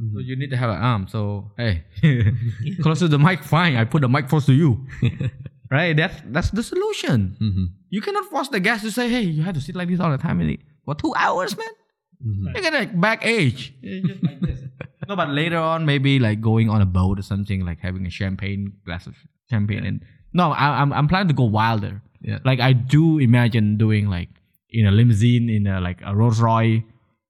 [0.00, 0.14] Mm-hmm.
[0.14, 1.08] So you need to have an arm.
[1.08, 1.84] So hey,
[2.82, 3.76] close to the mic, fine.
[3.76, 4.86] I put the mic close to you,
[5.70, 5.96] right?
[5.96, 7.36] That's that's the solution.
[7.38, 10.00] hmm You cannot force the guest to say, "Hey, you have to sit like this
[10.00, 11.72] all the time." And for two hours, man.
[12.22, 13.72] hmm You're gonna like back age.
[13.82, 14.60] Just like this.
[15.08, 18.10] no, but later on, maybe like going on a boat or something, like having a
[18.10, 19.14] champagne glass of
[19.50, 19.84] champagne.
[19.86, 22.02] And no, I, I'm I'm planning to go wilder.
[22.20, 22.38] Yeah.
[22.44, 24.28] Like I do imagine doing like
[24.70, 26.82] in a limousine, in a like a Rolls Royce.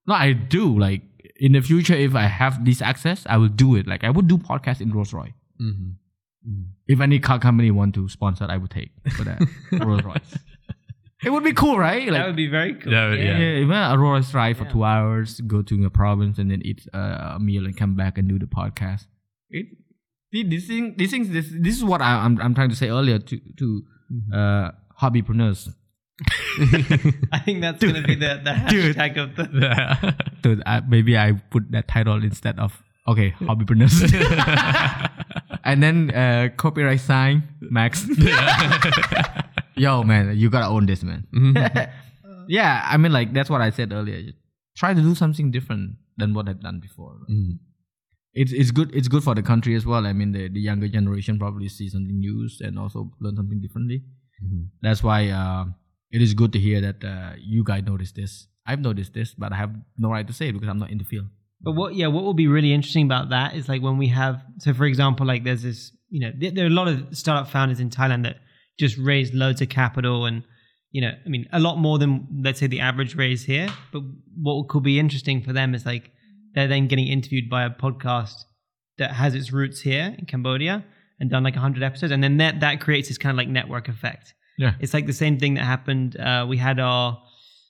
[0.06, 1.02] No, I do like
[1.36, 3.86] in the future if I have this access, I will do it.
[3.86, 5.35] Like I would do podcast in Rolls Royce.
[6.44, 9.40] Hmm If any car company want to sponsor, I would take for that
[9.85, 10.39] Rolls Royce.
[11.24, 12.09] It would be cool, right?
[12.09, 12.93] Like that would be very cool.
[12.93, 13.60] Yeah, yeah, yeah.
[13.62, 14.70] even a Rolls Royce ride for Yeah.
[14.70, 18.19] two hours, go to a province and then eat uh, a meal and come back
[18.19, 19.06] and do the podcast.
[19.51, 19.66] It,
[20.32, 22.89] see, these things, these things, this, this is what I, I'm, I'm trying to say
[22.89, 23.82] earlier to to
[24.32, 24.70] uh,
[25.02, 25.74] hobbypreneurs.
[27.32, 28.98] I think that's going to be the, the Dude.
[29.19, 30.15] of the.
[30.43, 33.97] So I, maybe I put that title instead of okay, hobbypreneurs.
[35.65, 38.07] and then uh, copyright sign, Max.
[39.77, 41.27] Yo, man, you gotta own this, man.
[42.49, 44.23] yeah, I mean, like that's what I said earlier.
[44.23, 44.39] Just
[44.77, 47.15] try to do something different than what I've done before.
[47.31, 47.59] Mhm.
[48.35, 48.95] It's it's good.
[48.95, 50.07] It's good for the country as well.
[50.07, 54.03] I mean, the, the younger generation probably see something new and also learn something differently.
[54.45, 54.69] Mhm.
[54.83, 55.65] That's why uh,
[56.11, 58.49] it is good to hear that uh, you guys noticed this.
[58.67, 60.99] I've noticed this, but I have no right to say it because I'm not in
[60.99, 61.27] the field.
[61.61, 64.43] But what, yeah, what will be really interesting about that is like when we have,
[64.59, 67.51] so for example, like there's this, you know, there, there are a lot of startup
[67.51, 68.37] founders in Thailand that
[68.79, 70.45] just raised loads of capital and,
[70.93, 73.69] you know, I mean, a lot more than let's say the average raise here.
[73.93, 74.03] But
[74.37, 76.11] what could be interesting for them is like
[76.55, 78.45] they're then getting interviewed by a podcast
[78.99, 80.85] that has its roots here in Cambodia
[81.21, 82.13] and done like 100 episodes.
[82.13, 84.35] And then that, that creates this kind of like network effect.
[84.59, 84.75] Yeah.
[84.81, 86.19] It's like the same thing that happened.
[86.19, 87.21] Uh, we had our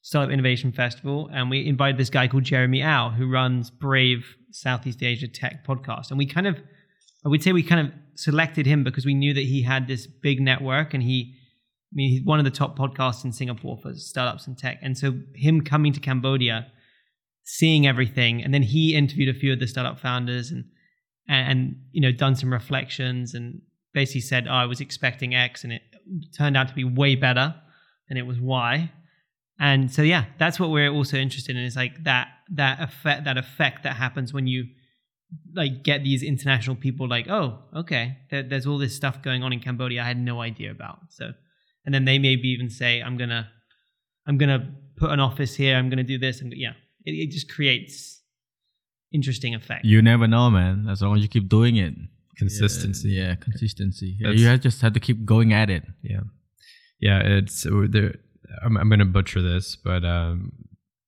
[0.02, 5.02] Startup Innovation Festival, and we invited this guy called Jeremy Au, who runs Brave Southeast
[5.02, 6.10] Asia Tech podcast.
[6.10, 6.56] And we kind of,
[7.24, 10.06] I would say, we kind of selected him because we knew that he had this
[10.06, 11.34] big network, and he,
[11.92, 14.78] I mean, he's one of the top podcasts in Singapore for startups and tech.
[14.82, 16.68] And so, him coming to Cambodia,
[17.44, 20.64] seeing everything, and then he interviewed a few of the startup founders and
[21.28, 23.60] and, and you know done some reflections and
[23.92, 25.82] basically said, oh, I was expecting X, and it
[26.36, 27.54] turned out to be way better
[28.08, 28.90] than it was Y.
[29.60, 33.36] And so yeah, that's what we're also interested in is like that that effect that
[33.36, 34.66] effect that happens when you
[35.52, 39.52] like get these international people like, oh, okay, there, there's all this stuff going on
[39.52, 40.98] in Cambodia I had no idea about.
[41.10, 41.32] So
[41.84, 43.48] and then they maybe even say, I'm gonna
[44.26, 46.72] I'm gonna put an office here, I'm gonna do this, and yeah,
[47.04, 48.20] it, it just creates
[49.12, 49.84] interesting effect.
[49.84, 50.86] You never know, man.
[50.88, 51.94] As long as you keep doing it.
[52.36, 53.08] Consistency.
[53.08, 54.16] Yeah, consistency.
[54.20, 55.82] Yeah, you just have to keep going at it.
[56.02, 56.20] Yeah,
[57.00, 57.20] yeah.
[57.24, 58.14] It's uh, there.
[58.64, 60.52] I'm, I'm going to butcher this, but um,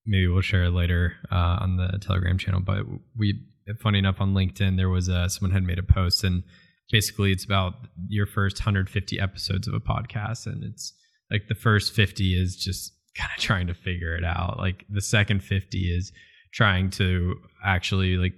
[0.06, 2.60] maybe we'll share it later uh, on the Telegram channel.
[2.60, 2.84] But
[3.16, 3.40] we,
[3.82, 6.42] funny enough, on LinkedIn there was uh, someone had made a post, and
[6.90, 7.74] basically it's about
[8.08, 10.92] your first 150 episodes of a podcast, and it's
[11.30, 14.58] like the first 50 is just kind of trying to figure it out.
[14.58, 16.12] Like the second 50 is
[16.52, 18.34] trying to actually like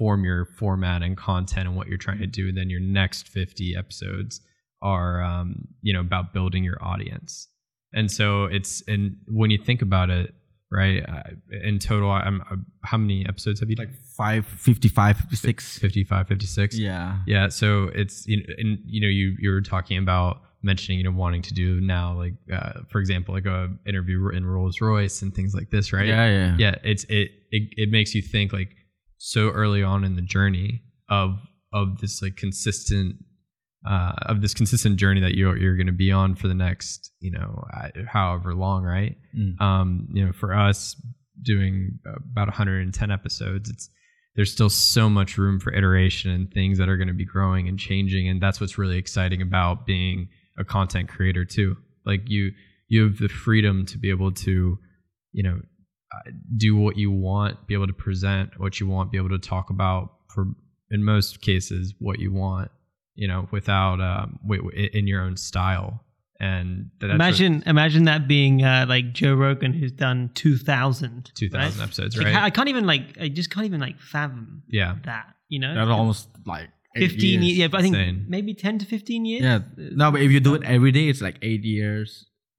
[0.00, 3.28] form your format and content and what you're trying to do and then your next
[3.28, 4.40] 50 episodes
[4.80, 7.48] are um, you know about building your audience
[7.92, 10.32] and so it's and when you think about it
[10.72, 11.02] right
[11.64, 15.78] in total i'm uh, how many episodes have you Like 5, 55, 56.
[15.78, 17.18] 55 56 Yeah.
[17.26, 21.04] yeah so it's you know and you know you you were talking about mentioning you
[21.04, 25.22] know wanting to do now like uh, for example like a interview in rolls royce
[25.22, 26.56] and things like this right Yeah, yeah.
[26.58, 28.68] yeah it's it, it it makes you think like
[29.18, 31.30] so early on in the journey of
[31.72, 33.16] of this like consistent
[33.88, 37.12] uh of this consistent journey that you're you're going to be on for the next
[37.20, 37.64] you know
[38.06, 39.16] however long right?
[39.36, 39.60] Mm.
[39.60, 41.00] um you know for us
[41.42, 43.88] doing about 110 episodes it's
[44.36, 47.68] there's still so much room for iteration and things that are going to be growing
[47.68, 50.28] and changing and that's what's really exciting about being
[50.60, 51.76] a content creator too.
[52.04, 52.52] Like you
[52.88, 54.78] you have the freedom to be able to
[55.32, 55.60] you know
[56.14, 59.38] uh, do what you want be able to present what you want be able to
[59.38, 60.46] talk about for
[60.90, 62.70] in most cases what you want
[63.20, 64.28] you know without um
[64.96, 65.90] in your own style
[66.48, 66.68] and
[67.00, 71.84] that's what- imagine imagine that being uh, like Joe Rogan who's done 2000 2000 right?
[71.84, 75.26] episodes Like, right I can't even like I just can't even like fathom yeah that
[75.48, 77.58] you know That's almost like eight 15 years.
[77.60, 78.24] yeah but I think Insane.
[78.28, 79.58] maybe 10 to 15 years Yeah.
[80.00, 82.08] No, but if you do it every day, it's like eight years.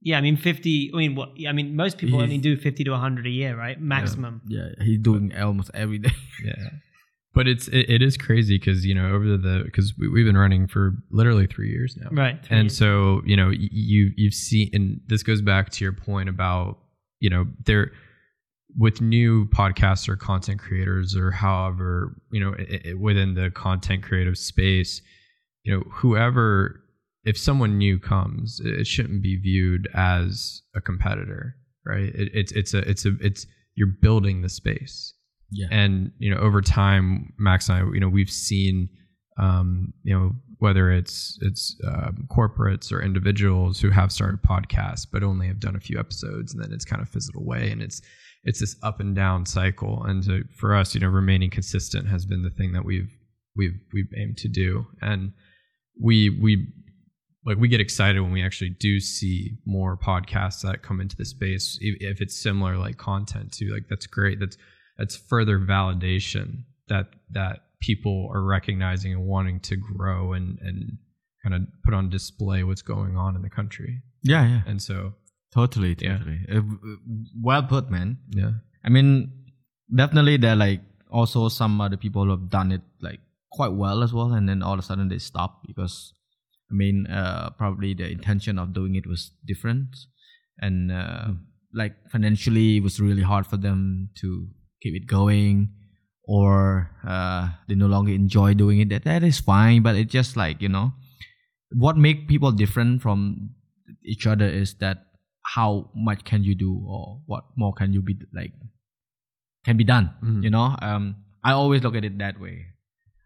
[0.10, 2.84] yeah I mean 50 I mean what I mean most people He's- only do 50
[2.84, 6.16] to 100 a year right maximum Yeah, he's doing almost every day.
[6.46, 6.70] yeah
[7.34, 10.38] but it's it, it is crazy because you know over the because we, we've been
[10.38, 12.10] running for literally three years now.
[12.12, 12.40] Right.
[12.50, 16.78] and so you know you you've seen and this goes back to your point about
[17.20, 17.92] you know there
[18.78, 24.02] with new podcasts or content creators or however you know i i within the content
[24.02, 25.02] creative space
[25.64, 26.82] you know whoever
[27.26, 31.56] if someone new comes it shouldn't be viewed as a competitor
[31.86, 32.14] right?
[32.14, 35.14] It, it's it's a it's a it's you're building the space
[35.52, 35.68] Yeah.
[35.72, 38.90] and you know over time max and i you know we've seen
[39.38, 45.24] um you know whether it's it's um, corporates or individuals who have started podcasts but
[45.24, 48.02] only have done a few episodes and then it's kind of fizzled away and it's
[48.44, 50.04] it's this up and down cycle.
[50.04, 53.12] And so for us you know remaining consistent has been the thing that we've
[53.56, 54.86] we've we've aimed to do.
[55.02, 55.34] And
[56.02, 56.68] we we
[57.46, 61.26] like we get excited when we actually do see more podcasts that come into the
[61.26, 63.72] space if it's similar like content too.
[63.74, 64.40] Like that's great.
[64.40, 64.58] That's
[65.02, 66.48] that's further validation
[66.92, 67.08] that
[67.38, 67.56] that
[67.88, 70.98] people are recognizing and wanting to grow and and
[71.44, 73.92] kind of put on display what's going on in the country
[74.22, 74.62] Yeah, yeah.
[74.72, 75.14] and so
[75.54, 76.18] Totally, Yeah.
[76.18, 76.40] totally.
[76.56, 76.62] Uh,
[77.48, 78.10] well put, man.
[78.42, 78.54] yeah
[78.86, 79.10] I mean,
[80.02, 80.82] definitely there are like
[81.20, 83.20] also some other people who have done it like
[83.58, 85.96] quite well as well, and then all of a sudden they stop because
[86.72, 89.22] I mean, uh, probably the intention of doing it was
[89.52, 89.90] different,
[90.66, 91.28] and uh,
[91.82, 94.30] like financially it was really hard for them to
[94.82, 95.70] keep it going,
[96.24, 98.90] or uh, they no longer enjoy doing it.
[98.90, 100.94] That that is fine, but it's just like you know,
[101.72, 103.52] what make people different from
[104.04, 105.06] each other is that
[105.56, 108.54] how much can you do or what more can you be like
[109.66, 110.44] can be done Mhm.
[110.44, 110.76] you know?
[110.82, 112.68] Um i always look at it that way.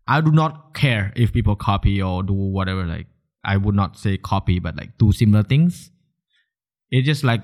[0.08, 3.08] I do not care if people copy or do whatever like
[3.44, 5.92] i would not say copy but like do similar things.
[6.90, 7.44] It's just like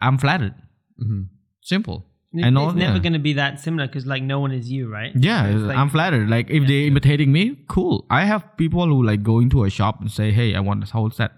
[0.00, 0.54] i'm flattered.
[0.98, 1.22] Hmm
[1.62, 2.98] simple It- I know, it's never yeah.
[3.02, 5.12] going to be that similar because like no one is you, right?
[5.16, 9.22] yeah like- i'm flattered like if they're imitating me cool i have people who like
[9.22, 11.32] go into a shop and say hey i want this whole set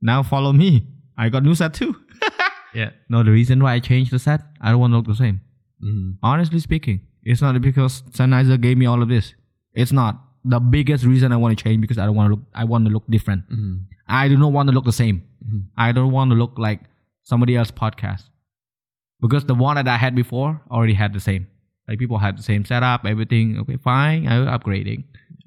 [0.00, 0.86] now follow me
[1.16, 1.94] i got new set too
[2.74, 5.14] yeah no the reason why i changed the set i don't want to look the
[5.14, 5.40] same
[5.80, 9.34] hmm honestly speaking, it's not because Sennheiser gave me all of this.
[9.74, 12.44] It's not the biggest reason I want to change because I don't want to look.
[12.54, 13.42] I want to look different.
[13.48, 13.74] hmm
[14.08, 15.22] I do not want to look the same.
[15.44, 15.62] Mhm.
[15.76, 16.80] I don't want to look like
[17.24, 18.24] somebody else's podcast
[19.22, 21.46] because the one that I had before already had the same.
[21.88, 23.58] Like people had the same setup, everything.
[23.60, 24.28] Okay, fine.
[24.28, 25.04] I'm upgrading,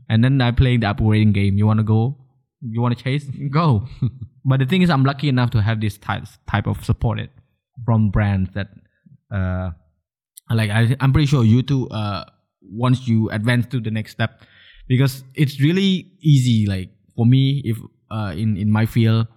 [0.09, 1.57] and then I playing the upgrading game.
[1.57, 2.17] You want to go?
[2.61, 3.25] You want to chase?
[3.51, 3.87] Go.
[4.45, 7.29] but the thing is, I'm lucky enough to have this type type of supported
[7.83, 8.67] from brands that
[9.31, 9.71] uh
[10.51, 12.25] like I, i'm pretty sure you too uh
[12.61, 14.41] once you advance to the next step
[14.87, 17.77] because it's really easy like for me if
[18.11, 19.27] uh in in my field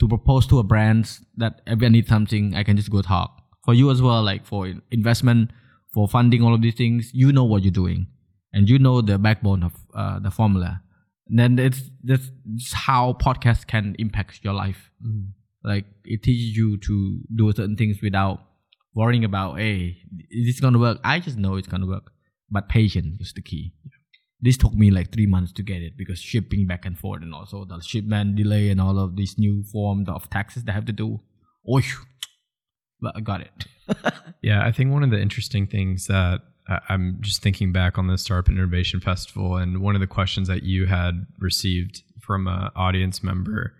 [0.00, 3.35] to propose to a brand that if i need something i can just go talk
[3.66, 5.50] for you as well like for investment
[5.92, 8.06] for funding all of these things you know what you're doing.
[8.54, 10.80] And you know the backbone of uh, the formula.
[11.26, 12.30] Then it's that's
[12.72, 14.90] how podcast can impact your life.
[15.02, 15.36] Hmm
[15.66, 18.40] like it teaches you to do certain things without
[18.94, 19.98] worrying about hey
[20.30, 20.98] is this gonna work?
[21.04, 22.12] I just know it's gonna work.
[22.48, 23.74] But patience is the key.
[24.40, 27.34] This took me like three months to get it because shipping back and forth and
[27.34, 30.92] also the shipment delay and all of these new forms of taxes they have to
[30.92, 31.20] do.
[31.68, 31.80] Oh
[33.00, 33.66] but i got it
[34.42, 38.06] Yeah, I think one of the interesting things that I- I'm just thinking back on
[38.08, 42.70] the Startup Innovation Festival, and one of the questions that you had received from an
[42.76, 43.72] audience member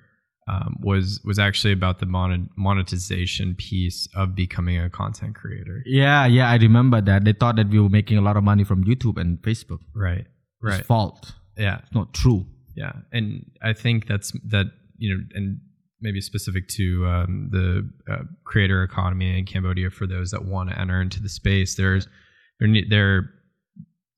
[0.49, 5.83] um, was was actually about the monet- monetization piece of becoming a content creator.
[5.87, 8.63] yeah yeah i remember that they thought that we were making a lot of money
[8.65, 10.27] from youtube and facebook Right.
[10.63, 10.79] Right.
[10.81, 11.79] it's false Yeah.
[11.83, 13.27] it's not true Yeah, and
[13.63, 14.67] I think that's that
[14.99, 15.61] you know, and
[16.01, 20.79] maybe specific to um, the uh, creator economy in Cambodia for those that want to
[20.79, 21.75] enter into the space.
[21.75, 22.07] There's
[22.61, 23.31] there there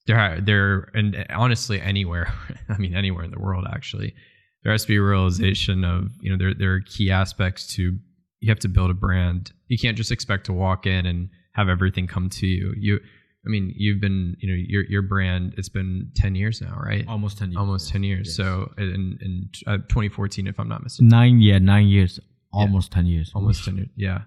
[0.06, 2.32] there there and honestly anywhere,
[2.68, 4.14] I mean anywhere in the world actually,
[4.62, 7.98] there has to be a realization of you know there there are key aspects to
[8.40, 9.52] you have to build a brand.
[9.68, 12.72] You can't just expect to walk in and have everything come to you.
[12.76, 13.00] You
[13.48, 15.54] I mean, you've been, you know, your your brand.
[15.56, 17.06] It's been ten years now, right?
[17.08, 18.26] almost 10 years almost 10 years.
[18.28, 18.36] Yes.
[18.36, 21.08] so in, in uh, 2014 if i'm not mistaken.
[21.08, 22.20] Nine yeah nine years.
[22.52, 23.32] Almost 10 years.
[23.34, 24.22] Almost 10 years yeah.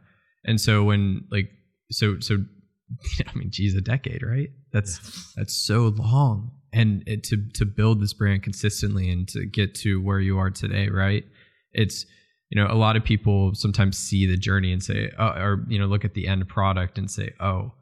[0.45, 1.49] And so when like
[1.91, 2.37] so so
[3.27, 4.49] i mean geez a decade right?
[4.73, 6.51] That's that's so long.
[6.73, 10.49] And it, to to build this brand consistently and to get to where you are
[10.49, 11.23] today right?
[11.73, 12.05] It's
[12.49, 15.79] you know a lot of people sometimes see the journey and say oh, or you
[15.79, 17.73] know look at the end product and say oh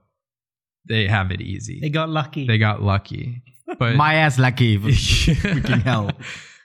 [0.90, 1.80] they have it easy.
[1.80, 2.46] They got lucky.
[2.48, 3.44] they got lucky.
[3.78, 6.10] But my ass lucky freaking hell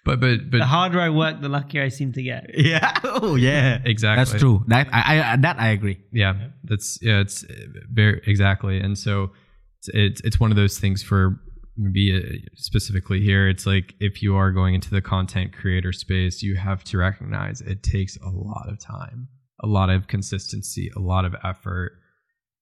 [0.04, 2.50] but but but the harder I work, the luckier I seem to get.
[2.54, 2.94] yeah.
[3.04, 3.80] Oh yeah.
[3.84, 4.24] Exactly.
[4.24, 4.62] that's true.
[4.68, 5.98] That I, I that i agree.
[6.12, 6.48] Yeah.
[6.62, 7.44] That's yeah it's
[7.90, 8.78] very exactly.
[8.78, 9.32] And so
[9.78, 11.40] it's, it's it's one of those things for
[11.76, 16.42] maybe uh, specifically here, it's like if you are going into the content creator space,
[16.42, 19.28] you have to recognize it takes a lot of time,
[19.60, 21.92] a lot of consistency, a lot of effort,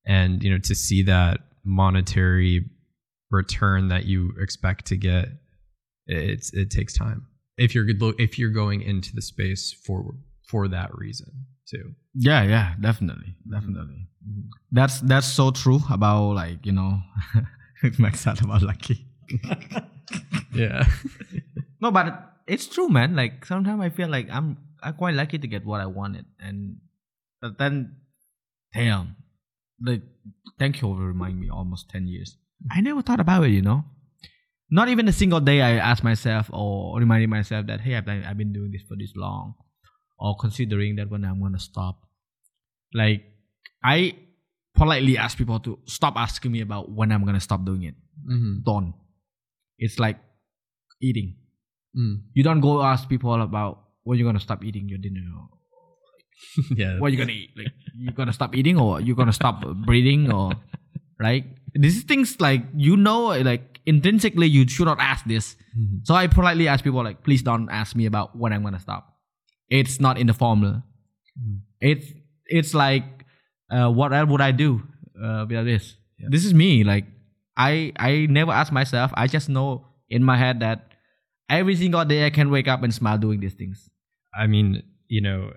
[0.06, 2.64] and you know to see that monetary
[3.30, 5.28] return that you expect to get,
[6.06, 7.26] it's it takes time.
[7.59, 10.14] If you're good, if you're going into the space for
[10.48, 11.94] for that reason too.
[12.14, 14.09] Yeah, yeah, definitely, definitely.
[14.28, 14.48] Mm-hmm.
[14.72, 17.01] That's that's so true about like you know,
[17.98, 19.06] Max said about lucky.
[20.55, 20.84] Yeah.
[21.82, 22.14] No, but
[22.47, 23.16] it's true, man.
[23.16, 26.78] Like sometimes I feel like I'm I'm quite lucky to get what I wanted, and
[27.40, 27.97] but then,
[28.72, 29.16] damn,
[29.84, 30.02] like
[30.59, 31.48] thank you for reminding me.
[31.50, 32.36] Almost ten years.
[32.70, 33.50] I never thought about it.
[33.50, 33.84] You know,
[34.70, 38.24] not even a single day I asked myself or reminding myself that hey, I've been,
[38.24, 39.54] I've been doing this for this long,
[40.18, 42.00] or considering that when I'm gonna stop.
[42.94, 43.22] Like
[43.82, 44.16] I
[44.74, 47.94] politely ask people to stop asking me about when I'm gonna stop doing it.
[48.28, 48.60] mm-hmm.
[48.64, 48.94] Don't.
[49.78, 50.18] It's like
[51.00, 51.34] eating
[51.96, 52.20] mm.
[52.32, 55.48] you don't go ask people about when you're gonna stop eating your dinner or
[56.76, 56.98] Yeah.
[56.98, 60.52] what you gonna eat like you gonna stop eating or you gonna stop breathing or
[61.20, 61.44] right
[61.74, 66.04] these things like you know like intrinsically you should not ask this Mhm.
[66.04, 69.16] so i politely ask people like please don't ask me about when i'm gonna stop
[69.70, 70.82] it's not in the formula
[71.32, 71.60] Mm.
[71.80, 72.06] it's
[72.46, 73.04] it's like
[73.72, 74.82] uh, what else would i do
[75.16, 76.28] uh, without this Yeah.
[76.30, 77.06] this is me like
[77.56, 80.92] i i never ask myself i just know in my head that
[81.48, 83.88] every single day i can wake up and smile doing these things
[84.36, 85.52] I mean, you know,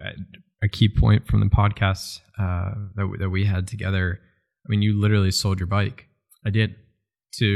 [0.65, 4.19] a- key point from the podcast uh, that we, that we had together.
[4.65, 5.99] I mean, you literally sold your bike
[6.47, 6.75] i did
[7.39, 7.49] to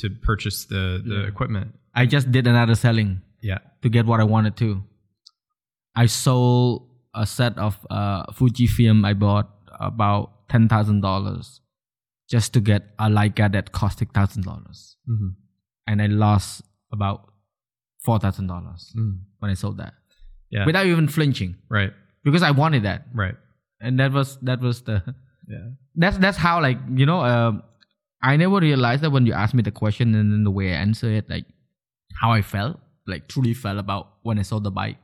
[0.00, 1.28] to purchase the the Yeah.
[1.32, 1.68] equipment.
[1.94, 3.10] I just did another selling
[3.50, 3.58] Yeah.
[3.82, 4.68] to get what I wanted to.
[5.94, 11.60] I sold a set of uh, Fujifilm I bought about ten thousand dollars
[12.34, 15.28] just to get a Leica that cost six thousand dollars, Mm-hmm.
[15.88, 16.62] and I lost
[16.92, 17.18] about
[18.04, 19.20] four thousand dollars Mm.
[19.40, 19.94] when I sold that
[20.50, 20.66] Yeah.
[20.66, 21.92] without even flinching right.
[22.26, 23.36] Because I wanted that, Right.
[23.80, 24.96] and that was that was the
[25.48, 25.66] Yeah.
[25.94, 27.62] that's that's how like you know um,
[28.20, 30.78] I never realized that when you asked me the question and then the way I
[30.86, 31.44] answer it like
[32.20, 34.98] how I felt like truly felt about when I saw the bike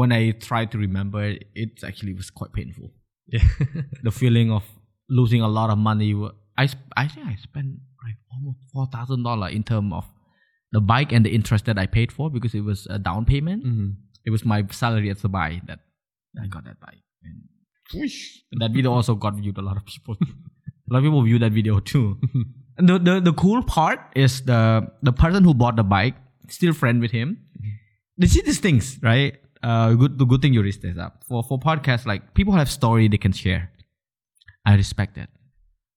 [0.00, 2.92] when I tried to remember it it actually was quite painful
[3.34, 3.48] Yeah.
[4.08, 4.64] the feeling of
[5.08, 6.12] losing a lot of money
[6.58, 7.70] I sp- I think I spent
[8.04, 10.04] like almost four thousand dollar in terms of
[10.72, 13.64] the bike and the interest that I paid for because it was a down payment
[13.64, 13.90] mm-hmm.
[14.26, 15.78] it was my salary at a buy that
[16.42, 17.02] I got that bike.
[18.52, 20.16] And that video also got viewed a lot of people.
[20.20, 22.18] a lot of people view that video too.
[22.78, 26.16] and the, the the cool part is the the person who bought the bike
[26.48, 27.38] still friend with him.
[28.18, 29.36] They see these things, right?
[29.62, 32.06] Uh, good the good thing you raised this up for for podcasts.
[32.06, 33.70] Like people have story they can share.
[34.64, 35.30] I respect that,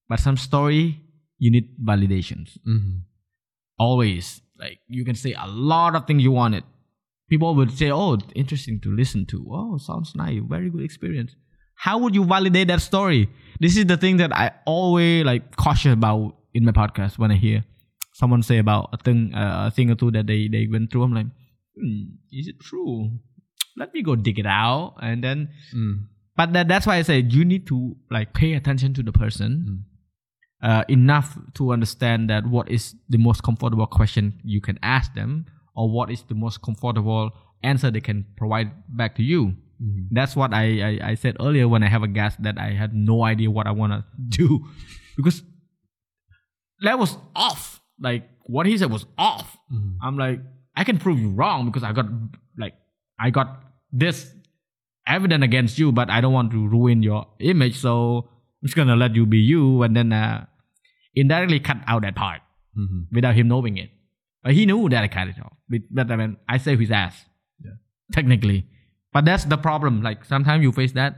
[0.08, 1.00] but some story
[1.38, 2.98] you need validations Mm-hmm.
[3.78, 6.64] always like you can say a lot of things you wanted
[7.30, 9.38] people would say oh interesting to listen to.
[9.50, 10.40] Oh sounds nice.
[10.48, 11.34] Very good experience.
[11.74, 13.30] How would you validate that story?
[13.58, 17.36] This is the thing that i always like cautious about in my podcast when i
[17.36, 17.64] hear
[18.20, 21.04] someone say about a thing uh, a thing or two that they they went through.
[21.04, 21.26] I'm like
[21.76, 22.02] hmm,
[22.32, 23.10] is it true?
[23.76, 24.96] Let me go dig it out.
[25.00, 26.06] And then Mm.
[26.36, 27.78] but that, that's why i say you need to
[28.10, 29.84] like pay attention to the person
[30.62, 35.46] uh, enough to understand that what is the most comfortable question you can ask them
[35.74, 37.30] or what is the most comfortable
[37.62, 40.08] answer they can provide back to you Mhm.
[40.10, 42.92] that's what I, I, I said earlier when i have a guest that i had
[42.94, 44.04] no idea what i want to
[44.38, 44.66] do
[45.16, 45.42] because
[46.82, 49.96] that was off like what he said was off Mhm.
[50.02, 50.40] i'm like
[50.76, 52.06] i can prove you wrong because i got
[52.58, 52.74] like
[53.18, 54.32] i got this
[55.06, 58.28] evidence against you but i don't want to ruin your image so
[58.62, 60.44] i'm just gonna let you be you and then uh,
[61.14, 62.40] indirectly cut out that part
[62.76, 63.06] Mhm.
[63.12, 63.90] without him knowing it
[64.42, 66.90] but he knew that i cut it off but, but i mean i saved his
[66.90, 67.24] ass
[67.64, 67.72] Yeah.
[68.12, 68.66] technically
[69.12, 71.12] but that's the problem like sometimes you face that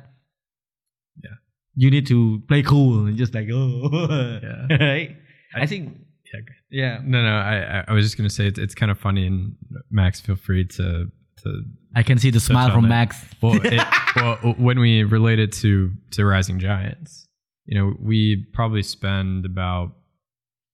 [1.24, 1.36] Yeah.
[1.76, 4.76] you need to play cool and just like oh Yeah.
[4.80, 5.16] right
[5.54, 5.84] i think
[6.32, 6.40] Yeah.
[6.40, 6.56] okay.
[6.70, 7.34] yeah No, no.
[7.52, 9.54] I I- I was just gonna say it's, it's kind of funny, and
[9.90, 11.10] Max, feel free to
[11.42, 11.48] to
[11.94, 12.96] i can see the smile from that.
[12.96, 13.12] max
[13.42, 13.82] well, it,
[14.16, 14.36] well,
[14.66, 17.28] when we relate it to to Rising Giants,
[17.68, 19.88] you know, we probably spend about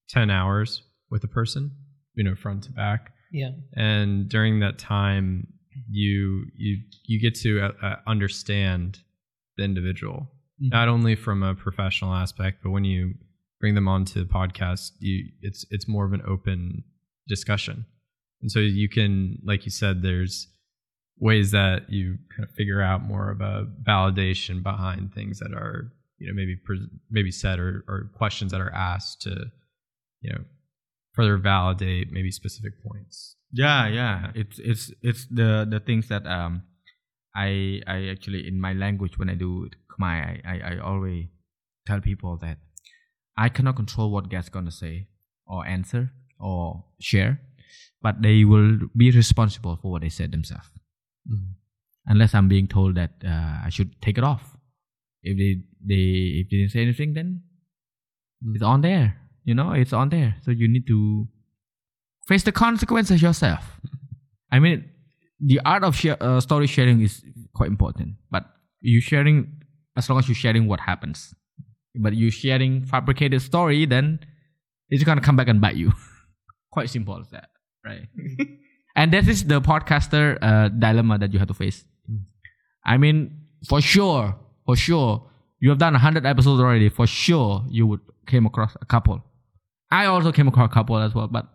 [0.08, 1.62] ten hours with a person,
[2.19, 3.53] you know, front to back, Yeah.
[3.74, 5.47] and during that time,
[5.89, 6.73] you you
[7.05, 9.01] you get to uh, uh, understand
[9.57, 10.19] the individual,
[10.61, 10.70] Mhm.
[10.78, 13.15] not only from a professional aspect, but when you
[13.61, 16.82] bring them onto the podcast, you it's it's more of an open
[17.28, 17.86] discussion,
[18.43, 20.49] and so you can, like you said, there's
[21.20, 25.93] ways that you kind of figure out more of a validation behind things that are
[26.19, 26.57] you know maybe
[27.11, 29.32] maybe said or, or questions that are asked to
[30.23, 30.43] you know
[31.19, 33.35] further validate maybe specific points.
[33.51, 34.31] Yeah, yeah.
[34.35, 36.62] It's it's it's the the things that um
[37.35, 41.27] I I actually in my language when I do Khmer, I, I, I always
[41.86, 42.59] tell people that
[43.36, 45.09] I cannot control what guests gonna say
[45.45, 47.40] or answer or share,
[48.01, 50.70] but they will be responsible for what they said themselves.
[52.07, 54.57] Unless I'm being told that uh, I should take it off.
[55.23, 56.05] If they they
[56.40, 57.43] if they didn't say anything, then
[58.55, 59.16] it's on there.
[59.48, 60.36] You know, it's on there.
[60.42, 61.26] So you need to
[62.26, 63.80] face the consequences yourself.
[64.52, 64.84] I mean,
[65.40, 68.44] the art of share, uh, story sharing is quite important, but
[68.82, 69.62] you sharing
[69.96, 71.34] as long as you're sharing what happens.
[71.94, 74.20] But you sharing fabricated story, then
[74.90, 75.94] it's gonna come back and bite you.
[76.70, 77.48] quite simple as that,
[77.82, 78.06] right?
[78.96, 81.86] and that is the podcaster uh, dilemma that you have to face.
[82.84, 85.26] I mean, for sure, for sure,
[85.58, 86.90] you have done hundred episodes already.
[86.90, 89.24] For sure, you would came across a couple.
[89.90, 91.47] I also came across a couple as well, but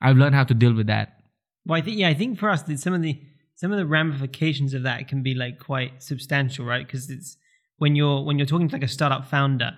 [0.00, 1.20] I've learned how to deal with that.
[1.66, 3.20] Well, I think yeah, I think for us, some of the
[3.54, 6.86] some of the ramifications of that can be like quite substantial, right?
[6.86, 7.36] Because it's
[7.76, 9.76] when you're when you're talking to like a startup founder,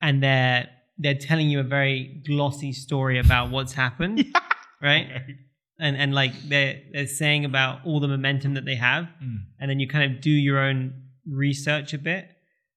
[0.00, 0.68] and they're
[0.98, 4.24] they're telling you a very glossy story about what's happened,
[4.82, 5.06] right?
[5.78, 9.36] And and like they're they're saying about all the momentum that they have, hmm.
[9.60, 10.94] and then you kind of do your own
[11.26, 12.30] research a bit,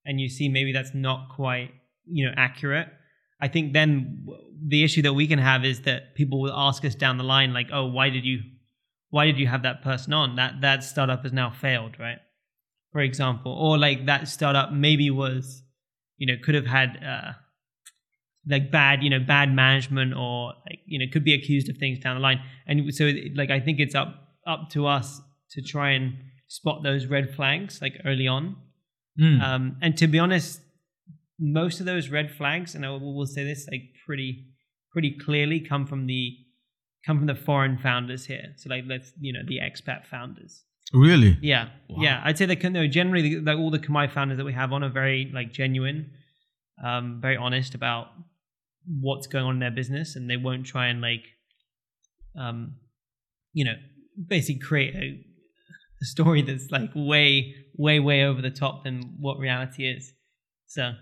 [0.06, 1.72] and you see maybe that's not quite
[2.06, 2.90] you know accurate.
[3.40, 4.26] I think then
[4.68, 7.53] the issue that we can have is that people will ask us down the line,
[7.53, 8.40] like, "Oh, why did you,
[9.10, 10.36] why did you have that person on?
[10.38, 12.20] That that startup has now failed, right?"
[12.91, 15.64] For example, or like that startup maybe was,
[16.18, 17.34] you know, could have had uh,
[18.48, 21.99] like bad, you know, bad management, or like you know, could be accused of things
[21.99, 22.41] down the line.
[22.68, 24.16] And so, like, I think it's up
[24.48, 25.22] up to us
[25.52, 26.14] to try and
[26.48, 28.56] spot those red flags like early on.
[29.20, 29.41] Mm.
[29.41, 30.62] Um, and to be honest,
[31.40, 34.45] most of those red flags, and I will, will say this like pretty,
[34.91, 36.36] pretty clearly, come from the
[37.06, 38.53] come from the foreign founders here.
[38.57, 40.64] So like let's you know the expat founders.
[40.94, 41.38] really?
[41.41, 41.98] Yeah, Wow.
[42.02, 42.22] yeah.
[42.24, 44.90] I'd say that no, generally like all the Khmer founders that we have on are
[44.90, 46.12] very like genuine,
[46.84, 48.07] um, very honest about
[49.02, 51.24] what's going on in their business, and they won't try and like,
[52.40, 52.76] um,
[53.53, 53.74] you know,
[54.28, 55.26] basically create a,
[56.02, 60.14] a story that's like way, way, way over the top than what reality is.
[60.68, 60.94] So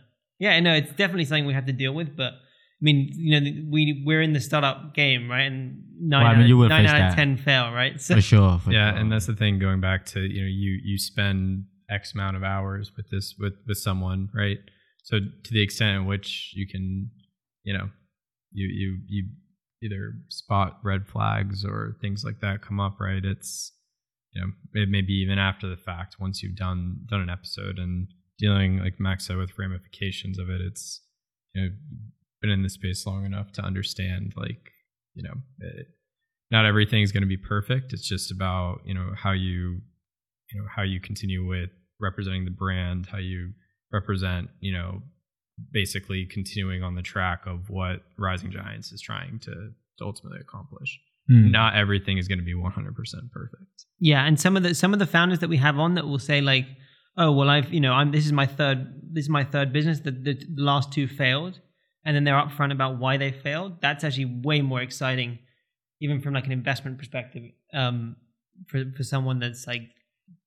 [0.43, 2.33] yeah, no, it's definitely something we have to deal with, but.
[2.81, 5.47] I mean, you know, we we're in the startup game, right?
[5.49, 7.15] And nine, Well, I mean, out, you will of, nine face out of that.
[7.15, 7.95] ten fail, right?
[8.01, 8.59] So For sure.
[8.59, 8.99] For yeah sure.
[8.99, 12.43] and that's the thing going back to you know you you spend x amount of
[12.43, 14.57] hours with this with with someone right
[15.03, 17.09] so to the extent in which you can
[17.63, 17.87] you know
[18.51, 19.21] you you you
[19.81, 23.71] either spot red flags or things like that come up right it's
[24.33, 24.47] you know
[24.81, 28.07] it may be even after the fact once you've done done an episode and
[28.43, 31.01] dealing like max said with ramifications of it it's
[31.53, 31.69] you know
[32.41, 34.71] been in the space long enough to understand like
[35.15, 35.87] you know it,
[36.53, 37.93] not is going to be perfect.
[37.93, 39.81] It's just about you know how you
[40.51, 43.53] you know how you continue with representing the brand how you
[43.91, 45.01] represent you know
[45.71, 50.99] basically continuing on the track of what rising giants is trying to, to ultimately accomplish.
[51.31, 51.51] Mm.
[51.51, 52.67] not everything is going to be 100%
[53.31, 53.85] perfect.
[53.99, 56.19] Yeah, and some of the some of the founders that we have on that will
[56.19, 56.65] say like,
[57.17, 59.99] "Oh, well, I've you know, I'm this is my third this is my third business.
[59.99, 61.59] The, the, the last two failed,
[62.05, 63.81] and then they're upfront about why they failed.
[63.81, 65.39] That's actually way more exciting,
[66.01, 68.15] even from like an investment perspective, um,
[68.67, 69.83] for for someone that's like,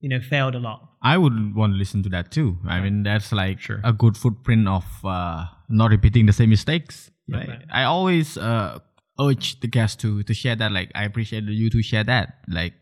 [0.01, 0.89] you know, failed a lot.
[1.01, 2.57] I would want to listen to that too.
[2.67, 3.79] I mean, that's like Sure.
[3.83, 7.09] a good footprint of uh, not repeating the same mistakes.
[7.29, 7.47] Right?
[7.47, 7.65] Right.
[7.71, 8.79] I always uh,
[9.19, 10.71] urge the guests to to share that.
[10.71, 12.39] Like, I appreciate you to share that.
[12.47, 12.73] Like,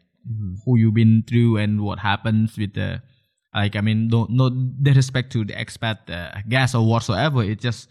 [0.66, 3.02] who you've been through and what happens with the.
[3.56, 7.42] Like, I mean, no, no disrespect to the expat uh, guest or whatsoever.
[7.44, 7.90] It's just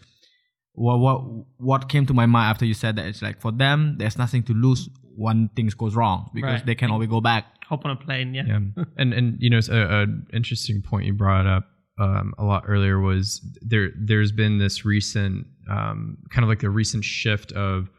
[0.73, 1.21] what what
[1.57, 3.07] what came to my mind after you said that.
[3.07, 6.65] It's like for them, there's nothing to lose when things goes wrong because Right.
[6.65, 7.45] they can always go back.
[7.69, 8.43] Hop on a plane, yeah.
[8.45, 8.59] yeah
[8.97, 11.63] and and you know it's a, a interesting point you brought up
[11.99, 16.69] um, a lot earlier was there there's been this recent um, kind of like the
[16.69, 17.89] recent shift of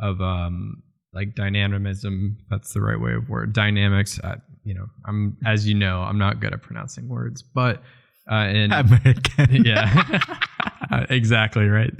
[0.00, 0.82] of um,
[1.12, 5.74] like dynamism that's the right way of word dynamics I, you know i'm as you
[5.74, 7.82] know i'm not good at pronouncing words but
[8.30, 9.64] uh and American.
[9.64, 10.20] yeah.
[11.08, 11.92] Exactly right.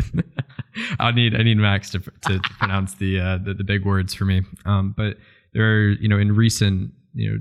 [1.01, 4.27] I need i need max to to pronounce the uh the, the big words for
[4.27, 4.43] me.
[4.67, 5.17] Um but
[5.55, 7.39] there are you know in recent you know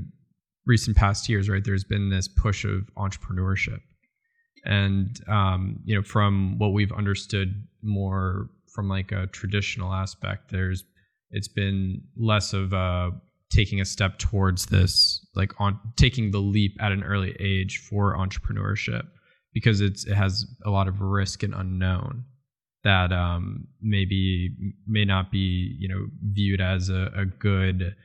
[0.66, 3.80] recent past years right there's been this push of entrepreneurship.
[4.66, 10.86] And um you know from what we've understood more from like a traditional aspect there's
[11.32, 13.12] it's been less of uh
[13.52, 18.16] taking a step towards this like on taking the leap at an early age for
[18.18, 19.04] entrepreneurship
[19.54, 22.24] because it's it has a lot of risk and unknown
[22.84, 24.56] that um, maybe
[24.88, 27.96] may not be you know viewed as a, a good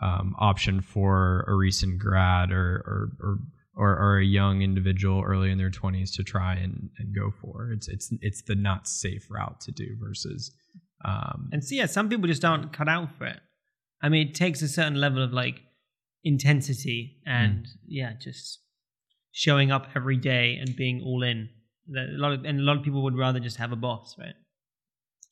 [0.00, 3.38] um, option for a recent grad or or, or
[3.76, 7.70] or or a young individual early in their 20s to try and, and go for
[7.72, 10.52] it's it's it's the not safe route to do versus
[11.04, 13.40] um, And so yeah, some people just don't cut out for it.
[14.04, 15.56] I mean, it takes a certain level of like
[16.24, 18.60] intensity and yeah, just
[19.32, 21.48] showing up every day and being all in.
[21.88, 24.16] That a lot of and a lot of people would rather just have a boss,
[24.18, 24.34] right?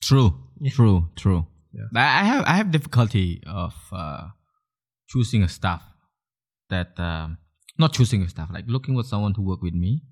[0.03, 0.31] True,
[0.61, 0.71] Yeah.
[0.73, 1.47] true, true.
[1.73, 1.89] Yeah.
[1.95, 4.29] I I have I have difficulty of uh,
[5.09, 5.83] choosing a staff
[6.69, 7.39] that um,
[7.79, 10.03] not choosing a staff like looking for someone to work with me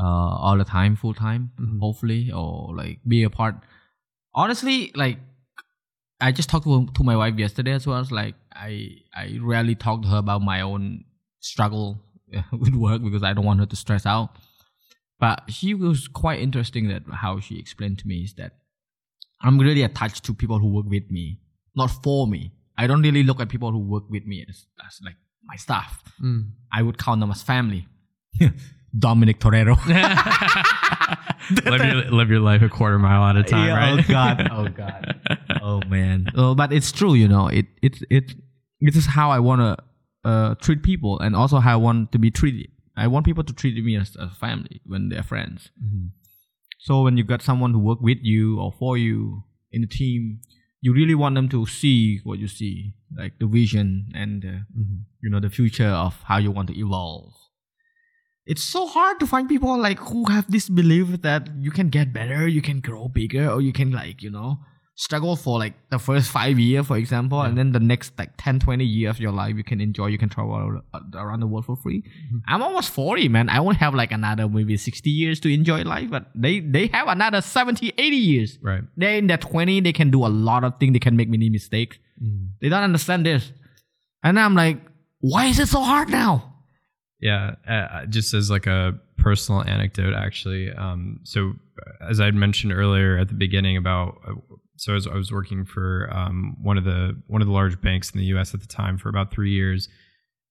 [0.00, 1.78] uh, all the time, full time, Mhm.
[1.80, 3.54] hopefully, or like be a part.
[4.34, 5.18] Honestly, like
[6.20, 8.00] I just talked to to my wife yesterday as well.
[8.00, 11.04] It's like I I rarely talk to her about my own
[11.40, 12.00] struggle
[12.52, 14.30] with work because I don't want her to stress out.
[15.20, 18.52] But she was quite interesting that how she explained to me is that
[19.40, 21.38] I'm really attached to people who work with me,
[21.76, 22.52] not for me.
[22.76, 25.14] I don't really look at people who work with me as, as like
[25.44, 26.02] my staff.
[26.20, 26.50] mm.
[26.72, 27.86] I would count them as family.
[28.98, 29.76] Dominic Toretto.
[31.64, 34.04] live your live your life a quarter mile at a time, Yeah, right?
[34.04, 34.48] Oh god.
[34.50, 35.38] Oh god.
[35.64, 36.28] Oh man.
[36.36, 37.48] Oh, but it's true, you know.
[37.48, 38.26] It it it
[38.80, 39.72] this is how I want to
[40.28, 42.68] uh, treat people, and also how I want to be treated.
[42.96, 45.70] I want people to treat me as a family when they're friends.
[45.82, 46.10] Mhm.
[46.78, 50.40] So when you got someone who work with you or for you in the team,
[50.84, 54.98] you really want them to see what you see, like the vision and uh, Mhm.
[55.22, 57.32] you know the future of how you want to evolve.
[58.46, 62.12] It's so hard to find people like who have this belief that you can get
[62.12, 64.58] better, you can grow bigger, or you can like you know
[64.96, 68.60] struggle for like the first five years, for example, and then the next like 10,
[68.60, 70.80] 20 years of your life you can enjoy, you can travel
[71.14, 72.04] around the world for free.
[72.46, 73.48] I'm almost 40, man.
[73.48, 77.08] I won't have like another maybe 60 years to enjoy life, but they they have
[77.08, 78.58] another 70, 80 years.
[78.62, 78.82] Right.
[78.96, 81.50] They're in their 20, they can do a lot of things, they can make many
[81.50, 81.98] mistakes.
[82.22, 82.50] Mhm.
[82.60, 83.50] They don't understand this.
[84.22, 84.78] And I'm like,
[85.20, 86.52] why is it so hard now?
[87.20, 90.70] Yeah, uh, just as like a personal anecdote, actually.
[90.70, 91.54] Um, so,
[92.00, 94.34] as I'd mentioned earlier at the beginning about, uh,
[94.76, 97.80] so I was, I was working for um, one of the one of the large
[97.80, 98.54] banks in the U.S.
[98.54, 99.88] at the time for about three years,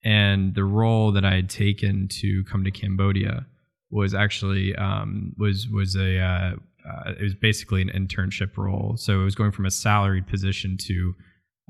[0.03, 3.45] and the role that I had taken to come to Cambodia
[3.91, 6.55] was actually um, was was a uh,
[6.87, 8.95] uh, it was basically an internship role.
[8.97, 11.15] So it was going from a salaried position to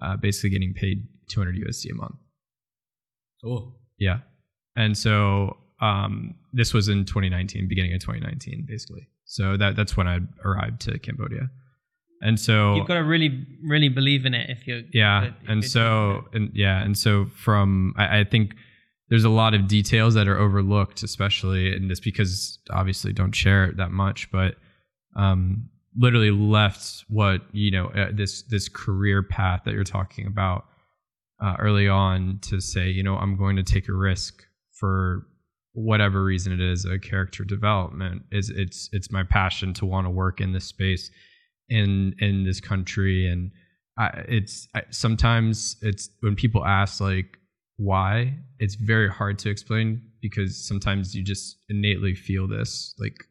[0.01, 2.15] uh, basically getting paid 200 USD a month.
[3.45, 3.73] Oh.
[3.99, 4.19] Yeah.
[4.75, 9.07] And so um, this was in 2019, beginning of 2019, basically.
[9.25, 11.49] So that that's when I arrived to Cambodia.
[12.23, 14.81] And so You've got to really, really believe in it if you're.
[14.93, 18.55] yeah, if and so and yeah, and so from I, I think
[19.09, 23.65] there's a lot of details that are overlooked, especially in this because obviously don't share
[23.65, 24.55] it that much, but
[25.17, 30.63] um, literally left what you know uh, this this career path that you're talking about
[31.43, 35.27] uh, early on to say, you know, I'm going to take a risk for
[35.73, 40.09] whatever reason it is, a character development is it's it's my passion to want to
[40.09, 41.11] work in this space
[41.73, 43.27] in in this country.
[43.27, 43.51] And
[43.97, 47.37] I, it's I, sometimes it's when people ask like
[47.77, 53.25] why it's very hard to explain because sometimes you just innately feel this like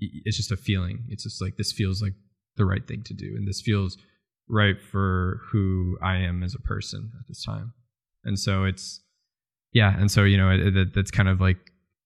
[0.00, 1.04] it's just a feeling.
[1.08, 2.14] It's just like this feels like
[2.56, 3.34] the right thing to do.
[3.36, 3.96] And this feels
[4.48, 7.72] right for who I am as a person at this time.
[8.24, 9.00] And so it's
[9.72, 11.58] yeah and so you know it, it, that's kind of like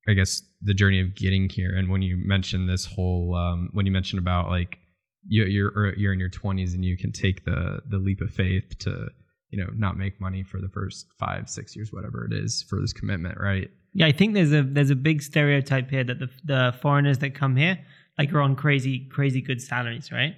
[0.07, 1.75] I guess the journey of getting here.
[1.75, 4.79] And when you mentioned this whole um, when you mentioned about like
[5.27, 8.79] you, you're you're in your 20s and you can take the the leap of faith
[8.81, 9.09] to
[9.51, 12.81] you know not make money for the first five six years whatever it is for
[12.81, 16.29] this commitment right Yeah, I think there's a there's a big stereotype here that the
[16.45, 17.79] the foreigners that come here
[18.19, 20.35] like are on crazy crazy good salaries, right?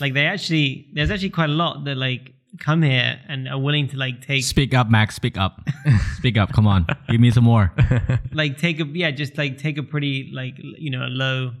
[0.00, 3.86] Like they actually there's actually quite a lot that like come here and are willing
[3.88, 5.14] to like take Speak up, Max.
[5.14, 5.60] Speak up.
[6.16, 6.52] Speak up.
[6.52, 6.86] Come on.
[7.08, 7.72] Give me some more.
[8.32, 11.52] like take a yeah just like take a pretty like you know a low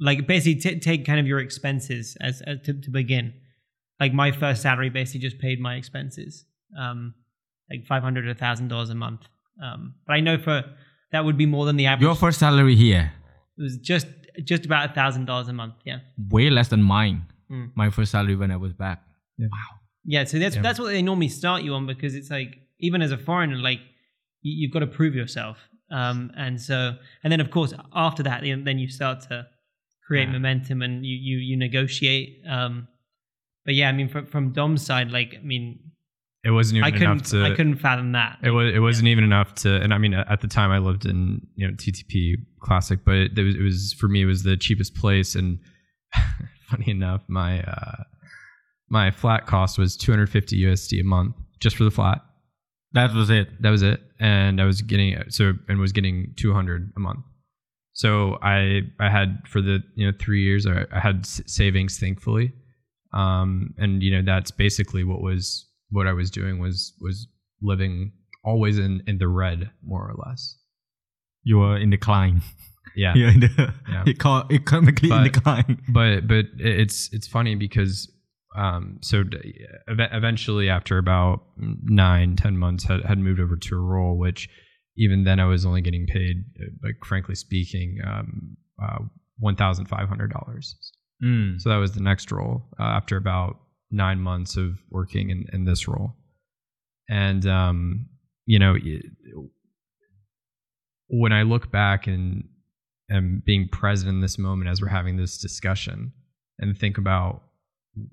[0.00, 3.32] like basically t- take kind of your expenses as, as to, to begin
[4.00, 6.44] like my first salary basically just paid my expenses
[6.78, 7.14] um
[7.70, 9.20] like 500 a thousand dollars a month
[9.62, 10.64] um but i know for
[11.12, 13.12] that would be more than the average Your first salary here,
[13.56, 14.06] it was just
[14.42, 15.98] just about a thousand dollars a month yeah
[16.30, 17.26] way less than mine.
[17.50, 17.70] Mm.
[17.76, 19.00] My first salary when I was back.
[19.38, 19.48] Wow.
[20.04, 20.62] Yeah so that's Yeah.
[20.62, 23.78] that's what they normally start you on because it's like even as a foreigner like
[24.42, 25.58] you, you've got to prove yourself
[25.92, 29.46] um and so and then of course after that then then you start to
[30.06, 30.32] create Yeah.
[30.32, 32.88] momentum and you you you negotiate um
[33.64, 35.78] but yeah i mean from from dom's side like i mean
[36.44, 39.24] it wasn't even i enough to i couldn't fathom that it was it wasn't even
[39.24, 43.00] enough to and i mean at the time i lived in you know ttp classic
[43.04, 45.58] but it, was it was for me it was the cheapest place and
[46.70, 48.02] funny enough, my uh,
[48.88, 52.20] my flat cost was 250 USD a month just for the flat.
[52.92, 53.48] That was it.
[53.62, 57.24] That was it, and I was getting so and was getting 200 a month.
[57.94, 61.98] So I I had for the you know three years I, I had s- savings
[61.98, 62.52] thankfully,
[63.12, 67.26] um, and you know that's basically what was what I was doing was was
[67.62, 68.12] living
[68.44, 70.56] always in in the red more or less.
[71.44, 72.42] You were in decline.
[72.96, 74.04] Yeah, You're in the Yeah.
[74.08, 75.80] eco- economically in decline.
[75.88, 78.10] but but it's it's funny because
[78.56, 79.20] um so
[79.88, 84.48] ev- eventually after about nine ten months had, had moved over to a role which
[84.96, 88.98] even then i was only getting paid uh, like frankly speaking um uh,
[89.42, 90.74] $1500
[91.22, 91.60] Mm.
[91.60, 93.60] so that was the next role uh, after about
[93.90, 96.16] nine months of working in, in this role
[97.08, 98.06] and um
[98.46, 99.06] you know it-
[101.08, 102.44] when i look back and
[103.10, 106.12] am being present in this moment as we're having this discussion
[106.58, 107.42] and think about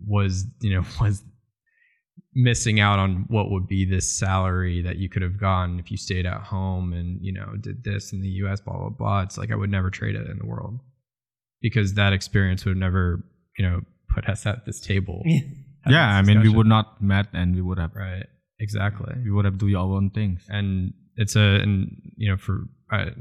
[0.05, 1.23] was you know was
[2.33, 5.97] missing out on what would be this salary that you could have gotten if you
[5.97, 9.21] stayed at home and you know did this in the US blah blah blah.
[9.21, 10.79] It's like I would never trade it in the world
[11.61, 13.23] because that experience would have never
[13.57, 13.81] you know
[14.13, 15.21] put us at this table.
[15.25, 15.39] Yeah.
[15.83, 18.27] had Yeah, I mean, we would not met and we would have right.
[18.59, 19.15] Exactly.
[19.23, 20.45] We would have do our own things.
[20.47, 23.11] and it's a and you know for uh,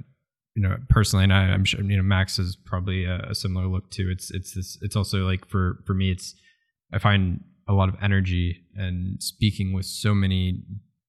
[0.55, 3.67] you know personally and I, i'm sure you know max is probably a, a similar
[3.67, 4.09] look too.
[4.11, 6.35] It's it's this it's also like for for me it's
[6.93, 10.63] i find a lot of energy and speaking with so many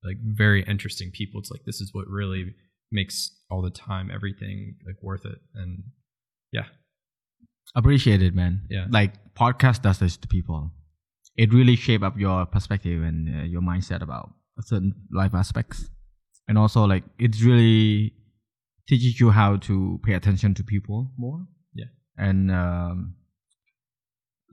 [0.03, 2.53] like very interesting people it's like this is what really
[2.91, 5.83] makes all the time everything like worth it and
[6.51, 6.65] yeah
[7.75, 8.61] Appreciate it, man.
[8.69, 8.87] Yeah.
[8.89, 10.71] Like podcast does this to people.
[11.37, 15.89] It really shape up your perspective and uh, your mindset about certain life aspects,
[16.47, 18.13] and also like it really
[18.87, 21.45] teaches you how to pay attention to people more.
[21.73, 21.85] Yeah.
[22.17, 23.15] And um,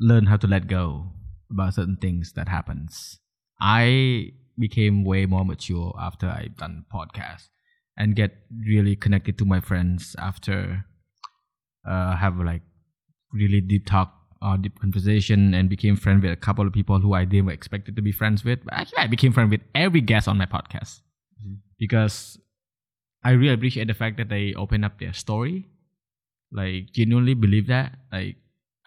[0.00, 1.10] learn how to let go
[1.50, 3.18] about certain things that happens.
[3.60, 7.48] I became way more mature after I done podcast
[7.96, 10.84] and get really connected to my friends after
[11.88, 12.62] uh, have like
[13.32, 17.14] really deep talk or deep conversation and became friends with a couple of people who
[17.14, 18.60] I didn't expect to be friends with.
[18.64, 21.00] But actually, I became friends with every guest on my podcast
[21.78, 22.38] because
[23.24, 25.66] I really appreciate the fact that they open up their story.
[26.52, 27.98] Like genuinely believe that.
[28.12, 28.36] Like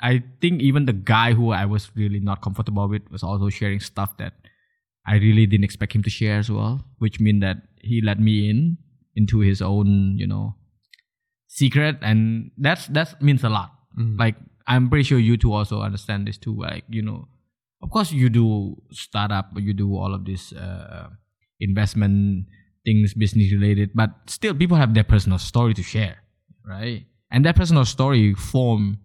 [0.01, 3.79] I think even the guy who I was really not comfortable with was also sharing
[3.79, 4.33] stuff that
[5.05, 8.49] I really didn't expect him to share as well, which mean that he let me
[8.49, 8.77] in
[9.15, 10.55] into his own, you know,
[11.47, 13.71] secret, and that's that means a lot.
[13.97, 14.19] Mhm.
[14.19, 14.35] Like
[14.67, 16.55] I'm pretty sure you two also understand this too.
[16.55, 17.27] Like you know,
[17.81, 21.09] of course you do startup, you do all of this uh,
[21.59, 22.45] investment
[22.85, 26.17] things, business related, but still people have their personal story to share,
[26.65, 27.05] right?
[27.29, 28.97] And that personal story form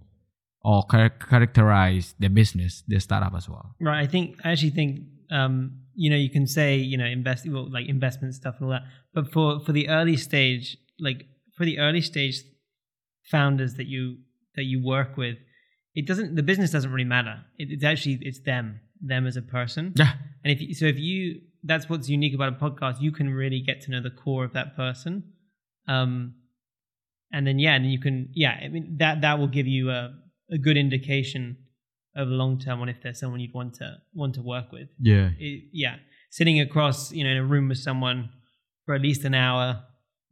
[0.66, 3.76] or char- characterize their business, their startup as well.
[3.80, 4.02] Right.
[4.02, 7.70] I think I actually think um, you know you can say you know invest well,
[7.70, 8.82] like investment stuff and all that,
[9.14, 11.26] but for for the early stage, like
[11.56, 12.42] for the early stage
[13.30, 14.16] founders that you
[14.56, 15.36] that you work with,
[15.94, 17.44] it doesn't the business doesn't really matter.
[17.58, 19.92] It, it's actually it's them them as a person.
[19.94, 23.32] Yeah, And if you, so, if you that's what's unique about a podcast, you can
[23.32, 25.32] really get to know the core of that person.
[25.86, 26.34] Um,
[27.32, 30.12] and then yeah, and you can yeah, I mean that that will give you a
[30.50, 31.56] a good indication
[32.14, 34.88] of the long term on if there's someone you'd want to want to work with.
[35.00, 35.96] yeah, It, yeah,
[36.30, 38.30] sitting across you know in a room with someone
[38.84, 39.82] for at least an hour,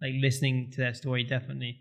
[0.01, 1.81] like listening to their story, definitely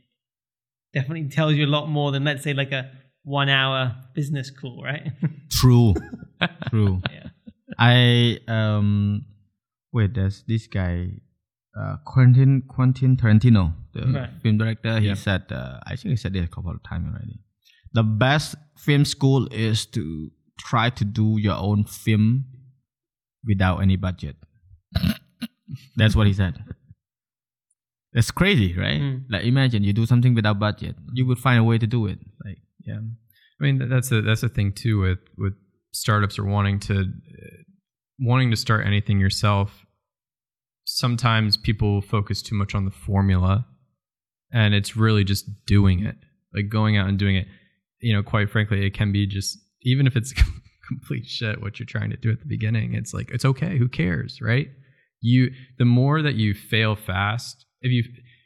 [0.93, 2.91] definitely tells you a lot more than let's say like a
[3.23, 5.11] one hour business call, right?
[5.49, 5.93] true,
[6.69, 7.01] true.
[7.11, 7.27] yeah.
[7.79, 9.25] I um
[9.93, 11.09] wait, there's this guy,
[11.79, 14.29] uh, Quentin Quentin Tarantino, the Right.
[14.41, 14.99] film director.
[14.99, 15.13] He Yeah.
[15.13, 17.39] said, uh, I think he said it a couple of times already.
[17.93, 22.45] The best film school is to try to do your own film
[23.45, 24.35] without any budget.
[25.95, 26.63] That's what he said.
[28.13, 29.01] That's crazy, right?
[29.01, 29.23] Mm.
[29.29, 32.19] Like imagine you do something without budget, you would find a way to do it.
[32.45, 35.53] Like Yeah, I mean that's a that's a thing too with with
[35.91, 37.63] startups or wanting to uh,
[38.19, 39.85] wanting to start anything yourself.
[40.85, 43.65] Sometimes people focus too much on the formula,
[44.51, 46.17] and it's really just doing it,
[46.53, 47.47] like going out and doing it.
[48.03, 50.33] You know, quite frankly, it can be just even if it's
[50.87, 52.93] complete shit what you're trying to do at the beginning.
[52.93, 53.77] It's like it's okay.
[53.77, 54.67] Who cares, right?
[55.21, 58.03] You the more that you fail fast, if you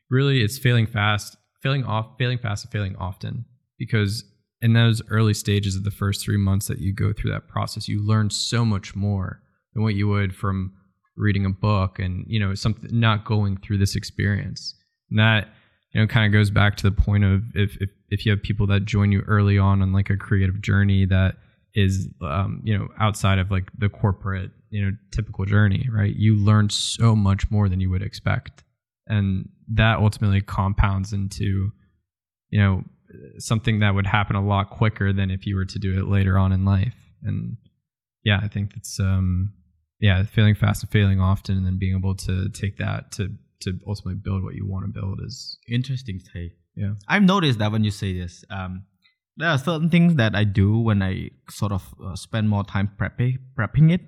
[0.10, 3.46] really it's failing fast, failing off, failing fast, and failing often
[3.78, 4.24] because
[4.62, 7.88] in those early stages of the first three months that you go through that process,
[7.88, 9.42] you learn so much more
[9.74, 10.74] than what you would from
[11.16, 14.76] reading a book and you know something not going through this experience.
[15.10, 15.50] And that
[15.98, 18.44] you know kind of goes back to the point of if, if if you have
[18.44, 21.38] people that join you early on on like a creative journey that
[21.74, 26.16] is um, you know outside of like the corporate you know typical journey right?
[26.16, 28.64] You learn so much more than you would expect.
[29.08, 31.72] And that ultimately compounds into
[32.52, 32.84] you know
[33.40, 36.38] something that would happen a lot quicker than if you were to do it later
[36.38, 36.94] on in life.
[37.24, 37.58] And
[38.24, 39.54] yeah i think it's um
[40.00, 43.30] yeah failing fast and failing often and then being able to take that to
[43.62, 46.54] to ultimately build what you want to build is Interesting take.
[46.76, 48.84] yeah I've noticed that when you say this, um,
[49.38, 52.92] there are certain things that I do when I sort of uh, spend more time
[53.00, 54.02] prepping prepping it,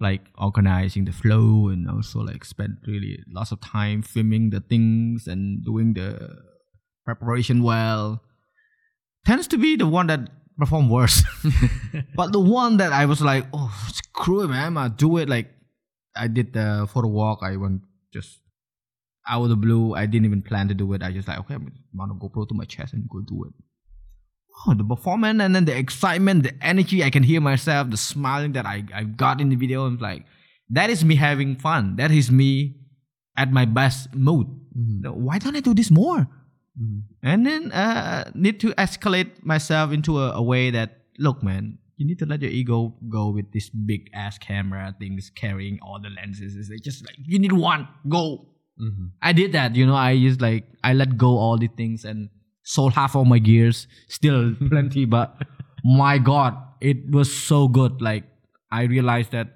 [0.00, 5.26] like organizing the flow and also like spend really lots of time filming the things
[5.26, 6.36] and doing the
[7.04, 8.22] preparation well.
[9.26, 11.22] Tends to be the one that perform worse.
[12.14, 15.28] but the one that I was like, oh, screw it, man, I do it.
[15.28, 15.50] Like
[16.16, 17.40] I did the photo walk.
[17.42, 18.38] I went just
[19.28, 19.94] out of the blue.
[19.94, 21.02] I didn't even plan to do it.
[21.02, 23.52] I just like, okay, I'm gonna GoPro to my chest and go do it.
[24.66, 27.02] Oh, the performance and then the excitement, the energy.
[27.02, 29.86] I can hear myself, the smiling that I, I got in the video.
[29.86, 30.24] I'm like,
[30.70, 31.96] that is me having fun.
[31.96, 32.76] That is me
[33.36, 34.46] at my best mood.
[35.02, 36.28] Why don't I do this more?
[37.22, 42.06] And then uh, need to escalate myself into a, a way that look, man, you
[42.06, 46.08] need to let your ego go with this big ass camera things carrying all the
[46.08, 46.70] lenses.
[46.70, 48.46] It's just like you need one, go.
[48.80, 49.06] Mm-hmm.
[49.22, 49.94] I did that, you know.
[49.94, 52.30] I just like I let go all the things and
[52.62, 55.36] sold half of my gears, still plenty, but
[55.84, 58.00] my god, it was so good.
[58.00, 58.24] Like
[58.70, 59.48] I realized that,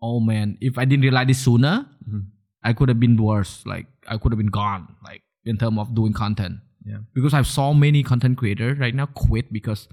[0.00, 2.20] oh man, if I didn't realize this sooner, mm-hmm.
[2.62, 3.64] I could have been worse.
[3.66, 4.94] Like I could have been gone.
[5.04, 6.58] Like in terms of doing content.
[6.84, 6.98] Yeah.
[7.14, 9.88] Because I've saw many content creators right now quit because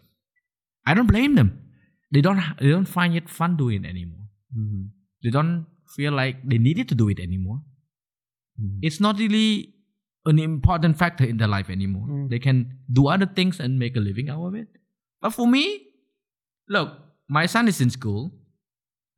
[0.85, 1.61] I don't blame them.
[2.11, 4.25] They don't they don't find it fun doing it anymore.
[4.57, 4.83] Mm-hmm.
[5.23, 7.61] They don't feel like they needed to do it anymore.
[8.81, 9.73] It's not really
[10.25, 12.27] an important factor in their life anymore.
[12.29, 14.67] They can do other things and make a living out of it.
[15.21, 15.87] But for me,
[16.67, 16.93] look,
[17.27, 18.31] my son is in school.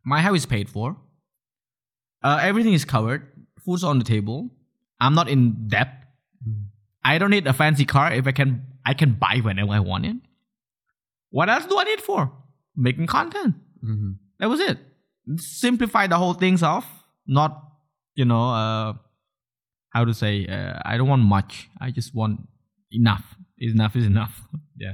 [0.04, 0.98] My house is paid for.
[2.24, 3.28] Uh, everything is covered.
[3.66, 4.50] Food's on the table.
[5.00, 5.90] I'm not in debt.
[7.04, 10.06] I don't need a fancy car if I can I can buy whenever I want
[10.06, 10.16] it.
[11.30, 12.32] What else do I need for?
[12.76, 13.56] Making content.
[14.40, 14.78] That was it.
[15.38, 16.86] Simplify the whole things off.
[17.28, 17.64] Not,
[18.16, 18.94] you know, uh,
[19.92, 21.70] how to say, uh, I don't want much.
[21.80, 22.42] I just want
[22.92, 23.24] enough.
[23.60, 24.42] Enough is enough.
[24.78, 24.94] yeah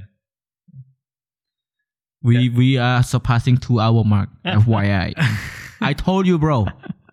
[2.22, 4.30] We we are surpassing two hour mark.
[4.46, 5.14] FYI.
[5.82, 6.66] I told you, bro.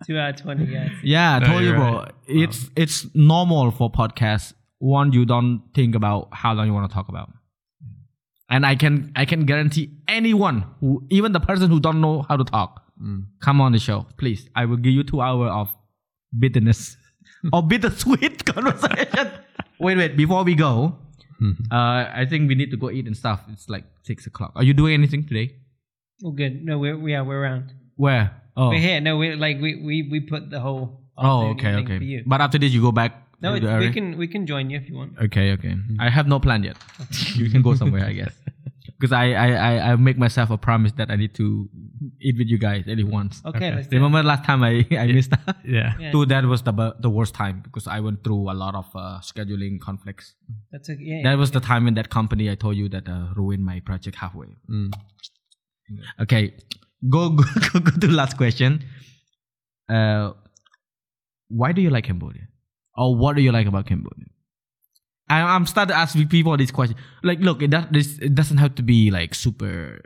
[0.05, 0.91] Two hour twenty, guys.
[1.03, 1.99] Yeah, I No, told you, you're bro.
[1.99, 2.11] right.
[2.27, 4.53] It's it's normal for podcasts.
[4.79, 7.29] One, you don't think about how long you want to talk about,
[8.49, 12.35] and I can I can guarantee anyone who even the person who don't know how
[12.37, 12.81] to talk,
[13.41, 14.49] come on the show, please.
[14.55, 15.69] I will give you two hours of
[16.37, 16.97] bitterness
[17.53, 19.31] or bittersweet conversation.
[19.79, 20.15] wait, wait.
[20.17, 20.95] Before we go,
[21.71, 23.41] uh, I think we need to go eat and stuff.
[23.51, 24.51] It's like six o'clock.
[24.55, 25.55] Are you doing anything today?
[26.23, 26.63] Oh, good.
[26.63, 27.73] No, we're we are we're around.
[27.95, 28.31] Where?
[28.57, 29.01] Oh, We're here.
[29.01, 31.01] No, we're like we we we put the whole.
[31.17, 31.97] oh, okay, okay.
[31.97, 32.23] For you.
[32.25, 33.21] But after this, you go back.
[33.41, 35.19] No, to we can we can join you if you want.
[35.21, 35.75] Okay, okay.
[35.99, 36.77] I have no plan yet.
[37.35, 38.33] you can go somewhere, I guess.
[38.97, 41.69] Because I, I, I, I make myself a promise that I need to
[42.21, 43.41] eat with you guys at least once.
[43.45, 43.91] Okay, let's.
[43.91, 45.55] Remember last time I, I missed out?
[45.65, 46.11] yeah Yeah.
[46.11, 49.19] Dude, that was the the worst time because I went through a lot of uh,
[49.21, 50.35] scheduling conflicts.
[50.71, 51.21] That's a yeah.
[51.23, 54.15] That was the time in that company I told you that uh, ruined my project
[54.17, 54.55] halfway.
[54.69, 54.93] Mm.
[56.21, 56.53] Okay,
[57.09, 57.43] go go,
[57.73, 58.83] go, go to the last question.
[59.89, 60.31] Uh,
[61.49, 62.47] why do you like Cambodia?
[62.97, 64.27] Or what do you like about Cambodia?
[65.27, 66.95] I, I'm starting to ask people this question.
[67.23, 70.01] Like, look, it, does, this, it doesn't have to be like super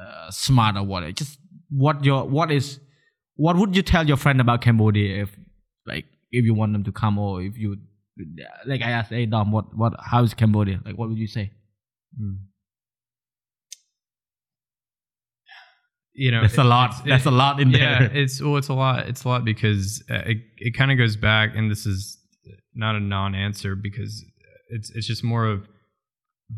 [0.00, 1.02] uh, smart or what.
[1.02, 2.80] It Just what your what is
[3.36, 5.36] what would you tell your friend about Cambodia if
[5.86, 7.76] like if you want them to come or if you
[8.66, 10.80] like I asked, hey Dom, what what how is Cambodia?
[10.84, 11.50] Like, what would you say?
[16.12, 16.90] you know That's a lot.
[16.90, 18.16] it's- That's it- a lot in yeah there.
[18.16, 21.16] it's well it's a lot it's a lot because uh, it, it kind of goes
[21.16, 22.18] back and this is
[22.74, 24.24] not a non-answer because
[24.76, 25.58] it's it's just more of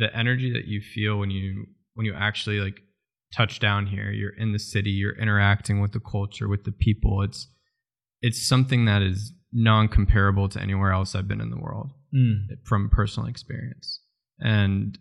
[0.03, 2.79] the energy that you feel when you when you actually like
[3.35, 4.11] touch down here.
[4.11, 7.23] You're in the city you're interacting with the culture with the people.
[7.23, 7.41] It's
[8.23, 12.37] it's something that is non-comparable to anywhere else i've been in the world Mm.
[12.65, 14.01] from personal experience.
[14.41, 14.99] And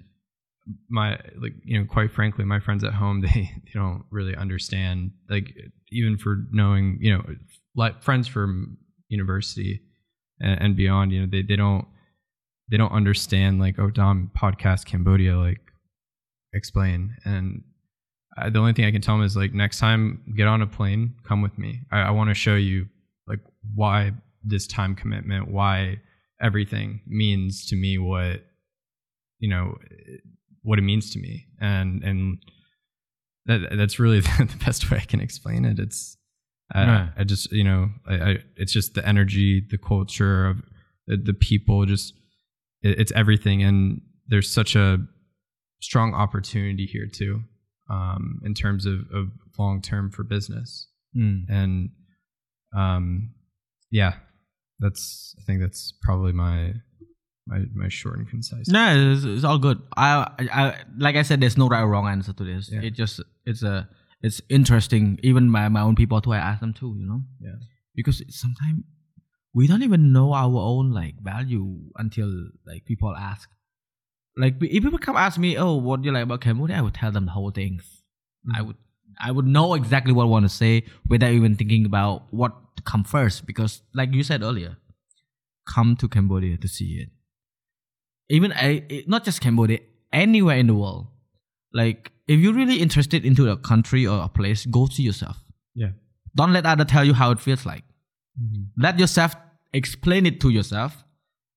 [0.89, 1.11] my
[1.43, 5.47] like you know quite frankly my friends at home they they don't really understand like
[5.91, 7.23] even for knowing you know
[7.75, 8.77] like friends from
[9.07, 9.81] university
[10.39, 11.85] and, and beyond you know they, they don't
[12.69, 15.61] they don't understand like oh dom podcast cambodia like
[16.53, 17.15] explain.
[17.25, 17.63] And
[18.37, 20.67] I, the only thing i can tell them is like next time get on a
[20.67, 21.81] plane come with me.
[21.91, 22.87] I, I want to show you
[23.27, 23.39] like
[23.73, 24.13] why
[24.43, 25.99] this time commitment why
[26.41, 28.41] everything means to me what
[29.39, 29.77] you know
[30.63, 31.45] what it means to me.
[31.61, 32.39] And and
[33.45, 35.79] that that's really the best way I can explain it.
[35.79, 36.17] It's
[36.73, 37.09] I, Yeah.
[37.17, 40.57] I just you know I, I it's just the energy the culture of
[41.07, 42.13] the, the people just
[42.89, 44.97] it's everything and there's such a
[45.81, 47.41] strong opportunity here too
[47.89, 51.45] um in terms of, of long term for business Mm.
[51.49, 51.89] and
[52.75, 53.31] um
[53.89, 54.15] yeah
[54.79, 56.73] that's i think that's probably my
[57.47, 59.79] my my short and concise No, it's, it's all good.
[59.95, 62.69] I, I, I, like I said, there's no right or wrong answer to this.
[62.71, 62.81] Yeah.
[62.81, 63.87] It just, it's a,
[64.23, 65.19] it's interesting.
[65.21, 67.55] Even my, my own people too, I ask them too, you know, yeah
[67.95, 68.83] because sometimes
[69.55, 72.29] we don't even know our own like value until
[72.67, 73.49] like people ask.
[74.37, 76.77] Like if people come ask me, oh, what do you like about Cambodia?
[76.77, 78.03] I would tell them the whole things.
[78.53, 78.67] I mm.
[78.67, 78.75] would,
[79.19, 82.83] I would know exactly what I want to say without even thinking about what to
[82.83, 83.45] come first.
[83.47, 84.75] Because like you said earlier,
[85.65, 87.09] come to Cambodia to see it
[88.29, 89.79] even I, it- not just Cambodia,
[90.11, 91.07] anywhere in the world.
[91.73, 95.37] Like if you're really interested into a country or a place, go see yourself.
[95.73, 95.89] yeah
[96.35, 97.83] Don't let other tell you how it feels like.
[98.41, 98.81] Mm-hmm.
[98.81, 99.35] Let yourself
[99.75, 101.03] explain it to yourself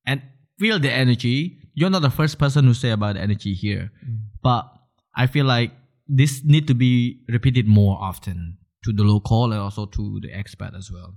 [0.05, 0.23] and
[0.59, 1.59] feel the energy.
[1.75, 3.91] You're not the first person who say about energy here,
[4.43, 4.67] but
[5.17, 5.73] I feel like
[6.07, 10.77] this need to be repeated more often to the local and also to the expat
[10.77, 11.15] as well,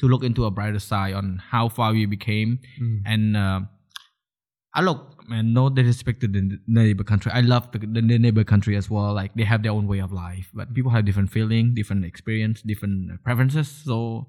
[0.00, 2.60] to look into a brighter side on how far we became
[3.04, 3.36] and.
[3.36, 3.60] Uh,
[4.76, 7.32] I look, man, no disrespect to the neighbor country.
[7.32, 9.14] I love the, the neighbor country as well.
[9.14, 12.60] Like they have their own way of life, but people have different feeling, different experience,
[12.60, 13.68] different preferences.
[13.86, 14.28] So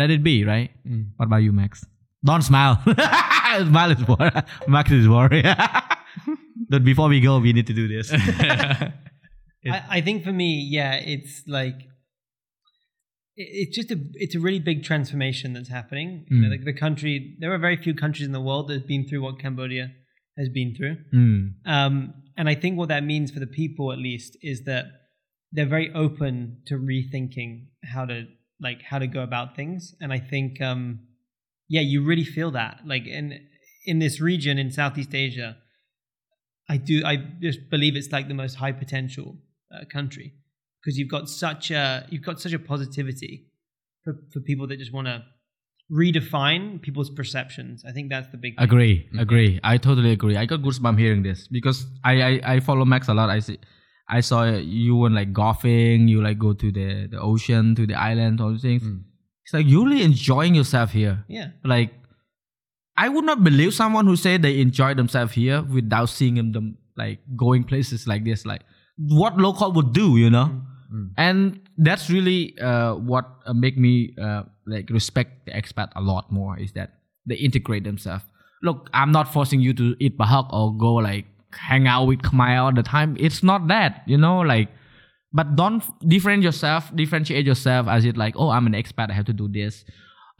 [0.00, 0.70] let it be, right?
[1.16, 1.84] What about you, Max?
[2.24, 2.74] Don't smile.
[2.86, 4.32] smile is boring.
[4.68, 5.44] Max is worried.
[6.72, 8.12] but before we go, we need to do this.
[8.12, 11.78] I, I think for me, yeah, it's like
[13.36, 16.26] it- it's just a it's a really big transformation that's happening.
[16.30, 16.50] You know, Mm.
[16.50, 19.22] like the country, there are very few countries in the world that have been through
[19.22, 19.86] what Cambodia
[20.38, 20.96] has been through.
[21.14, 21.42] Mm.
[21.66, 24.84] Um, and I think what that means for the people, at least, is that
[25.52, 28.26] they're very open to rethinking how to
[28.60, 29.94] like how to go about things.
[30.00, 31.00] And I think, um,
[31.68, 33.40] yeah, you really feel that, like in
[33.86, 35.56] in this region in Southeast Asia.
[36.68, 37.02] I do.
[37.04, 39.36] I just believe it's like the most high potential
[39.74, 40.34] uh, country
[40.80, 43.46] because you've got such a you've got such a positivity
[44.04, 45.24] for for people that just want to
[45.90, 47.84] redefine people's perceptions.
[47.86, 48.56] I think that's the big.
[48.56, 48.64] Thing.
[48.64, 49.60] Agree, agree.
[49.64, 50.36] I totally agree.
[50.36, 53.30] I got goosebumps hearing this because I, I, I follow Max a lot.
[53.30, 53.58] I see,
[54.10, 56.08] I saw you went like golfing.
[56.08, 58.82] You like go to the, the ocean, to the island, all these things.
[59.44, 61.24] It's like you're really enjoying yourself here.
[61.28, 61.48] Yeah.
[61.64, 61.94] Like,
[62.96, 66.78] I would not believe someone who say they enjoy themselves here without seeing them, them
[66.96, 68.44] like going places like this.
[68.44, 68.62] Like
[68.98, 70.60] what local would do, you know.
[71.16, 76.32] And that's really uh, what uh, make me uh, like respect the expat a lot
[76.32, 76.94] more is that
[77.26, 78.24] they integrate themselves.
[78.62, 82.62] Look, I'm not forcing you to eat prahok or go like hang out with Khmer
[82.62, 83.16] all the time.
[83.18, 84.68] It's not that, you know, like
[85.32, 89.26] but don't differentiate yourself, differentiate yourself as it like, oh, I'm an expat, I have
[89.26, 89.84] to do this.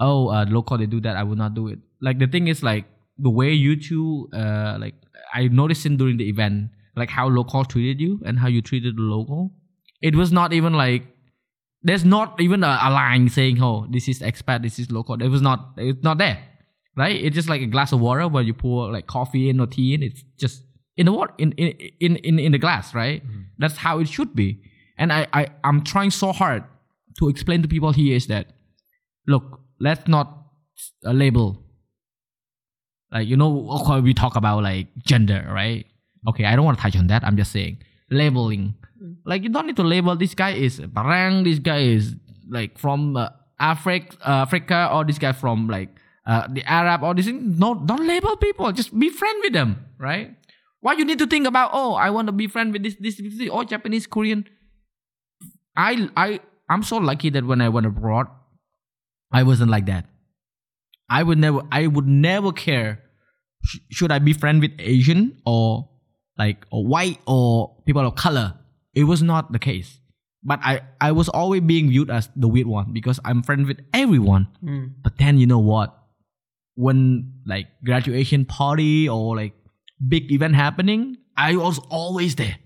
[0.01, 1.79] Oh, uh, local they do that, I will not do it.
[2.01, 2.87] Like the thing is like
[3.19, 4.95] the way you two, uh, like
[5.33, 8.97] I noticed in during the event, like how local treated you and how you treated
[8.97, 9.53] the local.
[10.03, 11.05] It was not even like
[11.83, 15.23] there's not even a, a line saying, oh, this is expat, this is local.
[15.23, 16.43] It was not, it's not there,
[16.97, 17.17] right?
[17.17, 19.95] It's just like a glass of water where you pour like coffee in or tea
[19.95, 20.03] in.
[20.03, 20.63] It's just
[20.97, 21.69] in the water, in in
[22.01, 23.23] in in, in the glass, right?
[23.59, 24.61] That's how it should be.
[24.99, 26.65] And I, I I'm trying so hard
[27.19, 28.47] to explain to people here is that,
[29.27, 30.47] look, let's not
[31.05, 31.63] uh, label.
[33.13, 35.87] Like you know, okay, we talk about like gender, right?
[36.29, 37.25] Okay, I don't want to touch on that.
[37.25, 37.79] I'm just saying
[38.11, 38.75] labeling.
[39.25, 42.15] Like you don't need to label this guy is Barang, this guy is
[42.49, 45.89] like from uh, Africa, uh, Africa, or this guy from like
[46.27, 47.27] uh, the Arab or this.
[47.27, 47.59] thing.
[47.59, 48.71] No, don't label people.
[48.73, 50.37] Just be friend with them, right?
[50.81, 51.71] Why you need to think about?
[51.73, 54.47] Oh, I want to be friend with this, this, this, this or Japanese, Korean.
[55.77, 58.27] I, I, I'm so lucky that when I went abroad,
[59.33, 60.07] I wasn't like that.
[61.09, 63.03] I would never, I would never care.
[63.65, 65.89] Sh- should I be friend with Asian or
[66.39, 68.55] like or white or people of color?
[68.95, 69.99] It was not the case.
[70.43, 73.81] But I, I was always being viewed as the weird one because I'm friend with
[73.93, 74.49] everyone.
[74.65, 74.95] Mm.
[75.03, 75.95] But then you know what?
[76.77, 79.53] When like graduation party or like
[80.07, 82.57] big event happening, I was always there.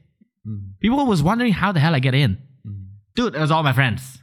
[0.46, 0.78] Mm-hmm.
[0.80, 2.38] People was wondering how the hell I get in.
[2.66, 2.82] Mm-hmm.
[3.16, 4.18] Dude, it was all my friends.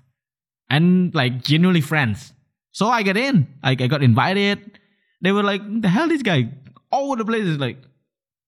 [0.70, 2.34] And like genuinely friends.
[2.72, 3.48] So I get in.
[3.64, 4.80] Like I got invited.
[5.22, 6.52] They were like, the hell this guy
[6.92, 7.78] all over the place is like,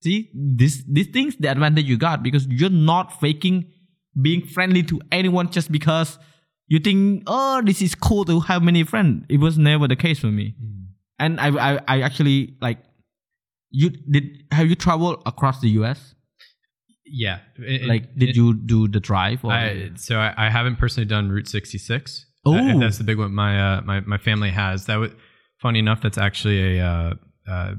[0.01, 3.65] see, this these things the advantage you got because you're not faking
[4.21, 6.19] being friendly to anyone just because
[6.67, 9.25] you think, oh, this is cool to have many friends.
[9.29, 10.55] It was never the case for me.
[10.61, 10.83] Mm-hmm.
[11.19, 12.79] and I I, I actually like
[13.75, 15.99] you did have you traveled across the US
[17.05, 17.39] Yeah.
[17.57, 20.77] It- like it- did it- you do the drive or I, so I, I haven't
[20.77, 22.25] personally done Route 66.
[22.45, 22.55] Oh.
[22.55, 24.85] Uh, that's the big one my uh, my my family has.
[24.85, 25.11] That was
[25.61, 26.01] funny enough.
[26.01, 27.13] That's actually a uh,
[27.49, 27.73] uh,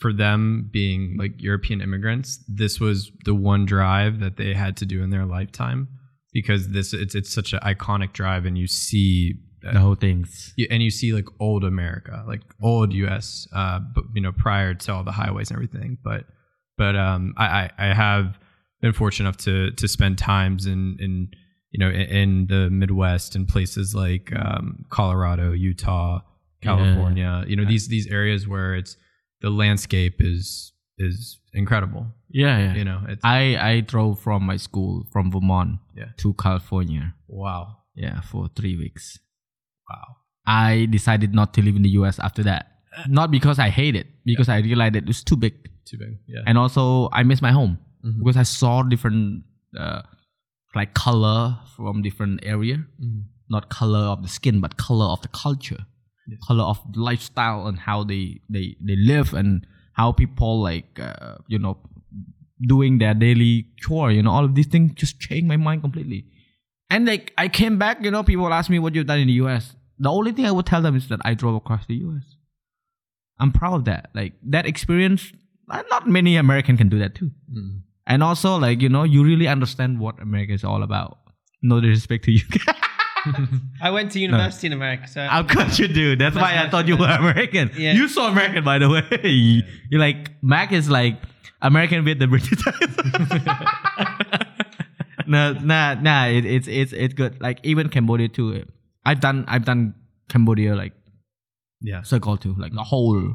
[0.00, 2.28] for them being like European immigrants.
[2.46, 5.88] This was the one drive that they had to do in their lifetime
[6.32, 9.34] because this it's it's such an iconic drive, and you see.
[9.62, 13.46] The whole things you- and you see like old America, like old U.S.
[13.52, 15.98] Uh, but you know prior to all the highways and everything.
[16.02, 16.24] But
[16.78, 17.46] but um, I
[17.78, 18.38] I, I have
[18.80, 21.28] been fortunate enough to to spend times in in
[21.70, 26.20] you know in, in the Midwest and places like um, Colorado, Utah,
[26.62, 27.44] California.
[27.46, 28.96] You know these these areas where it's
[29.40, 32.06] the landscape is is incredible.
[32.30, 36.10] yeah yeah You know it's I I drove from my school from Vermont Yeah.
[36.18, 39.18] to California wow yeah for three weeks
[39.92, 40.08] wow
[40.44, 42.62] I decided not to live in the US after that.
[43.18, 45.54] Not because I hate it because I realized that it's too big.
[45.90, 46.42] Too big yeah.
[46.48, 46.84] And also
[47.18, 47.74] I miss my home
[48.06, 48.18] Mhm.
[48.18, 49.44] because I saw different
[49.82, 50.02] uh,
[50.78, 51.38] like color
[51.76, 52.78] from different area.
[53.04, 53.20] Mhm.
[53.54, 55.82] not color of the skin but color of the culture.
[56.32, 56.38] Yeah.
[56.48, 58.24] color of lifestyle and how they
[58.56, 59.66] they they live and
[60.00, 61.72] how people like uh, you know
[62.72, 63.54] doing their daily
[63.84, 66.20] chore you know all of these things just changed my mind completely.
[66.94, 69.38] And like i came back you know people ask me what you've done in the
[69.54, 69.66] us
[69.98, 72.36] the only thing i would tell them is that i drove across the us
[73.38, 75.32] i'm proud of that like that experience
[75.70, 77.80] uh, not many american can do that too Mhm.
[78.06, 81.18] and also like you know you really understand what america is all about
[81.62, 82.42] no disrespect to you
[83.80, 86.16] I went to university in America, so Of course you do.
[86.16, 87.70] That's why I thought you were American.
[87.76, 87.92] Yeah.
[87.92, 89.04] You so American, by the way.
[89.90, 91.18] You're like Max is like
[91.60, 92.58] American with the British.
[95.26, 96.26] no, nah, nah.
[96.26, 97.40] It, it's it's it's good.
[97.40, 98.64] Like even Cambodia too.
[99.04, 99.94] I've done I've done
[100.28, 100.92] Cambodia like
[101.80, 103.34] yeah circle too, like the whole,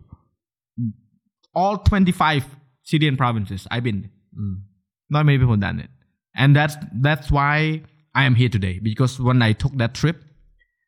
[1.54, 2.46] all twenty five
[2.84, 3.68] Syrian provinces.
[3.70, 4.10] I've been.
[4.38, 4.62] Mm.
[5.10, 5.90] Not many people done it,
[6.36, 8.80] and that's that's why I am here today.
[8.80, 10.24] Because when I took that trip,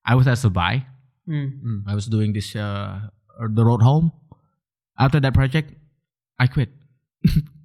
[0.05, 0.85] I was at Dubai.
[1.29, 1.83] Mm.
[1.87, 2.99] I was doing this uh,
[3.53, 4.11] the road home.
[4.97, 5.73] After that project,
[6.37, 6.69] I quit.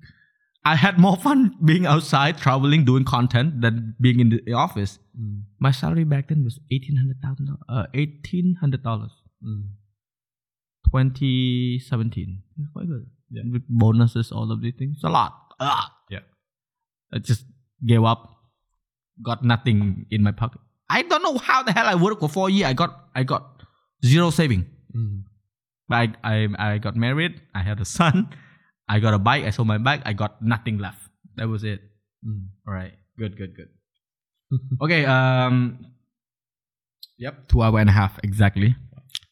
[0.65, 4.99] I had more fun being outside, traveling, doing content than being in the office.
[5.19, 5.43] Mm.
[5.61, 7.63] My salary back then was eighteen hundred thousand dollars.
[7.69, 9.13] Uh, eighteen hundred dollars.
[9.47, 9.69] Mm.
[10.91, 12.43] Twenty seventeen.
[12.59, 13.07] It's quite good.
[13.31, 13.43] Yeah.
[13.53, 14.97] With bonuses, all of these things.
[14.97, 15.35] It's a lot.
[15.61, 15.93] Ah.
[16.09, 16.21] Yeah.
[17.13, 17.45] I just
[17.85, 18.31] gave up.
[19.23, 20.61] Got nothing in my pocket.
[20.91, 22.69] I don't know how the hell I worked for four years.
[22.69, 23.63] I got I got
[24.05, 24.67] zero saving.
[24.97, 25.23] Mm.
[25.91, 27.41] I, I I got married.
[27.55, 28.31] I had a son.
[28.89, 29.45] I got a bike.
[29.45, 30.03] I sold my bike.
[30.05, 31.01] I got nothing left.
[31.37, 31.81] That was it.
[32.27, 32.49] Mm.
[32.67, 32.93] All right.
[33.19, 33.37] Good.
[33.37, 33.55] Good.
[33.57, 33.69] Good.
[34.83, 35.05] okay.
[35.07, 35.87] Um.
[37.19, 37.49] Yep.
[37.49, 38.75] Two hour and a half exactly.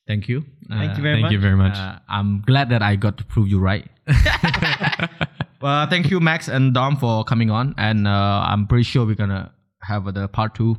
[0.06, 0.44] Thank you.
[0.68, 1.32] Thank Uh, you very Thank much.
[1.32, 1.76] you very much.
[1.76, 3.88] uh, I'm glad that I got to prove you right.
[5.60, 9.14] well, thank you, Max and Dom, for coming on, and uh, I'm pretty sure we're
[9.14, 10.76] gonna have the part two,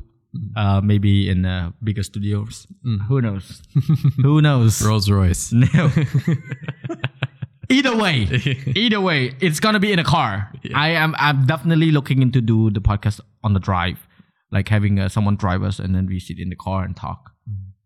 [0.56, 2.66] uh, maybe in uh, bigger studios.
[3.08, 3.62] Who knows?
[4.22, 4.82] Who knows?
[4.84, 5.52] Rolls Royce.
[5.52, 5.90] No.
[7.68, 8.22] Either way,
[8.76, 10.52] either way, it's gonna be in a car.
[10.74, 11.14] I am.
[11.18, 14.06] I'm definitely looking into do the podcast on the drive,
[14.50, 17.30] like having uh, someone drive us, and then we sit in the car and talk,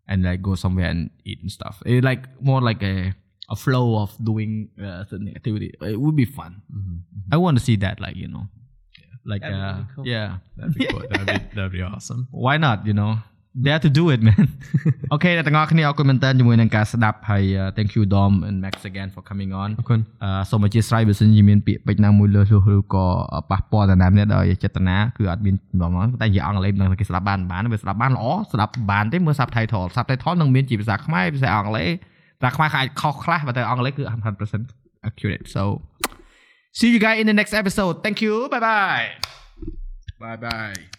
[0.07, 1.81] and like go somewhere and eat and stuff.
[1.85, 3.13] It like more like a
[3.49, 5.73] a flow of doing uh, certain activity.
[5.81, 6.61] It would be fun.
[7.31, 8.47] I want to see that, like you know,
[9.25, 10.07] like That'd uh, really cool.
[10.07, 10.37] yeah.
[10.57, 10.99] That'd be cool.
[11.09, 12.27] That'd be, that'd be awesome.
[12.31, 13.19] Why not you know
[13.65, 14.45] Dare to do it man
[15.11, 23.05] អូខេអ្នកទាំងអស់គ្នាអរគុណមែនតើជាមួយនឹងការស្ដាប់ហើយ uh, thank you Dom and Max again for coming on អរគុណអឺសូមអធិស្ឋានបើសិនជាមានពាក្យពេចន៍ណាមួយលើសលុះឬក៏
[23.51, 31.89] ប៉ះពាល់ដល់ណាម្នាក់ដោយចេតនាគឺអត់មានបំណងតែនិយាយអង់គ្លេសមិនដឹងថាគេស្ដាប់បានមិនបានវាស្ដាប់បានល្អស្ដាប់បានទេមើល subtitle subtitle នឹងមានជាភាសាខ្មែរភាសាអង់គ្លេស
[32.39, 34.03] ភាសាខ្មែរអាចខុសខ្លះប៉ុន្តែអង់គ្លេសគឺ
[34.53, 35.63] 100% accurate so
[36.77, 39.05] see you guys in the next episode thank you bye bye
[40.21, 40.98] bye bye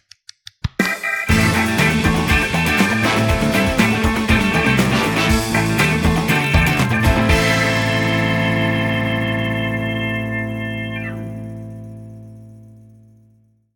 [3.12, 3.49] Thank you